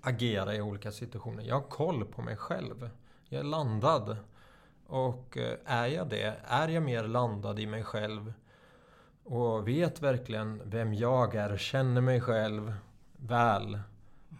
agera 0.01 0.55
i 0.55 0.61
olika 0.61 0.91
situationer. 0.91 1.43
Jag 1.43 1.55
har 1.55 1.67
koll 1.69 2.05
på 2.05 2.21
mig 2.21 2.37
själv. 2.37 2.89
Jag 3.29 3.39
är 3.39 3.43
landad. 3.43 4.17
Och 4.93 5.37
eh, 5.37 5.57
är 5.65 5.87
jag 5.87 6.07
det, 6.07 6.35
är 6.43 6.67
jag 6.67 6.83
mer 6.83 7.03
landad 7.03 7.59
i 7.59 7.65
mig 7.65 7.83
själv 7.83 8.33
och 9.23 9.67
vet 9.67 10.01
verkligen 10.01 10.61
vem 10.65 10.93
jag 10.93 11.35
är 11.35 11.51
och 11.51 11.59
känner 11.59 12.01
mig 12.01 12.21
själv 12.21 12.73
väl 13.17 13.79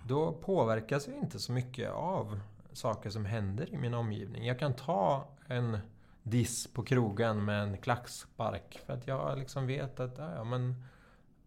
då 0.07 0.31
påverkas 0.31 1.07
jag 1.07 1.17
inte 1.17 1.39
så 1.39 1.51
mycket 1.51 1.91
av 1.91 2.39
saker 2.73 3.09
som 3.09 3.25
händer 3.25 3.73
i 3.73 3.77
min 3.77 3.93
omgivning. 3.93 4.45
Jag 4.45 4.59
kan 4.59 4.73
ta 4.73 5.27
en 5.47 5.77
diss 6.23 6.67
på 6.73 6.83
krogen 6.83 7.45
med 7.45 7.63
en 7.63 7.77
klackspark. 7.77 8.79
För 8.85 8.93
att 8.93 9.07
jag 9.07 9.39
liksom 9.39 9.67
vet 9.67 9.99
att 9.99 10.17
ja, 10.17 10.43
men 10.43 10.83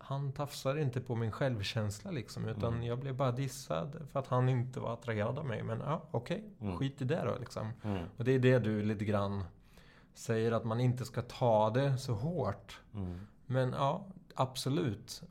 han 0.06 0.32
tafsar 0.32 0.78
inte 0.78 1.00
på 1.00 1.14
min 1.14 1.32
självkänsla 1.32 2.10
liksom. 2.10 2.48
Utan 2.48 2.74
mm. 2.74 2.86
jag 2.86 2.98
blev 2.98 3.16
bara 3.16 3.32
dissad 3.32 4.06
för 4.12 4.20
att 4.20 4.26
han 4.26 4.48
inte 4.48 4.80
var 4.80 4.92
attraherad 4.92 5.38
av 5.38 5.46
mig. 5.46 5.62
Men 5.62 5.80
ja, 5.80 6.02
okej. 6.10 6.36
Okay, 6.36 6.68
mm. 6.68 6.78
Skit 6.78 7.02
i 7.02 7.04
det 7.04 7.22
då 7.24 7.36
liksom. 7.40 7.72
Mm. 7.82 8.04
Och 8.16 8.24
det 8.24 8.32
är 8.32 8.38
det 8.38 8.58
du 8.58 8.82
lite 8.82 9.04
grann 9.04 9.44
säger 10.14 10.52
att 10.52 10.64
man 10.64 10.80
inte 10.80 11.04
ska 11.04 11.22
ta 11.22 11.70
det 11.70 11.98
så 11.98 12.14
hårt. 12.14 12.80
Mm. 12.94 13.20
Men 13.46 13.72
ja, 13.72 14.06
absolut. 14.34 15.22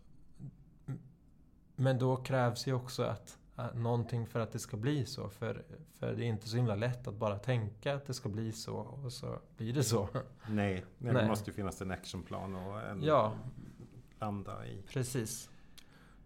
Men 1.76 2.00
då 2.00 2.16
krävs 2.16 2.68
ju 2.68 2.74
också 2.74 3.04
att, 3.04 3.38
att 3.56 3.76
någonting 3.76 4.28
för 4.28 4.40
att 4.40 4.52
det 4.52 4.60
ska 4.60 4.78
bli 4.78 5.06
så. 5.06 5.30
För, 5.30 5.64
för 6.00 6.16
det 6.16 6.26
är 6.26 6.28
inte 6.28 6.50
så 6.50 6.58
himla 6.58 6.76
lätt 6.76 7.08
att 7.08 7.16
bara 7.16 7.40
tänka 7.40 7.96
att 7.96 8.06
det 8.06 8.14
ska 8.14 8.30
bli 8.30 8.52
så 8.52 8.76
och 8.76 9.14
så 9.14 9.40
blir 9.58 9.74
det 9.74 9.84
så. 9.84 10.10
Nej, 10.48 10.86
nej, 10.98 11.14
det 11.14 11.28
måste 11.28 11.50
ju 11.50 11.56
finnas 11.56 11.82
en 11.82 11.92
actionplan 11.92 12.56
och 12.56 12.82
en 12.82 13.04
ja. 13.04 13.34
Landa 14.26 14.68
i. 14.68 14.82
Precis. 14.88 15.50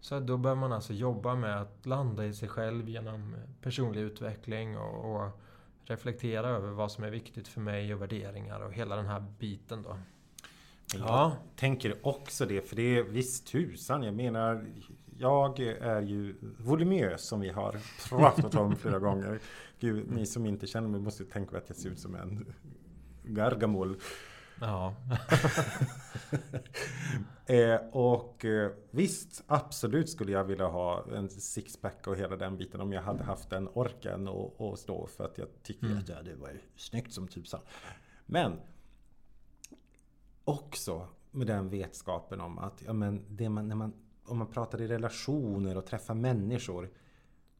Så 0.00 0.20
då 0.20 0.36
bör 0.36 0.54
man 0.54 0.72
alltså 0.72 0.92
jobba 0.92 1.34
med 1.34 1.60
att 1.60 1.86
landa 1.86 2.26
i 2.26 2.34
sig 2.34 2.48
själv 2.48 2.88
genom 2.88 3.36
personlig 3.62 4.00
utveckling 4.00 4.78
och, 4.78 5.14
och 5.14 5.40
reflektera 5.84 6.48
över 6.48 6.70
vad 6.70 6.92
som 6.92 7.04
är 7.04 7.10
viktigt 7.10 7.48
för 7.48 7.60
mig 7.60 7.94
och 7.94 8.02
värderingar 8.02 8.60
och 8.60 8.72
hela 8.72 8.96
den 8.96 9.06
här 9.06 9.24
biten 9.38 9.82
då. 9.82 9.98
Ja. 10.94 10.98
Jag 10.98 11.32
tänker 11.56 12.06
också 12.06 12.46
det, 12.46 12.68
för 12.68 12.76
det 12.76 12.98
är 12.98 13.02
visst 13.02 13.46
tusan. 13.46 14.02
Jag 14.02 14.14
menar, 14.14 14.66
jag 15.18 15.60
är 15.60 16.02
ju 16.02 16.34
voluminös 16.58 17.28
som 17.28 17.40
vi 17.40 17.48
har 17.48 17.76
pratat 18.08 18.54
om 18.54 18.76
flera 18.76 18.98
gånger. 19.08 19.38
Gud, 19.80 20.10
ni 20.10 20.26
som 20.26 20.46
inte 20.46 20.66
känner 20.66 20.88
mig 20.88 21.00
måste 21.00 21.24
tänka 21.24 21.58
att 21.58 21.68
jag 21.68 21.76
ser 21.76 21.90
ut 21.90 21.98
som 21.98 22.14
en 22.14 22.54
gargamol. 23.24 23.96
Ja. 24.60 24.94
eh, 27.54 27.80
och 27.92 28.44
eh, 28.44 28.70
visst, 28.90 29.44
absolut 29.46 30.10
skulle 30.10 30.32
jag 30.32 30.44
vilja 30.44 30.66
ha 30.66 31.04
en 31.14 31.28
sixpack 31.28 32.06
och 32.06 32.16
hela 32.16 32.36
den 32.36 32.56
biten 32.56 32.80
om 32.80 32.92
jag 32.92 33.02
hade 33.02 33.24
haft 33.24 33.50
den 33.50 33.68
orken 33.72 34.28
och, 34.28 34.60
och 34.60 34.78
stå 34.78 35.06
för 35.06 35.24
att 35.24 35.38
jag 35.38 35.48
tycker 35.62 35.86
mm. 35.86 35.98
att 35.98 36.08
ja, 36.08 36.22
det 36.22 36.34
var 36.34 36.50
snyggt 36.76 37.12
som 37.12 37.28
tusan. 37.28 37.60
Men 38.26 38.60
också 40.44 41.06
med 41.30 41.46
den 41.46 41.68
vetskapen 41.68 42.40
om 42.40 42.58
att 42.58 42.82
ja, 42.86 42.92
men 42.92 43.24
det 43.28 43.48
man, 43.48 43.68
när 43.68 43.76
man 43.76 43.92
om 44.30 44.38
man 44.38 44.46
pratar 44.46 44.80
i 44.80 44.86
relationer 44.86 45.76
och 45.76 45.86
träffar 45.86 46.14
människor. 46.14 46.90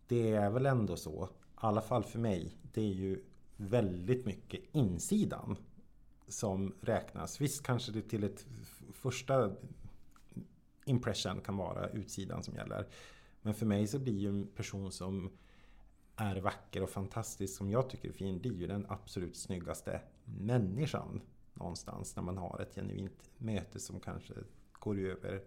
Det 0.07 0.33
är 0.33 0.51
väl 0.51 0.67
ändå 0.67 0.97
så, 0.97 1.25
i 1.25 1.29
alla 1.55 1.81
fall 1.81 2.05
för 2.05 2.19
mig, 2.19 2.57
det 2.73 2.83
är 2.83 2.93
ju 2.93 3.25
väldigt 3.57 4.27
mycket 4.27 4.61
insidan 4.73 5.57
som 6.31 6.74
räknas. 6.81 7.41
Visst 7.41 7.62
kanske 7.62 7.93
det 7.93 8.03
till 8.03 8.24
ett 8.24 8.47
första 8.93 9.53
impression 10.85 11.41
kan 11.41 11.57
vara 11.57 11.89
utsidan 11.89 12.43
som 12.43 12.55
gäller. 12.55 12.87
Men 13.43 13.55
för 13.55 13.66
mig 13.66 13.87
så 13.87 13.99
blir 13.99 14.18
ju 14.18 14.28
en 14.28 14.47
person 14.47 14.93
som 14.93 15.31
är 16.16 16.37
vacker 16.37 16.83
och 16.83 16.91
fantastisk 16.91 17.57
som 17.57 17.70
jag 17.70 17.91
tycker 17.91 18.09
är 18.09 18.12
fin, 18.12 18.39
blir 18.39 18.57
ju 18.57 18.66
den 18.66 18.87
absolut 18.89 19.37
snyggaste 19.37 20.01
människan 20.24 21.20
någonstans 21.55 22.16
när 22.16 22.22
man 22.22 22.37
har 22.37 22.61
ett 22.61 22.74
genuint 22.74 23.31
möte 23.39 23.81
som 23.81 24.01
kanske 24.01 24.35
går 24.72 24.99
över 24.99 25.45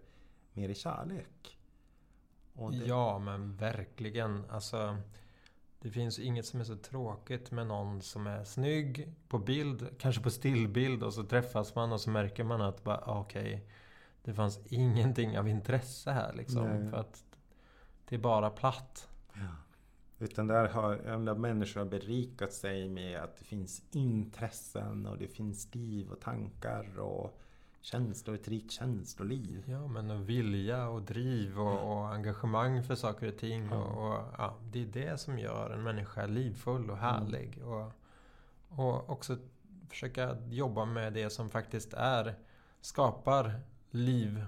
mer 0.52 0.68
i 0.68 0.74
kärlek. 0.74 1.58
Det... 2.52 2.76
Ja, 2.76 3.18
men 3.18 3.56
verkligen. 3.56 4.44
Alltså, 4.50 4.96
det 5.84 5.90
finns 5.90 6.18
inget 6.18 6.46
som 6.46 6.60
är 6.60 6.64
så 6.64 6.76
tråkigt 6.76 7.50
med 7.50 7.66
någon 7.66 8.02
som 8.02 8.26
är 8.26 8.44
snygg 8.44 9.08
på 9.28 9.38
bild, 9.38 9.88
kanske 9.98 10.22
på 10.22 10.30
stillbild 10.30 11.02
och 11.02 11.14
så 11.14 11.24
träffas 11.24 11.74
man 11.74 11.92
och 11.92 12.00
så 12.00 12.10
märker 12.10 12.44
man 12.44 12.62
att 12.62 12.84
bara, 12.84 12.96
ah, 12.96 13.20
okej, 13.20 13.54
okay, 13.54 13.60
det 14.22 14.34
fanns 14.34 14.60
ingenting 14.66 15.38
av 15.38 15.48
intresse 15.48 16.10
här 16.10 16.32
liksom. 16.32 16.66
Nej. 16.66 16.90
För 16.90 16.96
att 16.96 17.24
det 18.08 18.14
är 18.14 18.18
bara 18.18 18.50
platt. 18.50 19.08
Ja. 19.34 19.56
Utan 20.18 20.46
där 20.46 20.68
har 20.68 20.96
där 21.24 21.34
människor 21.34 21.80
har 21.80 21.88
berikat 21.88 22.52
sig 22.52 22.88
med 22.88 23.20
att 23.20 23.36
det 23.36 23.44
finns 23.44 23.82
intressen 23.90 25.06
och 25.06 25.18
det 25.18 25.28
finns 25.28 25.74
liv 25.74 26.10
och 26.10 26.20
tankar 26.20 26.98
och 26.98 27.40
känslor, 27.84 28.34
ett 28.34 28.48
rikt 28.48 28.70
känsloliv. 28.70 29.64
Ja, 29.66 29.86
men 29.86 30.24
vilja 30.24 30.88
och 30.88 31.02
driv 31.02 31.60
och, 31.60 31.92
och 31.92 32.08
engagemang 32.08 32.82
för 32.82 32.94
saker 32.94 33.28
och 33.28 33.38
ting. 33.38 33.68
Ja. 33.70 33.76
Och, 33.76 34.06
och, 34.06 34.24
ja, 34.38 34.58
det 34.70 34.82
är 34.82 34.86
det 34.86 35.20
som 35.20 35.38
gör 35.38 35.70
en 35.70 35.82
människa 35.82 36.26
livfull 36.26 36.90
och 36.90 36.98
härlig. 36.98 37.58
Mm. 37.58 37.68
Och, 37.68 37.92
och 38.68 39.10
också 39.10 39.38
försöka 39.88 40.36
jobba 40.48 40.84
med 40.84 41.12
det 41.12 41.30
som 41.30 41.50
faktiskt 41.50 41.92
är, 41.92 42.34
skapar 42.80 43.60
liv. 43.90 44.44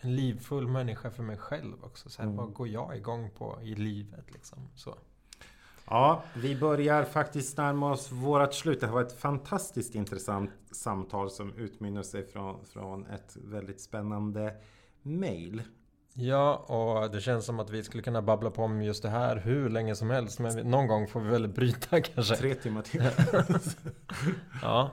En 0.00 0.16
livfull 0.16 0.68
människa 0.68 1.10
för 1.10 1.22
mig 1.22 1.36
själv 1.36 1.84
också. 1.84 2.10
Så 2.10 2.22
här, 2.22 2.28
mm. 2.28 2.36
Vad 2.36 2.52
går 2.52 2.68
jag 2.68 2.96
igång 2.96 3.30
på 3.30 3.58
i 3.62 3.74
livet 3.74 4.32
liksom? 4.32 4.68
Så. 4.74 4.98
Ja, 5.86 6.22
vi 6.34 6.56
börjar 6.56 7.04
faktiskt 7.04 7.56
närma 7.56 7.92
oss 7.92 8.12
vårt 8.12 8.54
slut. 8.54 8.80
Det 8.80 8.86
har 8.86 8.94
varit 8.94 9.12
ett 9.12 9.20
fantastiskt 9.20 9.94
intressant 9.94 10.50
samtal 10.70 11.30
som 11.30 11.54
utmynnar 11.54 12.02
sig 12.02 12.26
från, 12.26 12.64
från 12.64 13.06
ett 13.06 13.36
väldigt 13.36 13.80
spännande 13.80 14.54
mail. 15.02 15.62
Ja, 16.16 16.56
och 16.56 17.10
det 17.10 17.20
känns 17.20 17.46
som 17.46 17.60
att 17.60 17.70
vi 17.70 17.82
skulle 17.82 18.02
kunna 18.02 18.22
babbla 18.22 18.50
på 18.50 18.62
om 18.62 18.82
just 18.82 19.02
det 19.02 19.08
här 19.08 19.36
hur 19.36 19.68
länge 19.68 19.94
som 19.94 20.10
helst. 20.10 20.38
Men 20.38 20.70
någon 20.70 20.86
gång 20.86 21.08
får 21.08 21.20
vi 21.20 21.30
väl 21.30 21.48
bryta 21.48 22.00
kanske. 22.14 22.36
Tre 22.36 22.54
timmar 22.54 22.82
till. 22.82 23.02
ja. 24.62 24.90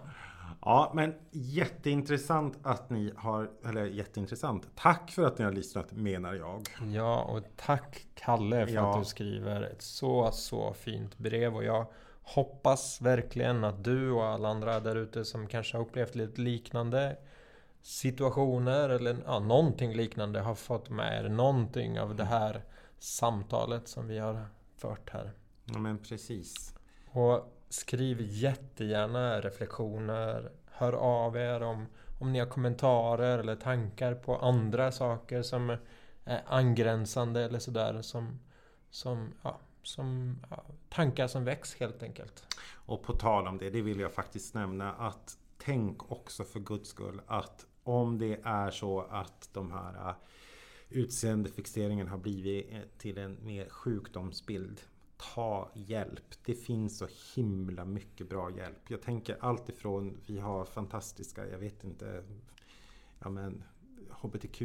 Ja, 0.66 0.91
men 0.95 1.16
jätteintressant 1.32 2.59
att 2.64 2.89
ni 2.89 3.14
har, 3.18 3.49
eller 3.66 3.86
jätteintressant. 3.86 4.68
Tack 4.76 5.12
för 5.12 5.24
att 5.24 5.38
ni 5.38 5.45
har 5.45 5.51
lyssnat 5.51 5.91
menar 5.91 6.34
jag. 6.34 6.68
Ja, 6.93 7.24
och 7.24 7.43
tack 7.55 8.07
Kalle 8.16 8.68
för 8.68 8.74
ja. 8.74 8.91
att 8.91 9.01
du 9.01 9.05
skriver 9.05 9.62
ett 9.62 9.82
så, 9.82 10.32
så 10.32 10.74
fint 10.74 11.18
brev. 11.18 11.55
Och 11.55 11.64
jag 11.64 11.86
hoppas 12.22 13.01
verkligen 13.01 13.64
att 13.64 13.84
du 13.84 14.12
och 14.12 14.26
alla 14.26 14.49
andra 14.49 14.80
där 14.80 14.95
ute 14.95 15.26
som 15.26 15.47
kanske 15.47 15.78
har 15.78 15.86
upplevt 15.86 16.16
lite 16.16 16.41
liknande 16.41 17.18
situationer 17.82 18.89
eller 18.89 19.18
ja, 19.26 19.39
någonting 19.39 19.93
liknande 19.93 20.39
har 20.39 20.55
fått 20.55 20.89
med 20.89 21.26
er 21.26 21.30
någonting 21.30 21.99
av 21.99 22.16
det 22.16 22.26
här 22.26 22.62
samtalet 22.99 23.88
som 23.88 24.07
vi 24.07 24.20
har 24.20 24.45
fört 24.76 25.09
här. 25.09 25.32
Ja 25.66 25.80
men 25.80 25.97
precis. 25.97 26.74
Och 27.12 27.57
skriv 27.74 28.22
jättegärna 28.22 29.41
reflektioner. 29.41 30.51
Hör 30.65 30.93
av 30.93 31.38
er 31.38 31.63
om, 31.63 31.86
om 32.19 32.34
ni 32.34 32.39
har 32.39 32.45
kommentarer 32.45 33.39
eller 33.39 33.55
tankar 33.55 34.13
på 34.13 34.38
andra 34.38 34.91
saker 34.91 35.41
som 35.41 35.69
är 36.24 36.43
angränsande 36.47 37.41
eller 37.41 37.59
sådär. 37.59 38.01
Som, 38.01 38.39
som, 38.89 39.34
ja, 39.43 39.59
som 39.84 40.39
ja, 40.49 40.63
tankar 40.89 41.28
som 41.28 41.45
väcks 41.45 41.76
helt 41.76 42.03
enkelt. 42.03 42.55
Och 42.72 43.03
på 43.03 43.13
tal 43.13 43.47
om 43.47 43.57
det, 43.57 43.69
det 43.69 43.82
vill 43.82 43.99
jag 43.99 44.13
faktiskt 44.13 44.53
nämna 44.53 44.93
att 44.93 45.38
tänk 45.57 46.11
också 46.11 46.43
för 46.43 46.59
guds 46.59 46.89
skull 46.89 47.22
att 47.28 47.65
om 47.84 48.17
det 48.17 48.39
är 48.43 48.72
så 48.72 49.01
att 49.01 49.49
de 49.53 49.72
här 49.72 50.09
äh, 50.09 50.15
utseendefixeringen 50.89 52.07
har 52.07 52.17
blivit 52.17 52.72
eh, 52.72 52.80
till 52.97 53.17
en 53.17 53.38
mer 53.45 53.69
sjukdomsbild. 53.69 54.82
Ta 55.36 55.69
hjälp. 55.74 56.24
Det 56.45 56.53
finns 56.53 56.97
så 56.97 57.07
himla 57.36 57.86
mycket 57.86 58.30
bra 58.30 58.51
hjälp. 58.51 58.89
Jag 58.89 59.01
tänker 59.01 59.38
allt 59.39 59.69
ifrån, 59.69 60.17
vi 60.26 60.39
har 60.39 60.65
fantastiska, 60.65 61.47
jag 61.47 61.57
vet 61.57 61.84
inte, 61.84 62.24
ja 63.19 63.30
men 63.30 63.63
HBTQ 64.09 64.61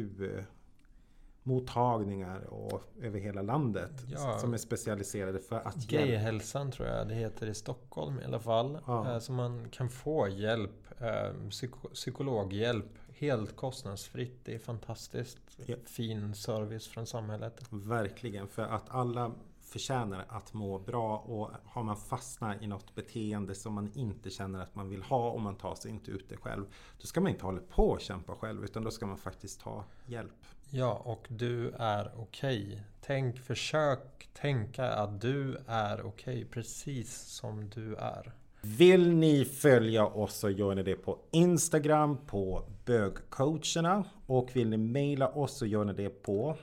mottagningar 1.47 2.39
och 2.39 2.81
över 3.01 3.19
hela 3.19 3.41
landet. 3.41 4.05
Ja. 4.07 4.39
Som 4.39 4.53
är 4.53 4.57
specialiserade 4.57 5.39
för 5.39 5.59
att 5.67 5.75
Gayhälsan 5.75 6.71
tror 6.71 6.87
jag 6.87 7.07
det 7.07 7.15
heter 7.15 7.47
i 7.47 7.53
Stockholm 7.53 8.19
i 8.19 8.23
alla 8.25 8.39
fall. 8.39 8.79
Ja. 8.87 9.13
Eh, 9.13 9.19
så 9.19 9.31
man 9.31 9.69
kan 9.69 9.89
få 9.89 10.27
hjälp, 10.27 11.01
eh, 11.01 11.49
psyko 11.49 11.89
psykologhjälp 11.89 12.99
helt 13.17 13.55
kostnadsfritt. 13.55 14.45
Det 14.45 14.55
är 14.55 14.59
fantastiskt 14.59 15.59
ja. 15.65 15.75
fin 15.85 16.35
service 16.35 16.87
från 16.87 17.07
samhället. 17.07 17.61
Verkligen, 17.69 18.47
för 18.47 18.63
att 18.63 18.89
alla 18.89 19.31
förtjänar 19.69 20.25
att 20.29 20.53
må 20.53 20.79
bra 20.79 21.17
och 21.17 21.49
har 21.65 21.83
man 21.83 21.97
fastnat 21.97 22.61
i 22.61 22.67
något 22.67 22.95
beteende 22.95 23.55
som 23.55 23.73
man 23.73 23.91
inte 23.95 24.29
känner 24.29 24.59
att 24.59 24.75
man 24.75 24.89
vill 24.89 25.03
ha 25.03 25.29
och 25.29 25.41
man 25.41 25.55
tar 25.55 25.75
sig 25.75 25.91
inte 25.91 26.11
ut 26.11 26.29
det 26.29 26.37
själv. 26.37 26.65
Då 27.01 27.07
ska 27.07 27.21
man 27.21 27.31
inte 27.31 27.45
hålla 27.45 27.61
på 27.69 27.89
och 27.89 28.01
kämpa 28.01 28.35
själv 28.35 28.63
utan 28.63 28.83
då 28.83 28.91
ska 28.91 29.05
man 29.05 29.17
faktiskt 29.17 29.61
ta 29.61 29.83
hjälp. 30.05 30.45
Ja, 30.69 31.01
och 31.05 31.25
du 31.29 31.69
är 31.69 32.11
okej. 32.17 32.65
Okay. 32.67 32.79
Tänk, 33.01 33.39
försök 33.39 34.29
tänka 34.33 34.85
att 34.85 35.21
du 35.21 35.57
är 35.67 36.01
okej 36.01 36.07
okay, 36.07 36.45
precis 36.45 37.21
som 37.21 37.69
du 37.69 37.95
är. 37.95 38.33
Vill 38.61 39.15
ni 39.15 39.45
följa 39.45 40.05
oss 40.05 40.35
så 40.35 40.49
gör 40.49 40.75
ni 40.75 40.83
det 40.83 40.95
på 40.95 41.19
Instagram 41.31 42.17
på 42.25 42.63
bögcoacherna 42.85 44.05
och 44.25 44.55
vill 44.55 44.69
ni 44.69 44.77
mejla 44.77 45.29
oss 45.29 45.57
så 45.57 45.65
gör 45.65 45.85
ni 45.85 45.93
det 45.93 46.09
på 46.09 46.57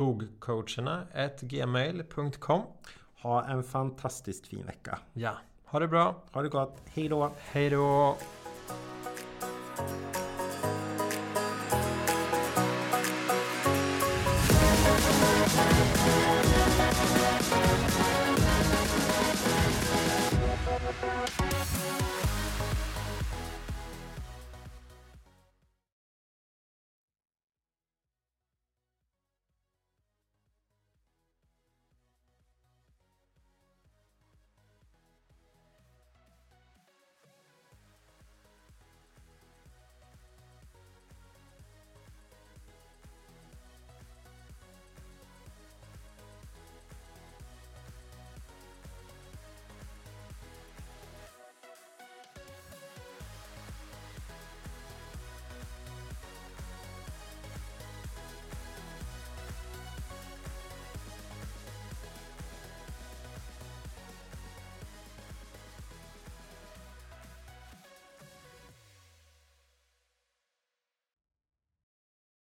bogcoacherna 0.00 1.06
gmail.com 1.40 2.62
Ha 3.16 3.44
en 3.44 3.62
fantastiskt 3.62 4.46
fin 4.46 4.66
vecka. 4.66 4.98
Ja, 5.12 5.32
ha 5.64 5.78
det 5.78 5.88
bra. 5.88 6.22
Ha 6.32 6.42
det 6.42 6.48
gott. 6.48 6.82
Hej 6.94 7.08
då. 7.08 7.32
Hej 7.38 7.70
då. 7.70 8.16